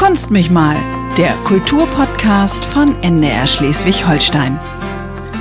Kunst 0.00 0.30
mich 0.30 0.50
mal, 0.50 0.78
der 1.18 1.34
Kulturpodcast 1.44 2.64
von 2.64 3.00
NDR 3.02 3.46
Schleswig-Holstein. 3.46 4.58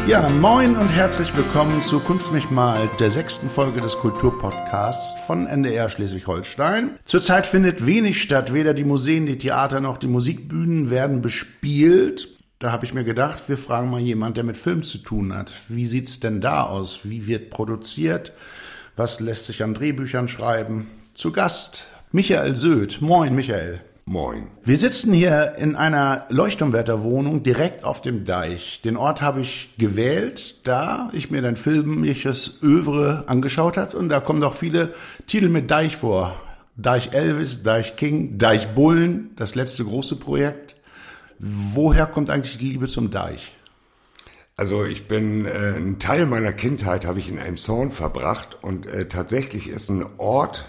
Ja, 0.05 0.27
moin 0.27 0.75
und 0.75 0.89
herzlich 0.89 1.33
willkommen 1.37 1.81
zu 1.81 2.01
Kunst 2.01 2.33
mich 2.33 2.51
mal, 2.51 2.89
der 2.99 3.09
sechsten 3.09 3.49
Folge 3.49 3.79
des 3.79 3.95
Kulturpodcasts 3.95 5.15
von 5.25 5.47
NDR 5.47 5.87
Schleswig-Holstein. 5.87 6.99
Zurzeit 7.05 7.47
findet 7.47 7.85
wenig 7.85 8.21
statt, 8.21 8.53
weder 8.53 8.73
die 8.73 8.83
Museen, 8.83 9.27
die 9.27 9.37
Theater 9.37 9.79
noch 9.79 9.97
die 9.97 10.07
Musikbühnen 10.07 10.89
werden 10.89 11.21
bespielt. 11.21 12.27
Da 12.59 12.73
habe 12.73 12.83
ich 12.83 12.93
mir 12.93 13.05
gedacht, 13.05 13.47
wir 13.47 13.57
fragen 13.57 13.89
mal 13.89 14.01
jemand, 14.01 14.35
der 14.35 14.43
mit 14.43 14.57
Film 14.57 14.83
zu 14.83 14.97
tun 14.97 15.33
hat. 15.33 15.53
Wie 15.69 15.87
sieht's 15.87 16.19
denn 16.19 16.41
da 16.41 16.63
aus? 16.63 16.99
Wie 17.05 17.27
wird 17.27 17.49
produziert? 17.49 18.33
Was 18.97 19.21
lässt 19.21 19.45
sich 19.45 19.63
an 19.63 19.73
Drehbüchern 19.73 20.27
schreiben? 20.27 20.87
Zu 21.13 21.31
Gast 21.31 21.85
Michael 22.11 22.57
Söth. 22.57 22.99
Moin, 22.99 23.33
Michael. 23.33 23.79
Moin. 24.11 24.47
Wir 24.63 24.79
sitzen 24.79 25.13
hier 25.13 25.53
in 25.59 25.75
einer 25.75 26.25
Leuchtturmwärterwohnung 26.29 27.43
direkt 27.43 27.83
auf 27.83 28.01
dem 28.01 28.25
Deich. 28.25 28.81
Den 28.81 28.97
Ort 28.97 29.21
habe 29.21 29.41
ich 29.41 29.75
gewählt, 29.77 30.65
da 30.65 31.11
ich 31.13 31.29
mir 31.29 31.43
dein 31.43 31.55
filmisches 31.55 32.57
Övre 32.63 33.25
angeschaut 33.27 33.77
hat 33.77 33.93
und 33.93 34.09
da 34.09 34.19
kommen 34.19 34.41
doch 34.41 34.55
viele 34.55 34.95
Titel 35.27 35.47
mit 35.49 35.69
Deich 35.69 35.95
vor. 35.95 36.41
Deich 36.75 37.13
Elvis, 37.13 37.61
Deich 37.61 37.97
King, 37.97 38.39
Deich 38.39 38.73
Bullen, 38.73 39.29
das 39.35 39.53
letzte 39.53 39.85
große 39.85 40.15
Projekt. 40.15 40.75
Woher 41.37 42.07
kommt 42.07 42.31
eigentlich 42.31 42.57
die 42.57 42.69
Liebe 42.69 42.87
zum 42.87 43.11
Deich? 43.11 43.53
Also 44.57 44.85
ich 44.85 45.07
bin, 45.07 45.45
äh, 45.45 45.49
einen 45.49 45.99
Teil 45.99 46.25
meiner 46.25 46.51
Kindheit 46.51 47.05
habe 47.05 47.19
ich 47.19 47.29
in 47.29 47.37
Elmshorn 47.37 47.91
verbracht 47.91 48.57
und 48.63 48.87
äh, 48.87 49.07
tatsächlich 49.07 49.67
ist 49.67 49.89
ein 49.89 50.03
Ort 50.17 50.67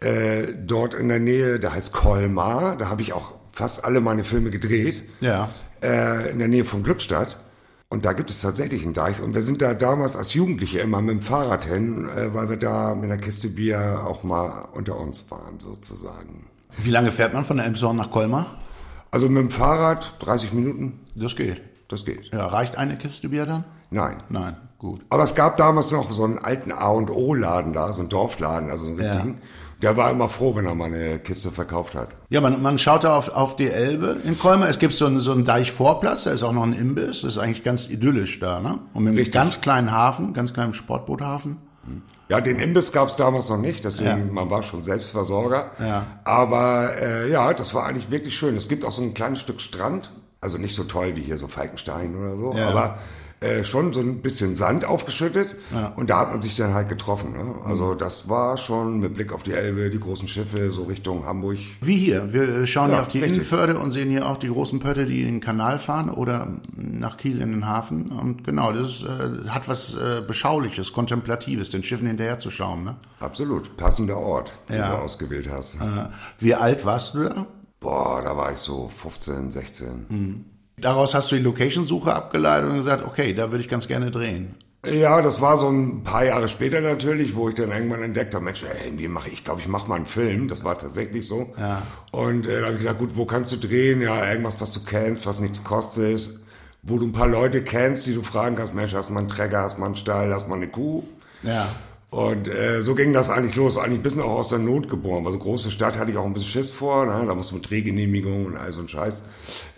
äh, 0.00 0.54
dort 0.64 0.94
in 0.94 1.08
der 1.08 1.18
Nähe, 1.20 1.58
der 1.58 1.72
heißt 1.74 1.92
Colmar, 1.92 2.76
da 2.76 2.88
habe 2.88 3.02
ich 3.02 3.12
auch 3.12 3.32
fast 3.52 3.84
alle 3.84 4.00
meine 4.00 4.24
Filme 4.24 4.50
gedreht, 4.50 5.02
Ja. 5.20 5.48
äh, 5.82 6.30
in 6.30 6.38
der 6.38 6.48
Nähe 6.48 6.64
von 6.64 6.82
Glückstadt. 6.82 7.38
Und 7.90 8.04
da 8.04 8.12
gibt 8.12 8.28
es 8.28 8.42
tatsächlich 8.42 8.84
einen 8.84 8.92
Deich. 8.92 9.18
Und 9.20 9.34
wir 9.34 9.40
sind 9.40 9.62
da 9.62 9.72
damals 9.72 10.14
als 10.14 10.34
Jugendliche 10.34 10.78
immer 10.80 11.00
mit 11.00 11.10
dem 11.16 11.22
Fahrrad 11.22 11.64
hin, 11.64 12.06
äh, 12.16 12.34
weil 12.34 12.50
wir 12.50 12.58
da 12.58 12.94
mit 12.94 13.04
einer 13.10 13.16
Kiste 13.20 13.48
Bier 13.48 14.02
auch 14.06 14.22
mal 14.24 14.66
unter 14.74 15.00
uns 15.00 15.30
waren, 15.30 15.58
sozusagen. 15.58 16.46
Wie 16.76 16.90
lange 16.90 17.10
fährt 17.12 17.32
man 17.32 17.44
von 17.46 17.56
der 17.56 17.64
Emshorn 17.66 17.96
nach 17.96 18.10
Colmar? 18.10 18.58
Also 19.10 19.28
mit 19.30 19.42
dem 19.42 19.50
Fahrrad 19.50 20.16
30 20.18 20.52
Minuten, 20.52 21.00
Das 21.14 21.34
geht. 21.34 21.62
das 21.88 22.04
geht. 22.04 22.26
Ja, 22.30 22.46
reicht 22.46 22.76
eine 22.76 22.98
Kiste 22.98 23.30
Bier 23.30 23.46
dann? 23.46 23.64
Nein. 23.90 24.22
Nein, 24.28 24.54
gut. 24.76 25.00
Aber 25.08 25.24
es 25.24 25.34
gab 25.34 25.56
damals 25.56 25.90
noch 25.90 26.10
so 26.10 26.24
einen 26.24 26.38
alten 26.38 26.72
A 26.72 26.88
und 26.90 27.08
O 27.10 27.32
Laden 27.32 27.72
da, 27.72 27.90
so 27.94 28.00
einen 28.02 28.10
Dorfladen, 28.10 28.70
also 28.70 28.84
so 28.84 28.90
einen 28.90 29.00
Ja. 29.00 29.24
Der 29.82 29.96
war 29.96 30.10
immer 30.10 30.28
froh, 30.28 30.56
wenn 30.56 30.66
er 30.66 30.74
mal 30.74 30.86
eine 30.86 31.20
Kiste 31.20 31.50
verkauft 31.52 31.94
hat. 31.94 32.08
Ja, 32.30 32.40
man, 32.40 32.60
man 32.60 32.78
schaut 32.78 33.04
da 33.04 33.14
auf, 33.16 33.28
auf 33.28 33.54
die 33.54 33.70
Elbe 33.70 34.18
in 34.24 34.36
Colmar. 34.38 34.68
Es 34.68 34.78
gibt 34.80 34.92
so 34.94 35.06
einen, 35.06 35.20
so 35.20 35.30
einen 35.32 35.44
Deichvorplatz, 35.44 36.24
da 36.24 36.32
ist 36.32 36.42
auch 36.42 36.52
noch 36.52 36.64
ein 36.64 36.72
Imbiss. 36.72 37.22
Das 37.22 37.32
ist 37.36 37.38
eigentlich 37.38 37.62
ganz 37.62 37.88
idyllisch 37.88 38.40
da, 38.40 38.58
ne? 38.58 38.80
Und 38.94 39.04
mit 39.04 39.14
einem 39.16 39.30
ganz 39.30 39.60
kleinen 39.60 39.92
Hafen, 39.92 40.32
ganz 40.32 40.52
kleinen 40.52 40.72
Sportboothafen. 40.74 41.58
Ja, 42.28 42.40
den 42.42 42.58
Imbiss 42.58 42.92
gab 42.92 43.08
es 43.08 43.16
damals 43.16 43.48
noch 43.48 43.56
nicht, 43.56 43.84
deswegen 43.84 44.08
Ja. 44.10 44.32
man 44.32 44.50
war 44.50 44.62
schon 44.62 44.82
Selbstversorger. 44.82 45.70
Ja. 45.80 46.06
Aber 46.24 46.90
äh, 47.00 47.30
ja, 47.30 47.54
das 47.54 47.72
war 47.72 47.86
eigentlich 47.86 48.10
wirklich 48.10 48.36
schön. 48.36 48.56
Es 48.56 48.68
gibt 48.68 48.84
auch 48.84 48.92
so 48.92 49.00
ein 49.02 49.14
kleines 49.14 49.38
Stück 49.40 49.60
Strand, 49.62 50.10
also 50.40 50.58
nicht 50.58 50.74
so 50.74 50.84
toll 50.84 51.16
wie 51.16 51.22
hier 51.22 51.38
so 51.38 51.46
Falkenstein 51.48 52.14
oder 52.16 52.36
so, 52.36 52.52
Ja. 52.54 52.68
aber 52.68 52.98
äh, 53.40 53.62
schon 53.64 53.92
so 53.92 54.00
ein 54.00 54.20
bisschen 54.20 54.54
Sand 54.56 54.84
aufgeschüttet 54.84 55.54
und 55.96 56.10
da 56.10 56.18
hat 56.20 56.30
man 56.32 56.42
sich 56.42 56.56
dann 56.56 56.74
halt 56.74 56.88
getroffen. 56.88 57.32
Ne? 57.32 57.54
Also 57.64 57.92
Mhm. 57.94 57.98
das 57.98 58.28
war 58.28 58.58
schon 58.58 58.98
mit 58.98 59.14
Blick 59.14 59.32
auf 59.32 59.42
die 59.44 59.52
Elbe, 59.52 59.90
die 59.90 60.00
großen 60.00 60.26
Schiffe 60.26 60.70
so 60.72 60.84
Richtung 60.84 61.24
Hamburg. 61.24 61.58
Wie 61.80 61.96
hier. 61.96 62.32
Wir 62.32 62.66
schauen 62.66 62.88
Ja, 62.90 62.96
hier 62.96 63.02
auf 63.02 63.08
die 63.08 63.18
richtig. 63.18 63.36
Innenförde 63.36 63.78
und 63.78 63.92
sehen 63.92 64.10
hier 64.10 64.26
auch 64.28 64.38
die 64.38 64.48
großen 64.48 64.80
Pötte, 64.80 65.06
die 65.06 65.20
in 65.22 65.28
den 65.36 65.40
Kanal 65.40 65.78
fahren 65.78 66.10
oder 66.10 66.48
nach 66.74 67.16
Kiel 67.16 67.40
in 67.40 67.52
den 67.52 67.66
Hafen. 67.68 68.10
Und 68.10 68.42
genau, 68.44 68.72
das 68.72 69.04
äh, 69.04 69.48
hat 69.48 69.68
was 69.68 69.94
äh, 69.94 70.20
Beschauliches, 70.26 70.92
Kontemplatives, 70.92 71.70
den 71.70 71.82
Schiffen 71.84 72.06
hinterher 72.08 72.38
zu 72.40 72.50
schauen. 72.50 72.82
Ne? 72.84 72.96
Absolut, 73.20 73.76
passender 73.76 74.16
Ort, 74.18 74.52
den 74.68 74.76
Ja. 74.78 74.96
du 74.96 75.02
ausgewählt 75.02 75.48
hast. 75.50 75.76
Äh, 75.76 76.08
Wie 76.40 76.54
alt 76.54 76.84
warst 76.84 77.14
du 77.14 77.24
da? 77.24 77.46
Boah, 77.80 78.20
da 78.22 78.36
war 78.36 78.50
ich 78.50 78.58
so 78.58 78.90
15, 78.96 79.52
16. 79.52 80.44
Daraus 80.80 81.14
hast 81.14 81.30
du 81.30 81.36
die 81.36 81.42
Location-Suche 81.42 82.14
abgeleitet 82.14 82.70
und 82.70 82.76
gesagt, 82.76 83.04
okay, 83.04 83.32
da 83.34 83.50
würde 83.50 83.62
ich 83.62 83.68
ganz 83.68 83.88
gerne 83.88 84.10
drehen. 84.10 84.54
Ja, 84.86 85.20
das 85.22 85.40
war 85.40 85.58
so 85.58 85.68
ein 85.68 86.04
paar 86.04 86.24
Jahre 86.24 86.48
später 86.48 86.80
natürlich, 86.80 87.34
wo 87.34 87.48
ich 87.48 87.56
dann 87.56 87.72
irgendwann 87.72 88.02
entdeckt 88.02 88.32
habe, 88.34 88.44
Mensch, 88.44 88.62
ey, 88.62 88.86
irgendwie 88.86 89.08
mache 89.08 89.28
ich, 89.28 89.44
glaube 89.44 89.60
ich, 89.60 89.66
mache 89.66 89.88
mal 89.88 89.96
einen 89.96 90.06
Film. 90.06 90.46
Das 90.46 90.62
war 90.62 90.78
tatsächlich 90.78 91.26
so. 91.26 91.52
Ja. 91.58 91.82
Und 92.12 92.46
äh, 92.46 92.60
da 92.60 92.66
habe 92.66 92.74
ich 92.74 92.82
gesagt, 92.82 92.98
gut, 93.00 93.16
wo 93.16 93.26
kannst 93.26 93.50
du 93.52 93.56
drehen? 93.56 94.00
Ja, 94.00 94.30
irgendwas, 94.30 94.60
was 94.60 94.72
du 94.72 94.84
kennst, 94.84 95.26
was 95.26 95.40
nichts 95.40 95.64
kostet, 95.64 96.30
wo 96.82 96.96
du 96.96 97.06
ein 97.06 97.12
paar 97.12 97.26
Leute 97.26 97.62
kennst, 97.64 98.06
die 98.06 98.14
du 98.14 98.22
fragen 98.22 98.54
kannst, 98.54 98.74
Mensch, 98.74 98.94
hast 98.94 99.08
du 99.08 99.14
mal 99.14 99.20
einen 99.20 99.28
Träger, 99.28 99.62
hast 99.62 99.76
du 99.76 99.80
mal 99.80 99.86
einen 99.86 99.96
Stall, 99.96 100.32
hast 100.32 100.44
du 100.44 100.50
mal 100.50 100.56
eine 100.56 100.68
Kuh? 100.68 101.02
Ja. 101.42 101.68
Und 102.10 102.48
äh, 102.48 102.80
so 102.82 102.94
ging 102.94 103.12
das 103.12 103.28
eigentlich 103.28 103.54
los, 103.54 103.76
eigentlich 103.76 104.00
ein 104.00 104.02
bisschen 104.02 104.22
auch 104.22 104.38
aus 104.38 104.48
der 104.48 104.58
Not 104.58 104.88
geboren. 104.88 105.26
Weil 105.26 105.32
so 105.32 105.38
große 105.38 105.70
Stadt 105.70 105.98
hatte 105.98 106.10
ich 106.10 106.16
auch 106.16 106.24
ein 106.24 106.32
bisschen 106.32 106.48
Schiss 106.48 106.70
vor, 106.70 107.04
ne? 107.04 107.24
da 107.26 107.34
musste 107.34 107.54
mit 107.54 107.68
Drehgenehmigung 107.68 108.46
und 108.46 108.56
all 108.56 108.72
so 108.72 108.80
ein 108.80 108.88
Scheiß. 108.88 109.24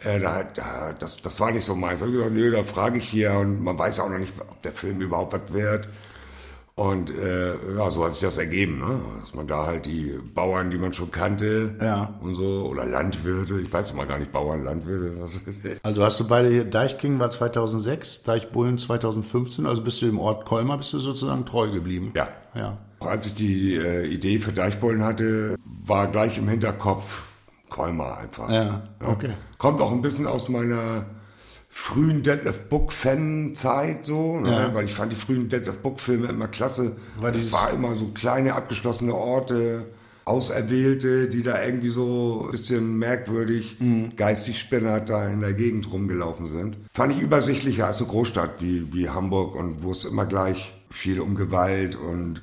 Äh, 0.05 0.21
da, 0.21 0.45
da, 0.45 0.95
das, 0.97 1.21
das 1.23 1.41
war 1.41 1.51
nicht 1.51 1.65
so 1.65 1.75
meins. 1.75 1.99
Da 1.99 2.07
hab 2.07 2.13
ich 2.13 2.19
gesagt, 2.19 2.35
nö, 2.35 2.53
da 2.53 2.63
frage 2.63 2.99
ich 2.99 3.09
hier 3.09 3.33
und 3.33 3.63
man 3.65 3.77
weiß 3.77 3.97
ja 3.97 4.05
auch 4.05 4.11
noch 4.11 4.19
nicht, 4.19 4.33
ob 4.49 4.63
der 4.63 4.73
Film 4.73 5.01
überhaupt 5.01 5.33
was 5.33 5.53
wird. 5.53 5.89
Und 6.81 7.11
äh, 7.11 7.53
ja, 7.77 7.91
so 7.91 8.07
hat 8.07 8.15
sich 8.15 8.23
das 8.23 8.39
ergeben, 8.39 8.79
ne? 8.79 9.01
dass 9.21 9.35
man 9.35 9.47
da 9.47 9.67
halt 9.67 9.85
die 9.85 10.19
Bauern, 10.35 10.71
die 10.71 10.79
man 10.79 10.95
schon 10.95 11.11
kannte 11.11 11.75
Ja. 11.79 12.15
und 12.23 12.33
so, 12.35 12.65
oder 12.71 12.87
Landwirte, 12.87 13.61
ich 13.61 13.71
weiß 13.71 13.91
immer 13.91 14.07
gar 14.07 14.19
nicht, 14.19 14.33
Bauern, 14.33 14.65
Landwirte, 14.65 15.21
was 15.21 15.35
ist 15.35 15.63
das? 15.63 15.73
Also 15.83 16.03
hast 16.03 16.19
du 16.21 16.27
beide 16.27 16.49
hier, 16.49 16.65
Deichking 16.65 17.19
war 17.19 17.31
2006, 17.31 18.23
Deichbullen 18.23 18.79
2015, 18.79 19.67
also 19.67 19.83
bist 19.83 20.01
du 20.01 20.07
dem 20.07 20.19
Ort 20.19 20.47
Colmar, 20.47 20.79
bist 20.79 20.95
du 20.95 21.01
sozusagen 21.01 21.45
treu 21.45 21.69
geblieben. 21.71 22.13
Ja. 22.17 22.29
Ja. 22.55 22.79
Als 23.01 23.27
ich 23.27 23.35
die 23.35 23.77
äh, 23.77 24.07
Idee 24.07 24.39
für 24.39 24.53
Deichbollen 24.55 25.05
hatte, 25.05 25.57
war 25.85 26.07
gleich 26.07 26.39
im 26.39 26.49
Hinterkopf 26.49 27.25
Kolmar 27.69 28.17
einfach. 28.17 28.49
Ja, 28.49 28.85
okay. 29.07 29.35
Kommt 29.59 29.83
auch 29.83 29.93
ein 29.93 30.01
bisschen 30.01 30.27
aus 30.27 30.49
meiner 30.49 31.05
frühen 31.73 32.23
Deadlift 32.25 32.69
Book 32.69 32.93
Fan 32.93 33.55
Zeit 33.55 34.05
so, 34.05 34.39
ne? 34.41 34.51
Ja. 34.51 34.75
weil 34.75 34.87
ich 34.87 34.95
fand 34.95 35.13
die 35.13 35.17
frühen 35.17 35.49
Deadlift 35.49 35.83
Book 35.83 36.01
Filme 36.01 36.27
immer 36.27 36.49
klasse. 36.49 36.97
Weil 37.21 37.33
das 37.33 37.53
war 37.53 37.73
immer 37.73 37.95
so 37.95 38.09
kleine 38.09 38.55
abgeschlossene 38.55 39.15
Orte, 39.15 39.87
Auserwählte, 40.25 41.29
die 41.29 41.43
da 41.43 41.65
irgendwie 41.65 41.89
so 41.89 42.43
ein 42.47 42.51
bisschen 42.53 42.99
merkwürdig, 42.99 43.77
Mhm. 43.81 44.15
geistig 44.17 44.59
spinnert 44.59 45.09
da 45.09 45.29
in 45.29 45.41
der 45.41 45.55
Gegend 45.55 45.91
rumgelaufen 45.93 46.47
sind. 46.47 46.77
Fand 46.93 47.15
ich 47.15 47.21
übersichtlicher 47.21 47.87
als 47.87 47.99
eine 48.01 48.09
Großstadt 48.11 48.61
wie, 48.61 48.93
wie 48.93 49.09
Hamburg 49.09 49.55
und 49.55 49.83
wo 49.83 49.91
es 49.93 50.05
immer 50.05 50.27
gleich 50.27 50.75
viel 50.91 51.21
um 51.21 51.35
Gewalt 51.37 51.97
und 51.97 52.43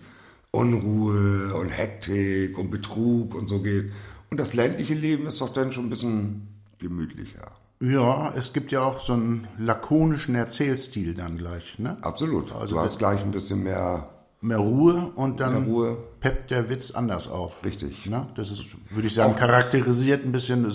Unruhe 0.51 1.53
und 1.53 1.69
Hektik 1.69 2.57
und 2.57 2.71
Betrug 2.71 3.35
und 3.35 3.47
so 3.47 3.59
geht. 3.61 3.91
Und 4.31 4.39
das 4.39 4.53
ländliche 4.53 4.93
Leben 4.93 5.27
ist 5.27 5.39
doch 5.41 5.53
dann 5.53 5.71
schon 5.71 5.85
ein 5.85 5.89
bisschen 5.89 6.47
gemütlicher. 6.79 7.51
Ja, 7.79 8.33
es 8.35 8.53
gibt 8.53 8.71
ja 8.71 8.81
auch 8.81 8.99
so 8.99 9.13
einen 9.13 9.47
lakonischen 9.59 10.35
Erzählstil 10.35 11.13
dann 11.13 11.37
gleich, 11.37 11.77
ne? 11.77 11.97
Absolut. 12.01 12.51
Also 12.55 12.75
du 12.75 12.81
hast 12.81 12.97
gleich 12.97 13.21
ein 13.21 13.31
bisschen 13.31 13.63
mehr 13.63 14.09
Mehr 14.39 14.57
Ruhe 14.59 15.11
und 15.15 15.39
dann 15.39 15.63
Ruhe. 15.65 15.97
peppt 16.19 16.51
der 16.51 16.69
Witz 16.69 16.91
anders 16.91 17.27
auf. 17.27 17.63
Richtig. 17.65 18.05
Ne? 18.05 18.27
Das 18.35 18.51
ist, 18.51 18.67
würde 18.91 19.07
ich 19.07 19.15
sagen, 19.15 19.35
charakterisiert 19.35 20.25
ein 20.25 20.31
bisschen 20.31 20.71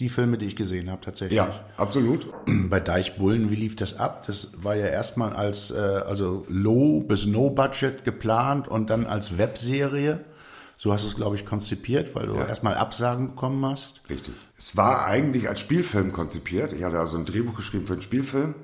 die 0.00 0.08
Filme, 0.08 0.36
die 0.38 0.46
ich 0.46 0.56
gesehen 0.56 0.90
habe, 0.90 1.02
tatsächlich. 1.02 1.36
Ja, 1.36 1.60
absolut. 1.76 2.26
Bei 2.68 2.80
Deichbullen, 2.80 3.50
wie 3.50 3.54
lief 3.54 3.76
das 3.76 3.98
ab? 3.98 4.24
Das 4.26 4.50
war 4.62 4.74
ja 4.74 4.86
erstmal 4.86 5.34
als 5.34 5.70
äh, 5.70 5.76
also 5.76 6.44
Low 6.48 7.00
bis 7.00 7.26
No 7.26 7.50
Budget 7.50 8.04
geplant 8.04 8.66
und 8.66 8.90
dann 8.90 9.06
als 9.06 9.38
Webserie. 9.38 10.20
So 10.76 10.92
hast 10.92 11.04
du 11.04 11.08
es, 11.08 11.16
glaube 11.16 11.36
ich, 11.36 11.46
konzipiert, 11.46 12.14
weil 12.14 12.26
du 12.26 12.34
erstmal 12.34 12.74
Absagen 12.74 13.30
bekommen 13.30 13.64
hast. 13.64 14.02
Richtig. 14.10 14.34
Es 14.58 14.76
war 14.76 15.06
eigentlich 15.06 15.48
als 15.48 15.60
Spielfilm 15.60 16.12
konzipiert. 16.12 16.74
Ich 16.74 16.84
hatte 16.84 16.98
also 16.98 17.16
ein 17.16 17.24
Drehbuch 17.24 17.56
geschrieben 17.56 17.86
für 17.86 17.94
einen 17.94 18.02
Spielfilm. 18.02 18.54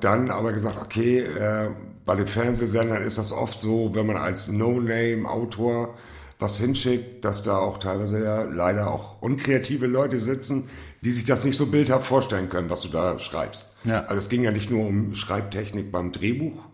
Dann 0.00 0.30
aber 0.30 0.52
gesagt, 0.52 0.80
okay, 0.82 1.20
äh, 1.20 1.70
bei 2.04 2.16
den 2.16 2.26
Fernsehsendern 2.26 3.02
ist 3.02 3.18
das 3.18 3.32
oft 3.32 3.60
so, 3.60 3.94
wenn 3.94 4.06
man 4.06 4.16
als 4.16 4.48
No-Name-Autor 4.48 5.94
was 6.38 6.58
hinschickt, 6.58 7.24
dass 7.24 7.42
da 7.42 7.58
auch 7.58 7.78
teilweise 7.78 8.22
ja 8.22 8.42
leider 8.42 8.90
auch 8.90 9.22
unkreative 9.22 9.86
Leute 9.86 10.18
sitzen, 10.18 10.68
die 11.02 11.12
sich 11.12 11.24
das 11.24 11.44
nicht 11.44 11.56
so 11.56 11.66
bildhaft 11.66 12.06
vorstellen 12.06 12.48
können, 12.48 12.70
was 12.70 12.82
du 12.82 12.88
da 12.88 13.18
schreibst. 13.18 13.74
Ja. 13.84 14.00
Also 14.04 14.16
es 14.16 14.28
ging 14.28 14.42
ja 14.42 14.50
nicht 14.50 14.70
nur 14.70 14.86
um 14.86 15.14
Schreibtechnik 15.14 15.92
beim 15.92 16.12
Drehbuch, 16.12 16.64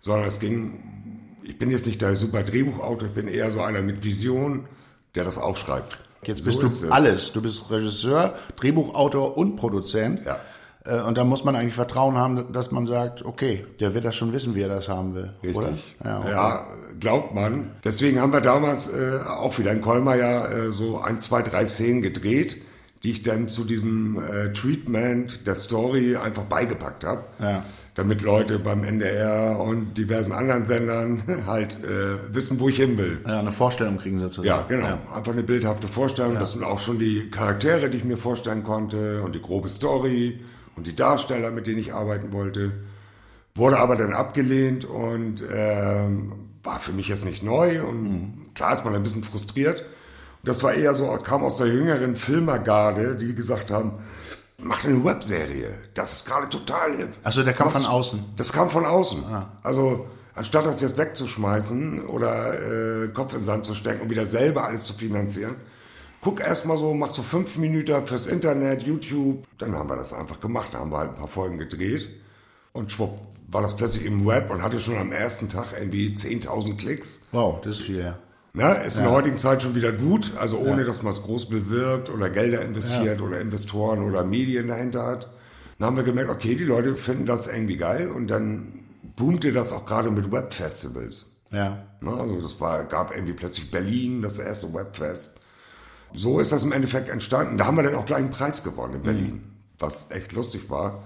sondern 0.00 0.28
es 0.28 0.40
ging, 0.40 1.01
ich 1.42 1.58
bin 1.58 1.70
jetzt 1.70 1.86
nicht 1.86 2.00
der 2.00 2.16
super 2.16 2.42
Drehbuchautor, 2.42 3.08
ich 3.08 3.14
bin 3.14 3.28
eher 3.28 3.50
so 3.52 3.60
einer 3.60 3.82
mit 3.82 4.04
Vision, 4.04 4.66
der 5.14 5.24
das 5.24 5.38
aufschreibt. 5.38 5.98
Jetzt 6.24 6.38
So 6.38 6.44
bist 6.44 6.62
ist 6.62 6.82
du 6.82 6.86
es. 6.86 6.92
alles. 6.92 7.32
Du 7.32 7.42
bist 7.42 7.70
Regisseur, 7.70 8.34
Drehbuchautor 8.56 9.36
und 9.36 9.56
Produzent. 9.56 10.20
Ja. 10.24 10.38
Äh, 10.84 11.00
Und 11.02 11.18
da 11.18 11.24
muss 11.24 11.44
man 11.44 11.56
eigentlich 11.56 11.74
Vertrauen 11.74 12.16
haben, 12.16 12.52
dass 12.52 12.70
man 12.70 12.86
sagt, 12.86 13.24
okay, 13.24 13.66
der 13.80 13.94
wird 13.94 14.04
das 14.04 14.14
schon 14.16 14.32
wissen, 14.32 14.54
wie 14.54 14.62
er 14.62 14.68
das 14.68 14.88
haben 14.88 15.14
will. 15.14 15.32
Richtig. 15.42 15.56
Oder? 15.56 15.72
Ja, 16.04 16.18
okay. 16.60 16.96
glaubt 17.00 17.34
man. 17.34 17.70
Deswegen 17.84 18.20
haben 18.20 18.32
wir 18.32 18.40
damals 18.40 18.88
äh, 18.88 19.18
auch 19.26 19.58
wieder 19.58 19.72
in 19.72 19.80
Colmar 19.80 20.16
ja 20.16 20.46
äh, 20.46 20.70
so 20.70 20.98
ein, 21.00 21.18
zwei, 21.18 21.42
drei 21.42 21.66
Szenen 21.66 22.02
gedreht, 22.02 22.56
die 23.02 23.10
ich 23.10 23.22
dann 23.22 23.48
zu 23.48 23.64
diesem 23.64 24.18
äh, 24.22 24.52
Treatment 24.52 25.46
der 25.46 25.56
Story 25.56 26.16
einfach 26.16 26.44
beigepackt 26.44 27.02
habe. 27.04 27.24
Ja. 27.40 27.64
Damit 27.94 28.22
Leute 28.22 28.58
beim 28.58 28.84
NDR 28.84 29.60
und 29.60 29.98
diversen 29.98 30.32
anderen 30.32 30.64
Sendern 30.64 31.22
halt 31.46 31.76
äh, 31.84 32.34
wissen, 32.34 32.58
wo 32.58 32.68
ich 32.70 32.76
hin 32.76 32.96
will. 32.96 33.20
Ja, 33.26 33.40
eine 33.40 33.52
Vorstellung 33.52 33.98
kriegen 33.98 34.18
sozusagen. 34.18 34.46
Ja, 34.46 34.64
genau. 34.66 34.98
Einfach 35.14 35.32
eine 35.32 35.42
bildhafte 35.42 35.88
Vorstellung. 35.88 36.34
Das 36.34 36.52
sind 36.52 36.64
auch 36.64 36.78
schon 36.78 36.98
die 36.98 37.30
Charaktere, 37.30 37.90
die 37.90 37.98
ich 37.98 38.04
mir 38.04 38.16
vorstellen 38.16 38.62
konnte 38.62 39.22
und 39.22 39.34
die 39.34 39.42
grobe 39.42 39.68
Story 39.68 40.40
und 40.74 40.86
die 40.86 40.96
Darsteller, 40.96 41.50
mit 41.50 41.66
denen 41.66 41.80
ich 41.80 41.92
arbeiten 41.92 42.32
wollte. 42.32 42.72
Wurde 43.54 43.78
aber 43.78 43.96
dann 43.96 44.14
abgelehnt 44.14 44.86
und 44.86 45.42
ähm, 45.54 46.32
war 46.62 46.80
für 46.80 46.92
mich 46.92 47.08
jetzt 47.08 47.24
nicht 47.24 47.42
neu 47.42 47.82
und 47.82 48.52
klar 48.54 48.72
ist 48.72 48.84
man 48.84 48.94
ein 48.94 49.02
bisschen 49.02 49.24
frustriert. 49.24 49.84
Das 50.44 50.62
war 50.62 50.74
eher 50.74 50.94
so, 50.94 51.06
kam 51.22 51.44
aus 51.44 51.58
der 51.58 51.68
jüngeren 51.68 52.16
Filmergarde, 52.16 53.16
die 53.16 53.34
gesagt 53.34 53.70
haben, 53.70 53.92
mach 54.62 54.84
eine 54.84 55.04
Webserie. 55.04 55.68
Das 55.94 56.12
ist 56.12 56.26
gerade 56.26 56.48
total 56.48 56.96
hip. 56.96 57.08
Achso, 57.22 57.42
der 57.42 57.52
kam 57.54 57.66
Was- 57.68 57.74
von 57.82 57.86
außen. 57.86 58.24
Das 58.36 58.52
kam 58.52 58.70
von 58.70 58.84
außen. 58.84 59.24
Also 59.62 60.06
anstatt 60.34 60.66
das 60.66 60.80
jetzt 60.80 60.96
wegzuschmeißen 60.98 62.06
oder 62.06 63.04
äh, 63.04 63.08
Kopf 63.08 63.32
in 63.32 63.40
den 63.40 63.44
Sand 63.44 63.66
zu 63.66 63.74
stecken 63.74 64.02
und 64.02 64.10
wieder 64.10 64.26
selber 64.26 64.64
alles 64.64 64.84
zu 64.84 64.92
finanzieren, 64.94 65.56
guck 66.20 66.40
erstmal 66.40 66.78
so, 66.78 66.94
mach 66.94 67.10
so 67.10 67.22
fünf 67.22 67.56
Minuten 67.56 68.06
fürs 68.06 68.26
Internet, 68.26 68.82
YouTube. 68.84 69.44
Dann 69.58 69.74
haben 69.76 69.88
wir 69.88 69.96
das 69.96 70.12
einfach 70.12 70.40
gemacht. 70.40 70.68
Da 70.72 70.78
haben 70.78 70.90
wir 70.90 70.98
halt 70.98 71.10
ein 71.10 71.16
paar 71.16 71.28
Folgen 71.28 71.58
gedreht. 71.58 72.08
Und 72.72 72.90
schwupp, 72.90 73.18
war 73.48 73.60
das 73.60 73.76
plötzlich 73.76 74.06
im 74.06 74.26
Web 74.26 74.50
und 74.50 74.62
hatte 74.62 74.80
schon 74.80 74.96
am 74.96 75.12
ersten 75.12 75.48
Tag 75.50 75.68
irgendwie 75.78 76.08
10.000 76.14 76.76
Klicks. 76.78 77.26
Wow, 77.32 77.60
das 77.62 77.76
ist 77.80 77.82
viel, 77.82 77.98
ja. 78.00 78.18
Na, 78.54 78.72
ist 78.74 78.98
in 78.98 79.04
der 79.04 79.12
heutigen 79.12 79.38
Zeit 79.38 79.62
schon 79.62 79.74
wieder 79.74 79.92
gut, 79.92 80.32
also 80.38 80.58
ohne 80.58 80.84
dass 80.84 81.02
man 81.02 81.12
es 81.12 81.22
groß 81.22 81.48
bewirbt 81.48 82.10
oder 82.10 82.28
Gelder 82.28 82.62
investiert 82.62 83.22
oder 83.22 83.40
Investoren 83.40 84.02
oder 84.02 84.24
Medien 84.24 84.68
dahinter 84.68 85.06
hat. 85.06 85.30
Dann 85.78 85.86
haben 85.86 85.96
wir 85.96 86.04
gemerkt, 86.04 86.30
okay, 86.30 86.54
die 86.54 86.64
Leute 86.64 86.94
finden 86.96 87.24
das 87.24 87.46
irgendwie 87.46 87.78
geil 87.78 88.10
und 88.10 88.28
dann 88.28 88.80
boomte 89.16 89.52
das 89.52 89.72
auch 89.72 89.86
gerade 89.86 90.10
mit 90.10 90.30
Webfestivals. 90.30 91.40
Ja. 91.50 91.82
Na, 92.00 92.16
also 92.18 92.40
das 92.42 92.60
war, 92.60 92.84
gab 92.84 93.14
irgendwie 93.14 93.32
plötzlich 93.32 93.70
Berlin, 93.70 94.20
das 94.20 94.38
erste 94.38 94.72
Webfest. 94.74 95.40
So 96.12 96.38
ist 96.38 96.52
das 96.52 96.64
im 96.64 96.72
Endeffekt 96.72 97.08
entstanden. 97.08 97.56
Da 97.56 97.66
haben 97.66 97.76
wir 97.76 97.84
dann 97.84 97.94
auch 97.94 98.04
gleich 98.04 98.18
einen 98.18 98.30
Preis 98.30 98.62
gewonnen 98.62 98.94
in 98.94 99.02
Berlin, 99.02 99.42
was 99.78 100.10
echt 100.10 100.32
lustig 100.32 100.68
war, 100.68 101.04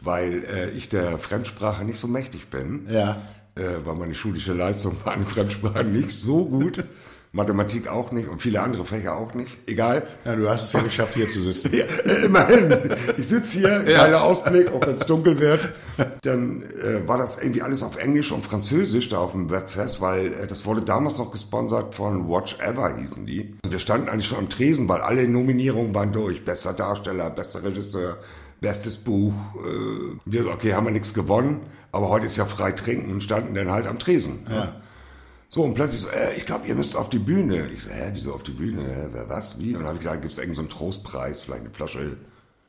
weil 0.00 0.44
äh, 0.44 0.70
ich 0.70 0.90
der 0.90 1.18
Fremdsprache 1.18 1.84
nicht 1.84 1.98
so 1.98 2.06
mächtig 2.06 2.50
bin 2.50 2.86
Ja. 2.90 3.22
Äh, 3.54 3.84
weil 3.84 3.94
meine 3.96 4.14
schulische 4.14 4.52
Leistung 4.52 4.96
war 5.04 5.14
in 5.14 5.26
Fremdsprachen 5.26 5.92
nicht 5.92 6.10
so 6.10 6.46
gut. 6.46 6.84
Mathematik 7.34 7.88
auch 7.88 8.12
nicht 8.12 8.28
und 8.28 8.42
viele 8.42 8.60
andere 8.60 8.84
Fächer 8.84 9.16
auch 9.16 9.32
nicht. 9.32 9.50
Egal. 9.66 10.06
Ja, 10.26 10.36
du 10.36 10.48
hast 10.50 10.64
es 10.64 10.72
ja 10.74 10.80
geschafft, 10.80 11.14
hier 11.14 11.28
zu 11.28 11.40
sitzen. 11.40 11.72
Ja, 11.72 11.84
äh, 12.04 12.26
immerhin. 12.26 12.94
Ich 13.16 13.28
sitze 13.28 13.58
hier, 13.58 13.82
geiler 13.84 14.22
Ausblick, 14.22 14.70
auch 14.70 14.86
wenn 14.86 14.96
es 14.96 15.06
dunkel 15.06 15.40
wird. 15.40 15.70
Dann 16.22 16.62
äh, 16.62 17.08
war 17.08 17.16
das 17.16 17.38
irgendwie 17.38 17.62
alles 17.62 17.82
auf 17.82 17.96
Englisch 17.96 18.30
und 18.32 18.44
Französisch 18.44 19.08
da 19.08 19.18
auf 19.18 19.32
dem 19.32 19.48
Webfest, 19.48 20.02
weil 20.02 20.34
äh, 20.34 20.46
das 20.46 20.66
wurde 20.66 20.82
damals 20.82 21.16
noch 21.16 21.30
gesponsert 21.30 21.94
von 21.94 22.28
Watch 22.28 22.58
Ever 22.60 22.98
hießen 22.98 23.24
die. 23.24 23.54
Und 23.64 23.72
wir 23.72 23.78
standen 23.78 24.10
eigentlich 24.10 24.28
schon 24.28 24.38
am 24.38 24.50
Tresen, 24.50 24.86
weil 24.88 25.00
alle 25.00 25.26
Nominierungen 25.26 25.94
waren 25.94 26.12
durch. 26.12 26.44
Bester 26.44 26.74
Darsteller, 26.74 27.30
bester 27.30 27.64
Regisseur, 27.64 28.18
bestes 28.60 28.98
Buch. 28.98 29.32
Äh, 29.56 30.18
wir 30.26 30.46
okay, 30.48 30.74
haben 30.74 30.84
wir 30.84 30.92
nichts 30.92 31.14
gewonnen, 31.14 31.62
aber 31.92 32.08
heute 32.08 32.26
ist 32.26 32.36
ja 32.36 32.46
frei 32.46 32.72
trinken 32.72 33.12
und 33.12 33.22
standen 33.22 33.54
dann 33.54 33.70
halt 33.70 33.86
am 33.86 33.98
Tresen. 33.98 34.40
Ja. 34.50 34.72
So, 35.48 35.62
und 35.62 35.74
plötzlich 35.74 36.00
so, 36.00 36.08
äh, 36.08 36.34
ich 36.36 36.46
glaube, 36.46 36.66
ihr 36.66 36.74
müsst 36.74 36.96
auf 36.96 37.10
die 37.10 37.18
Bühne. 37.18 37.68
Ich 37.74 37.82
so, 37.82 37.90
hä, 37.90 38.10
wieso 38.14 38.32
auf 38.32 38.42
die 38.42 38.52
Bühne? 38.52 38.80
Hä, 38.82 39.08
wer, 39.12 39.28
was, 39.28 39.58
wie? 39.58 39.74
Und 39.74 39.80
dann 39.80 39.88
habe 39.88 39.96
ich 39.96 40.02
gedacht, 40.02 40.22
gibt 40.22 40.32
es 40.32 40.38
irgendeinen 40.38 40.68
so 40.68 40.74
einen 40.74 40.80
Trostpreis, 40.80 41.40
vielleicht 41.42 41.60
eine 41.60 41.70
Flasche 41.70 42.16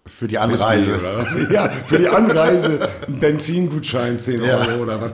Für 0.06 0.28
die 0.28 0.38
Anreise. 0.38 1.00
Oder 1.00 1.18
was? 1.18 1.34
Ja, 1.50 1.70
für 1.88 1.98
die 1.98 2.10
Anreise, 2.10 2.90
ein 3.08 3.20
Benzingutschein, 3.22 4.20
10 4.20 4.44
Ja. 4.44 4.58
Euro 4.58 4.84
oder 4.84 5.00
was. 5.02 5.12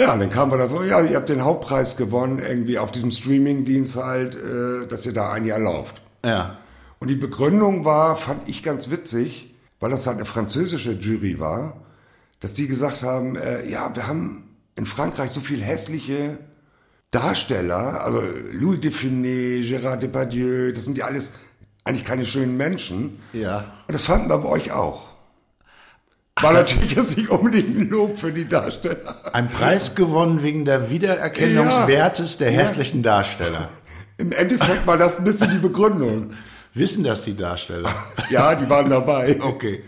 Ja, 0.00 0.14
und 0.14 0.20
dann 0.20 0.30
kamen 0.30 0.50
wir 0.50 0.58
davor, 0.58 0.84
ja, 0.84 1.00
ihr 1.02 1.14
habt 1.14 1.28
den 1.28 1.44
Hauptpreis 1.44 1.96
gewonnen, 1.96 2.40
irgendwie 2.40 2.78
auf 2.78 2.90
diesem 2.90 3.12
Streamingdienst 3.12 3.94
halt, 3.94 4.34
äh, 4.34 4.88
dass 4.88 5.06
ihr 5.06 5.12
da 5.12 5.30
ein 5.32 5.44
Jahr 5.44 5.60
lauft. 5.60 6.02
Ja. 6.24 6.56
Und 6.98 7.08
die 7.08 7.14
Begründung 7.14 7.84
war, 7.84 8.16
fand 8.16 8.48
ich 8.48 8.64
ganz 8.64 8.90
witzig, 8.90 9.54
weil 9.78 9.90
das 9.90 10.06
halt 10.08 10.16
eine 10.16 10.24
französische 10.24 10.92
Jury 10.92 11.38
war, 11.38 11.81
dass 12.42 12.52
die 12.54 12.66
gesagt 12.66 13.02
haben, 13.02 13.36
äh, 13.36 13.64
ja, 13.68 13.94
wir 13.94 14.06
haben 14.08 14.56
in 14.74 14.84
Frankreich 14.84 15.30
so 15.30 15.40
viel 15.40 15.62
hässliche 15.62 16.38
Darsteller, 17.12 18.02
also 18.04 18.20
Louis 18.52 18.80
de 18.80 18.90
Funès, 18.90 19.62
Gérard 19.62 19.98
Depardieu, 20.02 20.72
das 20.72 20.84
sind 20.84 20.98
ja 20.98 21.04
alles 21.06 21.32
eigentlich 21.84 22.04
keine 22.04 22.26
schönen 22.26 22.56
Menschen. 22.56 23.18
Ja. 23.32 23.72
Und 23.86 23.94
das 23.94 24.04
fanden 24.04 24.28
wir 24.28 24.38
bei 24.38 24.48
euch 24.48 24.72
auch. 24.72 25.08
War 26.40 26.52
natürlich 26.54 26.94
jetzt 26.96 27.16
nicht 27.16 27.28
unbedingt 27.28 27.76
ein 27.76 27.88
Lob 27.90 28.18
für 28.18 28.32
die 28.32 28.48
Darsteller. 28.48 29.34
Ein 29.34 29.48
Preis 29.48 29.94
gewonnen 29.94 30.42
wegen 30.42 30.64
der 30.64 30.90
Wiedererkennungswertes 30.90 32.38
der 32.38 32.50
Ja. 32.50 32.58
hässlichen 32.60 33.02
Darsteller. 33.02 33.68
Im 34.18 34.32
Endeffekt 34.32 34.86
war 34.86 34.96
das 34.96 35.18
ein 35.18 35.24
bisschen 35.24 35.50
die 35.50 35.58
Begründung. 35.58 36.32
Wissen 36.74 37.04
das 37.04 37.24
die 37.24 37.36
Darsteller? 37.36 37.90
Ja, 38.30 38.54
die 38.54 38.68
waren 38.70 38.88
dabei. 38.88 39.38
Okay. 39.42 39.82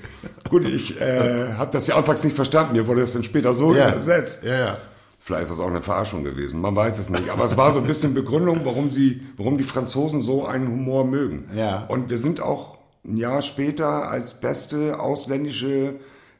Gut, 0.50 0.66
ich 0.68 1.00
äh, 1.00 1.54
habe 1.54 1.70
das 1.70 1.86
ja 1.86 1.96
anfangs 1.96 2.22
nicht 2.24 2.36
verstanden. 2.36 2.74
Mir 2.74 2.86
wurde 2.86 3.00
das 3.00 3.14
dann 3.14 3.24
später 3.24 3.54
so 3.54 3.74
Ja. 3.74 3.88
übersetzt. 3.88 4.44
Ja, 4.44 4.58
ja. 4.58 4.78
Vielleicht 5.20 5.44
ist 5.44 5.52
das 5.52 5.60
auch 5.60 5.68
eine 5.68 5.80
Verarschung 5.80 6.24
gewesen. 6.24 6.60
Man 6.60 6.76
weiß 6.76 6.98
es 6.98 7.08
nicht. 7.08 7.30
Aber 7.30 7.44
es 7.46 7.56
war 7.56 7.72
so 7.72 7.78
ein 7.78 7.86
bisschen 7.86 8.12
Begründung, 8.12 8.60
warum 8.64 8.90
sie, 8.90 9.22
warum 9.38 9.56
die 9.56 9.64
Franzosen 9.64 10.20
so 10.20 10.44
einen 10.46 10.68
Humor 10.68 11.06
mögen. 11.06 11.48
Ja. 11.54 11.84
Und 11.88 12.10
wir 12.10 12.18
sind 12.18 12.42
auch 12.42 12.76
ein 13.06 13.16
Jahr 13.16 13.40
später 13.40 14.10
als 14.10 14.38
beste 14.40 15.00
ausländische 15.00 15.94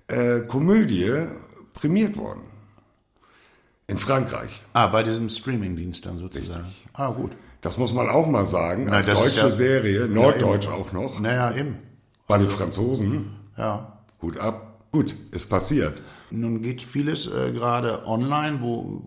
äh, 0.08 0.40
Komödie 0.40 1.10
prämiert 1.72 2.18
worden. 2.18 2.42
In 3.86 3.96
Frankreich. 3.96 4.50
Ah, 4.74 4.88
bei 4.88 5.02
diesem 5.02 5.30
Streamingdienst 5.30 6.04
dann 6.04 6.18
sozusagen. 6.18 6.74
Ah, 6.92 7.08
gut. 7.10 7.32
Das 7.64 7.78
muss 7.78 7.94
man 7.94 8.10
auch 8.10 8.26
mal 8.26 8.44
sagen. 8.44 8.90
Als 8.90 9.06
das 9.06 9.20
ist 9.20 9.38
deutsche 9.38 9.46
ja- 9.46 9.50
Serie, 9.50 10.06
Norddeutsch 10.06 10.68
auch 10.68 10.92
noch. 10.92 11.18
Naja, 11.18 11.50
eben. 11.56 11.78
Bei 12.26 12.36
den 12.36 12.50
Franzosen. 12.50 13.36
Ja. 13.56 14.00
Hut 14.20 14.36
ab. 14.36 14.80
Gut, 14.92 15.16
ist 15.30 15.48
passiert. 15.48 16.02
Nun 16.30 16.60
geht 16.60 16.82
vieles 16.82 17.26
äh, 17.26 17.52
gerade 17.52 18.06
online, 18.06 18.58
wo 18.60 19.02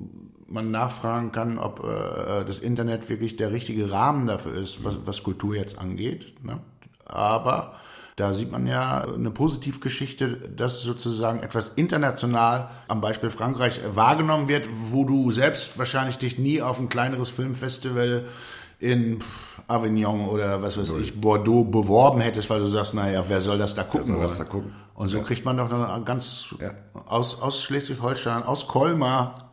man 0.47 0.71
nachfragen 0.71 1.31
kann, 1.31 1.59
ob 1.59 1.83
äh, 1.83 2.45
das 2.45 2.57
Internet 2.57 3.07
wirklich 3.09 3.35
der 3.35 3.51
richtige 3.51 3.91
Rahmen 3.91 4.25
dafür 4.25 4.55
ist, 4.55 4.83
was, 4.83 4.97
was 5.05 5.21
Kultur 5.21 5.55
jetzt 5.55 5.77
angeht. 5.77 6.43
Ne? 6.43 6.59
Aber 7.05 7.75
da 8.15 8.33
sieht 8.33 8.51
man 8.51 8.65
ja 8.65 9.05
eine 9.13 9.29
Positivgeschichte, 9.29 10.27
dass 10.29 10.81
sozusagen 10.81 11.43
etwas 11.43 11.69
international 11.75 12.71
am 12.87 12.99
Beispiel 12.99 13.29
Frankreich 13.29 13.77
äh, 13.77 13.95
wahrgenommen 13.95 14.47
wird, 14.47 14.67
wo 14.73 15.05
du 15.05 15.31
selbst 15.31 15.77
wahrscheinlich 15.77 16.17
dich 16.17 16.39
nie 16.39 16.63
auf 16.63 16.79
ein 16.79 16.89
kleineres 16.89 17.29
Filmfestival 17.29 18.25
in 18.79 19.19
Avignon 19.67 20.27
oder 20.29 20.61
was 20.61 20.77
weiß 20.77 20.93
ich, 21.01 21.19
Bordeaux 21.19 21.63
beworben 21.65 22.21
hättest, 22.21 22.49
weil 22.49 22.59
du 22.59 22.67
sagst, 22.67 22.93
naja, 22.93 23.23
wer 23.27 23.41
soll 23.41 23.57
das 23.57 23.75
da 23.75 23.83
gucken? 23.83 24.07
soll 24.07 24.21
das 24.21 24.37
da 24.37 24.43
gucken? 24.45 24.73
Und 24.93 25.09
so 25.09 25.21
kriegt 25.21 25.45
man 25.45 25.57
doch 25.57 25.71
eine 25.71 26.03
ganz 26.05 26.55
Ja. 26.59 26.71
aus, 27.05 27.41
aus 27.41 27.61
Schleswig-Holstein, 27.61 28.43
aus 28.43 28.67
Colmar. 28.67 29.51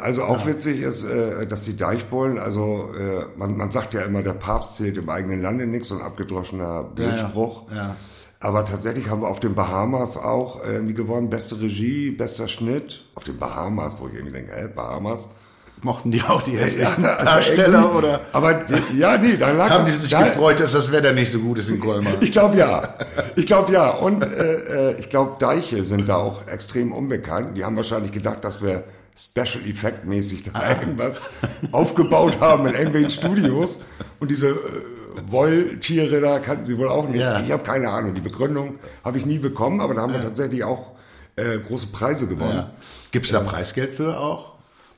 Also 0.00 0.22
auch 0.24 0.46
witzig 0.46 0.80
ist, 0.80 1.04
äh, 1.04 1.46
dass 1.46 1.64
die 1.64 1.76
Deichbollen, 1.76 2.38
also 2.38 2.90
äh, 2.98 3.26
man, 3.36 3.56
man 3.56 3.70
sagt 3.70 3.92
ja 3.92 4.00
immer, 4.00 4.22
der 4.22 4.32
Papst 4.32 4.76
zählt 4.76 4.96
im 4.96 5.08
eigenen 5.10 5.42
Lande 5.42 5.66
nichts, 5.66 5.88
so 5.88 5.96
ein 5.96 6.00
abgedroschener 6.02 6.84
Blödspruch. 6.84 7.70
Ja, 7.70 7.76
ja. 7.76 7.96
Aber 8.40 8.64
tatsächlich 8.64 9.08
haben 9.08 9.20
wir 9.20 9.28
auf 9.28 9.40
den 9.40 9.54
Bahamas 9.54 10.16
auch 10.16 10.64
äh, 10.64 10.72
irgendwie 10.72 10.94
gewonnen, 10.94 11.28
beste 11.30 11.60
Regie, 11.60 12.10
bester 12.10 12.48
Schnitt. 12.48 13.04
Auf 13.14 13.24
den 13.24 13.38
Bahamas, 13.38 13.96
wo 14.00 14.08
ich 14.08 14.14
irgendwie 14.14 14.32
denke, 14.32 14.52
hä, 14.56 14.68
Bahamas? 14.74 15.28
Mochten 15.84 16.12
die 16.12 16.22
auch 16.22 16.42
die 16.42 16.56
hässlichen 16.56 17.04
Also 17.04 17.24
Darsteller 17.24 17.94
oder 17.96 18.20
Aber 18.32 18.64
ja, 18.96 19.18
nee, 19.18 19.36
da 19.36 19.50
lag 19.50 19.70
haben 19.70 19.84
das, 19.84 19.92
die 19.92 19.98
sich 19.98 20.10
da, 20.10 20.22
gefreut, 20.22 20.60
dass 20.60 20.72
das 20.72 20.92
Wetter 20.92 21.12
nicht 21.12 21.30
so 21.32 21.40
gut 21.40 21.58
ist 21.58 21.70
in 21.70 21.80
Colmar? 21.80 22.14
Ich 22.20 22.30
glaube 22.30 22.56
ja. 22.56 22.94
Ich 23.34 23.46
glaube 23.46 23.72
ja. 23.72 23.90
Und 23.90 24.22
äh, 24.22 24.90
äh, 24.90 25.00
ich 25.00 25.08
glaube, 25.08 25.36
Deiche 25.40 25.84
sind 25.84 26.08
da 26.08 26.16
auch 26.16 26.46
extrem 26.46 26.92
unbekannt. 26.92 27.56
Die 27.56 27.64
haben 27.64 27.76
wahrscheinlich 27.76 28.12
gedacht, 28.12 28.44
dass 28.44 28.62
wir 28.62 28.84
Special 29.16 29.66
Effect 29.66 30.04
mäßig 30.04 30.44
da 30.44 30.70
irgendwas 30.70 31.22
aufgebaut 31.72 32.40
haben 32.40 32.66
in 32.66 32.74
irgendwelchen 32.74 33.10
Studios. 33.10 33.80
Und 34.20 34.30
diese 34.30 34.50
äh, 34.50 34.54
Wolltiere 35.26 36.20
da 36.20 36.38
kannten 36.38 36.64
sie 36.64 36.78
wohl 36.78 36.88
auch 36.88 37.08
nicht. 37.08 37.20
Ja. 37.20 37.40
Ich 37.40 37.50
habe 37.50 37.64
keine 37.64 37.90
Ahnung. 37.90 38.14
Die 38.14 38.20
Begründung 38.20 38.76
habe 39.04 39.18
ich 39.18 39.26
nie 39.26 39.38
bekommen, 39.38 39.80
aber 39.80 39.94
da 39.94 40.02
haben 40.02 40.12
wir 40.12 40.22
tatsächlich 40.22 40.62
auch 40.62 40.92
äh, 41.36 41.58
große 41.58 41.88
Preise 41.88 42.28
gewonnen. 42.28 42.56
Ja. 42.56 42.70
Gibt 43.10 43.26
es 43.26 43.32
da 43.32 43.40
Preisgeld 43.40 43.94
für 43.94 44.18
auch? 44.18 44.51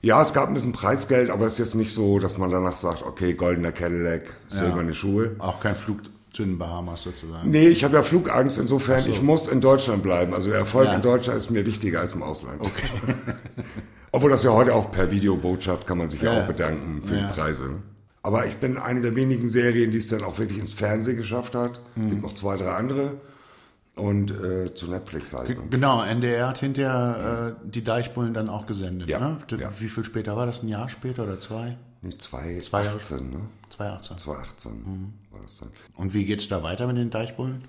Ja, 0.04 0.20
es 0.22 0.34
gab 0.34 0.48
ein 0.48 0.54
bisschen 0.54 0.72
Preisgeld, 0.72 1.30
aber 1.30 1.46
es 1.46 1.54
ist 1.54 1.58
jetzt 1.60 1.74
nicht 1.76 1.92
so, 1.92 2.18
dass 2.18 2.36
man 2.36 2.50
danach 2.50 2.76
sagt, 2.76 3.02
okay, 3.02 3.32
goldener 3.34 3.72
Cadillac, 3.72 4.22
silberne 4.50 4.92
Schuhe. 4.94 5.34
Auch 5.38 5.60
kein 5.60 5.76
Flug 5.76 6.00
zu 6.30 6.44
den 6.44 6.58
Bahamas 6.58 7.02
sozusagen. 7.02 7.50
Nee, 7.50 7.68
ich 7.68 7.84
habe 7.84 7.94
ja 7.96 8.02
Flugangst, 8.02 8.58
insofern, 8.58 9.02
ich 9.08 9.22
muss 9.22 9.48
in 9.48 9.60
Deutschland 9.62 10.02
bleiben. 10.02 10.34
Also 10.34 10.50
der 10.50 10.58
Erfolg 10.58 10.88
Ja. 10.88 10.94
in 10.96 11.02
Deutschland 11.02 11.38
ist 11.38 11.50
mir 11.50 11.64
wichtiger 11.64 12.00
als 12.00 12.12
im 12.12 12.22
Ausland. 12.22 12.60
Obwohl 14.12 14.30
das 14.30 14.44
ja 14.44 14.52
heute 14.52 14.74
auch 14.74 14.90
per 14.90 15.10
Videobotschaft 15.10 15.86
kann 15.86 15.98
man 15.98 16.10
sich 16.10 16.20
ja, 16.22 16.32
Ja. 16.34 16.42
auch 16.42 16.46
bedanken 16.46 17.02
für 17.02 17.14
Ja. 17.14 17.26
die 17.26 17.32
Preise. 17.32 17.64
ne? 17.64 17.82
Aber 18.22 18.46
ich 18.46 18.56
bin 18.56 18.76
eine 18.78 19.00
der 19.00 19.16
wenigen 19.16 19.48
Serien, 19.50 19.90
die 19.90 19.98
es 19.98 20.08
dann 20.08 20.22
auch 20.22 20.38
wirklich 20.38 20.58
ins 20.58 20.72
Fernsehen 20.72 21.16
geschafft 21.16 21.54
hat. 21.54 21.80
Mhm. 21.94 22.10
Gibt 22.10 22.22
noch 22.22 22.32
zwei, 22.34 22.56
drei 22.56 22.72
andere. 22.72 23.12
Und 23.96 24.30
äh, 24.32 24.74
zu 24.74 24.88
Netflix 24.88 25.32
halt. 25.34 25.56
Genau, 25.70 26.02
NDR 26.02 26.48
hat 26.48 26.58
hinterher 26.58 27.56
äh, 27.62 27.68
die 27.68 27.84
Deichbullen 27.84 28.34
dann 28.34 28.48
auch 28.48 28.66
gesendet. 28.66 29.08
Ja, 29.08 29.20
Ne? 29.20 29.36
ja. 29.58 29.70
Wie 29.78 29.88
viel 29.88 30.02
später 30.04 30.36
war 30.36 30.46
das? 30.46 30.62
Ein 30.62 30.68
Jahr 30.68 30.88
später 30.88 31.22
oder 31.22 31.38
zwei? 31.38 31.78
Nee, 32.02 32.10
Jahre. 32.10 32.60
2018, 32.62 33.30
ne? 33.30 33.40
2018. 33.70 34.18
2018 34.18 34.72
Mhm. 34.72 35.12
war 35.30 35.40
das 35.42 35.58
dann. 35.58 35.68
Und 35.96 36.12
wie 36.12 36.24
geht's 36.24 36.48
da 36.48 36.62
weiter 36.64 36.86
mit 36.88 36.96
den 36.96 37.10
Deichbullen? 37.10 37.62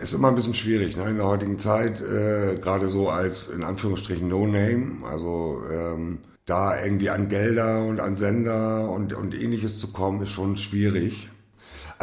Ist 0.00 0.12
immer 0.12 0.28
ein 0.28 0.34
bisschen 0.34 0.54
schwierig, 0.54 0.96
ne? 0.96 1.08
In 1.08 1.16
der 1.16 1.26
heutigen 1.26 1.58
Zeit, 1.58 2.00
äh, 2.02 2.58
gerade 2.60 2.88
so 2.88 3.08
als 3.08 3.48
in 3.48 3.62
Anführungsstrichen 3.62 4.28
No-Name, 4.28 5.06
also 5.08 5.62
ähm, 5.72 6.18
da 6.46 6.78
irgendwie 6.84 7.08
an 7.10 7.28
Gelder 7.28 7.84
und 7.86 8.00
an 8.00 8.14
Sender 8.16 8.90
und, 8.90 9.14
und 9.14 9.34
ähnliches 9.34 9.78
zu 9.80 9.92
kommen, 9.92 10.20
ist 10.22 10.30
schon 10.30 10.56
schwierig. 10.58 11.30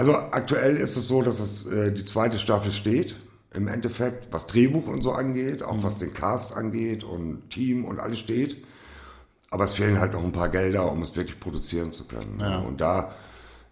Also 0.02 0.16
aktuell 0.16 0.78
ist 0.78 0.98
es 0.98 1.08
so, 1.08 1.22
dass 1.22 1.40
es 1.40 1.68
äh, 1.68 1.92
die 1.92 2.04
zweite 2.04 2.40
Staffel 2.40 2.72
steht. 2.72 3.18
Im 3.54 3.68
Endeffekt, 3.68 4.34
was 4.34 4.48
Drehbuch 4.48 4.88
und 4.88 5.04
so 5.04 5.12
angeht, 5.12 5.62
auch 5.62 5.84
was 5.84 6.00
den 6.00 6.12
Cast 6.12 6.58
angeht 6.58 7.04
und 7.04 7.52
Team 7.52 7.86
und 7.86 8.00
alles 8.00 8.18
steht. 8.18 8.66
Aber 9.52 9.66
es 9.66 9.76
fehlen 9.76 10.00
halt 10.00 10.14
noch 10.14 10.24
ein 10.24 10.32
paar 10.32 10.50
Gelder, 10.50 10.92
um 10.92 11.04
es 11.04 11.16
wirklich 11.16 11.40
produzieren 11.40 11.92
zu 11.92 12.08
können. 12.08 12.38
ne? 12.38 12.64
Und 12.68 12.82
da 12.82 13.14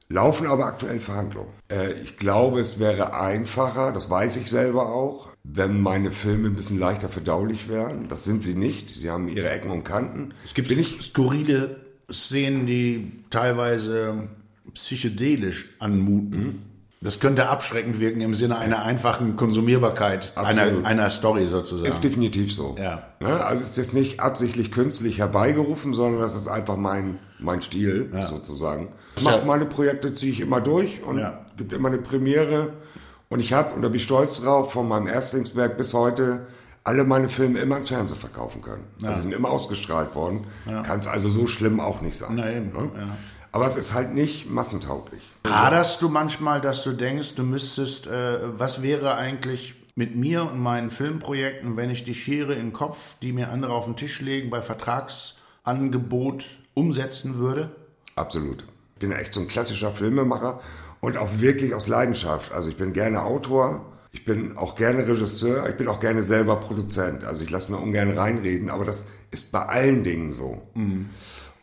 laufen 0.08 0.46
aber 0.46 0.68
aktuell 0.68 1.00
Verhandlungen. 1.00 1.50
Äh, 1.68 1.94
ich 1.94 2.16
glaube, 2.18 2.60
es 2.60 2.78
wäre 2.78 3.16
einfacher, 3.16 3.92
das 3.92 4.08
weiß 4.12 4.36
ich 4.36 4.52
selber 4.52 4.94
auch, 4.94 5.30
wenn 5.44 5.82
meine 5.82 6.12
Filme 6.12 6.50
ein 6.50 6.56
bisschen 6.56 6.78
leichter 6.78 7.10
verdaulich 7.10 7.70
wären. 7.70 8.08
Das 8.08 8.24
sind 8.24 8.44
sie 8.44 8.54
nicht. 8.54 8.96
Sie 8.96 9.10
haben 9.10 9.30
ihre 9.30 9.50
Ecken 9.50 9.72
und 9.72 9.84
Kanten. 9.84 10.36
Es 10.46 10.54
gibt 10.54 10.68
Bin 10.68 10.78
ich, 10.78 11.02
skurrile 11.02 11.78
Szenen, 12.12 12.68
die 12.68 13.24
teilweise 13.32 14.30
psychedelisch 14.74 15.70
anmuten. 15.80 16.64
Das 17.02 17.22
könnte 17.22 17.48
abschreckend 17.48 18.02
wirken 18.02 18.20
im 18.20 18.36
Sinne 18.36 18.58
einer 18.58 18.84
einfachen 18.84 19.38
Konsumierbarkeit 19.38 20.34
einer, 20.36 20.48
Absolut. 20.64 20.86
einer 20.86 21.10
Story 21.10 21.48
sozusagen. 21.48 21.88
ist 21.88 22.04
definitiv 22.04 22.54
so. 22.54 22.76
Ja. 22.78 23.04
Ne? 23.22 23.28
Also 23.46 23.64
es 23.64 23.70
ist 23.70 23.78
jetzt 23.78 23.94
nicht 23.94 24.20
absichtlich 24.20 24.70
künstlich 24.72 25.18
herbeigerufen, 25.18 25.94
sondern 25.94 26.20
das 26.22 26.36
ist 26.36 26.50
einfach 26.50 26.76
mein, 26.76 27.18
mein 27.40 27.62
Stil 27.62 28.12
sozusagen. 28.30 28.90
Ich 29.16 29.24
Ja. 29.24 29.32
mache 29.32 29.46
meine 29.46 29.66
Projekte, 29.66 30.14
ziehe 30.14 30.34
ich 30.34 30.42
immer 30.42 30.60
durch 30.60 31.02
und 31.04 31.20
Ja. 31.20 31.46
gibt 31.56 31.72
immer 31.72 31.88
eine 31.88 32.00
Premiere. 32.00 32.74
Und 33.30 33.40
ich 33.40 33.54
habe, 33.54 33.76
und 33.76 33.82
da 33.82 33.88
bin 33.88 33.96
ich 33.98 34.04
stolz 34.04 34.42
drauf, 34.42 34.74
von 34.74 34.88
meinem 34.90 35.08
Erstlingswerk 35.08 35.78
bis 35.78 35.94
heute 35.94 36.48
alle 36.84 37.06
meine 37.06 37.30
Filme 37.30 37.60
immer 37.60 37.78
ins 37.78 37.90
Fernsehen 37.90 38.18
verkaufen 38.18 38.62
können. 38.62 38.84
Also 39.04 39.22
sind 39.22 39.34
immer 39.34 39.50
ausgestrahlt 39.52 40.16
worden. 40.16 40.46
Kann 40.66 41.00
es 41.00 41.08
also 41.08 41.30
so 41.30 41.48
schlimm 41.48 41.80
auch 41.80 42.02
nicht 42.02 42.18
sein. 42.18 42.32
Na 42.36 42.52
eben, 42.52 42.74
ne? 42.74 42.90
ja. 42.96 43.18
Aber 43.52 43.66
es 43.66 43.76
ist 43.76 43.94
halt 43.94 44.14
nicht 44.14 44.50
massentauglich. 44.50 45.22
Haderst 45.48 46.02
du 46.02 46.10
manchmal, 46.10 46.62
dass 46.62 46.84
du 46.84 46.92
denkst, 46.92 47.36
du 47.36 47.44
müsstest, 47.44 48.08
äh, 48.08 48.40
was 48.58 48.84
wäre 48.84 49.16
eigentlich 49.16 49.76
mit 49.96 50.16
mir 50.16 50.44
und 50.44 50.60
meinen 50.60 50.92
Filmprojekten, 50.92 51.76
wenn 51.76 51.90
ich 51.90 52.04
die 52.04 52.14
Schere 52.14 52.54
im 52.54 52.74
Kopf, 52.74 53.16
die 53.22 53.34
mir 53.34 53.50
andere 53.50 53.74
auf 53.74 53.86
den 53.86 53.96
Tisch 53.96 54.22
legen, 54.22 54.50
bei 54.50 54.62
Vertragsangebot 54.62 56.46
umsetzen 56.74 57.38
würde? 57.38 57.72
Absolut. 58.16 58.64
Ich 58.96 59.00
bin 59.00 59.12
echt 59.12 59.34
so 59.34 59.42
ein 59.42 59.48
klassischer 59.48 59.92
Filmemacher 59.92 60.62
und 61.02 61.18
auch 61.18 61.40
wirklich 61.40 61.74
aus 61.74 61.88
Leidenschaft. 61.88 62.52
Also 62.52 62.70
ich 62.70 62.78
bin 62.78 62.94
gerne 62.94 63.24
Autor, 63.24 63.86
ich 64.12 64.26
bin 64.26 64.58
auch 64.58 64.76
gerne 64.76 65.08
Regisseur, 65.08 65.68
ich 65.70 65.78
bin 65.78 65.88
auch 65.88 66.00
gerne 66.00 66.24
selber 66.24 66.58
Produzent. 66.58 67.24
Also 67.24 67.44
ich 67.44 67.50
lasse 67.50 67.72
mir 67.72 67.78
ungern 67.78 68.18
reinreden, 68.18 68.70
aber 68.70 68.86
das 68.86 69.08
ist 69.32 69.52
bei 69.52 69.62
allen 69.66 70.04
Dingen 70.04 70.34
so. 70.34 70.62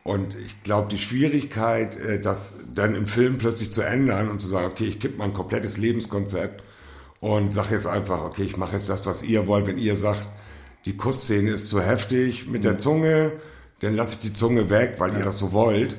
Und 0.07 0.37
ich 0.37 0.63
glaube, 0.63 0.89
die 0.89 0.99
Schwierigkeit, 0.99 1.97
äh, 1.97 2.21
das 2.21 2.55
dann 2.73 2.95
im 2.95 3.09
Film 3.09 3.39
plötzlich 3.39 3.73
zu 3.73 3.83
ändern 3.83 4.31
und 4.31 4.41
zu 4.41 4.47
sagen, 4.47 4.67
okay, 4.67 4.85
ich 4.85 5.01
kippe 5.01 5.19
mein 5.19 5.33
komplettes 5.33 5.79
Lebenskonzept 5.79 6.63
und 7.19 7.53
sage 7.53 7.75
jetzt 7.75 7.89
einfach, 7.89 8.23
okay, 8.23 8.45
ich 8.45 8.57
mache 8.57 8.75
jetzt 8.75 8.89
das, 8.89 9.05
was 9.05 9.25
ihr 9.25 9.49
wollt. 9.49 9.67
Wenn 9.67 9.79
ihr 9.79 9.97
sagt, 9.97 10.29
die 10.85 10.97
Kussszene 10.97 11.51
ist 11.51 11.69
zu 11.69 11.83
heftig 11.83 12.47
mit 12.47 12.63
der 12.63 12.79
Zunge, 12.79 13.33
dann 13.81 13.97
lasse 13.97 14.15
ich 14.15 14.21
die 14.21 14.33
Zunge 14.33 14.71
weg, 14.71 14.95
weil 14.99 15.13
ihr 15.17 15.25
das 15.25 15.41
so 15.41 15.51
wollt. 15.51 15.97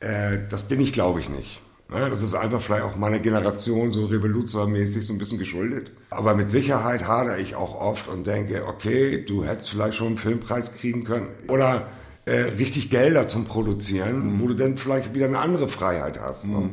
Äh, 0.00 0.40
das 0.50 0.64
bin 0.64 0.78
ich, 0.78 0.92
glaube 0.92 1.20
ich, 1.20 1.30
nicht. 1.30 1.62
Ne, 1.88 2.10
Das 2.10 2.20
ist 2.20 2.34
einfach 2.34 2.60
vielleicht 2.60 2.84
auch 2.84 2.96
meiner 2.96 3.20
Generation 3.20 3.90
so 3.90 4.04
revolutionmäßig 4.04 5.06
so 5.06 5.14
ein 5.14 5.18
bisschen 5.18 5.38
geschuldet. 5.38 5.92
Aber 6.10 6.34
mit 6.34 6.50
Sicherheit 6.50 7.06
hadere 7.06 7.40
ich 7.40 7.56
auch 7.56 7.80
oft 7.80 8.06
und 8.06 8.26
denke, 8.26 8.66
okay, 8.66 9.24
du 9.24 9.44
hättest 9.44 9.70
vielleicht 9.70 9.96
schon 9.96 10.08
einen 10.08 10.16
Filmpreis 10.18 10.74
kriegen 10.74 11.04
können. 11.04 11.28
Oder 11.48 11.86
äh, 12.30 12.52
richtig 12.58 12.90
Gelder 12.90 13.26
zum 13.26 13.44
Produzieren, 13.44 14.40
wo 14.40 14.46
du 14.46 14.54
dann 14.54 14.76
vielleicht 14.76 15.14
wieder 15.14 15.26
eine 15.26 15.40
andere 15.40 15.68
Freiheit 15.68 16.20
hast. 16.20 16.46
Ne? 16.46 16.70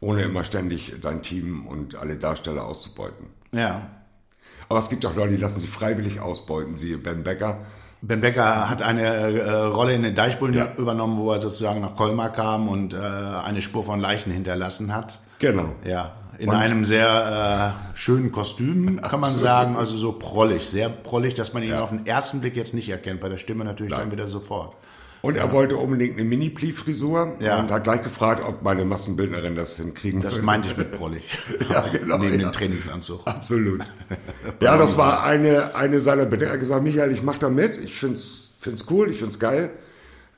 Ohne 0.00 0.22
immer 0.22 0.44
ständig 0.44 0.94
dein 1.00 1.22
Team 1.22 1.66
und 1.66 1.96
alle 1.96 2.16
Darsteller 2.16 2.66
auszubeuten. 2.66 3.26
Ja. 3.52 3.90
Aber 4.68 4.78
es 4.78 4.90
gibt 4.90 5.06
auch 5.06 5.16
Leute, 5.16 5.30
die 5.30 5.40
lassen 5.40 5.60
sich 5.60 5.70
freiwillig 5.70 6.20
ausbeuten, 6.20 6.76
siehe 6.76 6.98
Ben 6.98 7.22
Becker. 7.22 7.60
Ben 8.02 8.20
Becker 8.20 8.68
hat 8.68 8.82
eine 8.82 9.02
äh, 9.02 9.50
Rolle 9.50 9.94
in 9.94 10.02
den 10.02 10.14
Deichbullen 10.14 10.76
übernommen, 10.76 11.18
wo 11.18 11.32
er 11.32 11.40
sozusagen 11.40 11.80
nach 11.80 11.96
Colmar 11.96 12.30
kam 12.30 12.68
und 12.68 12.92
äh, 12.92 12.98
eine 12.98 13.62
Spur 13.62 13.84
von 13.84 14.00
Leichen 14.00 14.30
hinterlassen 14.30 14.94
hat. 14.94 15.20
Genau. 15.38 15.74
Ja, 15.84 16.14
in 16.38 16.48
Und- 16.48 16.56
einem 16.56 16.84
sehr 16.84 17.76
äh, 17.92 17.96
schönen 17.96 18.32
Kostüm, 18.32 19.00
kann 19.02 19.20
man 19.20 19.30
Absolut. 19.30 19.40
sagen. 19.42 19.76
Also 19.76 19.96
so 19.96 20.12
prollig, 20.12 20.68
sehr 20.68 20.88
prollig, 20.88 21.34
dass 21.34 21.52
man 21.54 21.62
ihn 21.62 21.74
auf 21.74 21.90
den 21.90 22.06
ersten 22.06 22.40
Blick 22.40 22.56
jetzt 22.56 22.74
nicht 22.74 22.88
erkennt. 22.88 23.20
Bei 23.20 23.28
der 23.28 23.38
Stimme 23.38 23.64
natürlich 23.64 23.92
dann 23.94 24.10
wieder 24.12 24.26
sofort. 24.26 24.74
Und 25.22 25.38
er 25.38 25.50
wollte 25.52 25.76
unbedingt 25.78 26.14
eine 26.18 26.24
Mini-Pli-Frisur 26.28 27.36
Ja. 27.40 27.58
und 27.58 27.70
hat 27.70 27.84
gleich 27.84 28.02
gefragt, 28.02 28.42
ob 28.46 28.62
meine 28.62 28.84
Maskenbildnerin 28.84 29.56
das 29.56 29.76
hinkriegen 29.78 30.20
Das 30.20 30.34
würde. 30.34 30.44
meinte 30.46 30.68
ich 30.68 30.76
mit 30.76 30.92
prollig. 30.92 31.22
Ja, 31.70 31.80
genau, 31.90 32.18
Neben 32.18 32.40
ja. 32.40 32.48
dem 32.48 32.52
Trainingsanzug. 32.52 33.22
Absolut. 33.26 33.80
ja, 34.60 34.76
das 34.76 34.98
war 34.98 35.24
eine, 35.24 35.74
eine 35.74 36.00
seiner 36.02 36.24
Bedingungen. 36.26 36.48
Er 36.50 36.52
hat 36.54 36.60
gesagt, 36.60 36.82
Michael, 36.82 37.12
ich 37.12 37.22
mache 37.22 37.38
da 37.38 37.48
mit, 37.48 37.78
ich 37.82 37.94
find's, 37.94 38.52
find's 38.60 38.84
cool, 38.90 39.10
ich 39.10 39.18
find's 39.18 39.38
geil. 39.38 39.70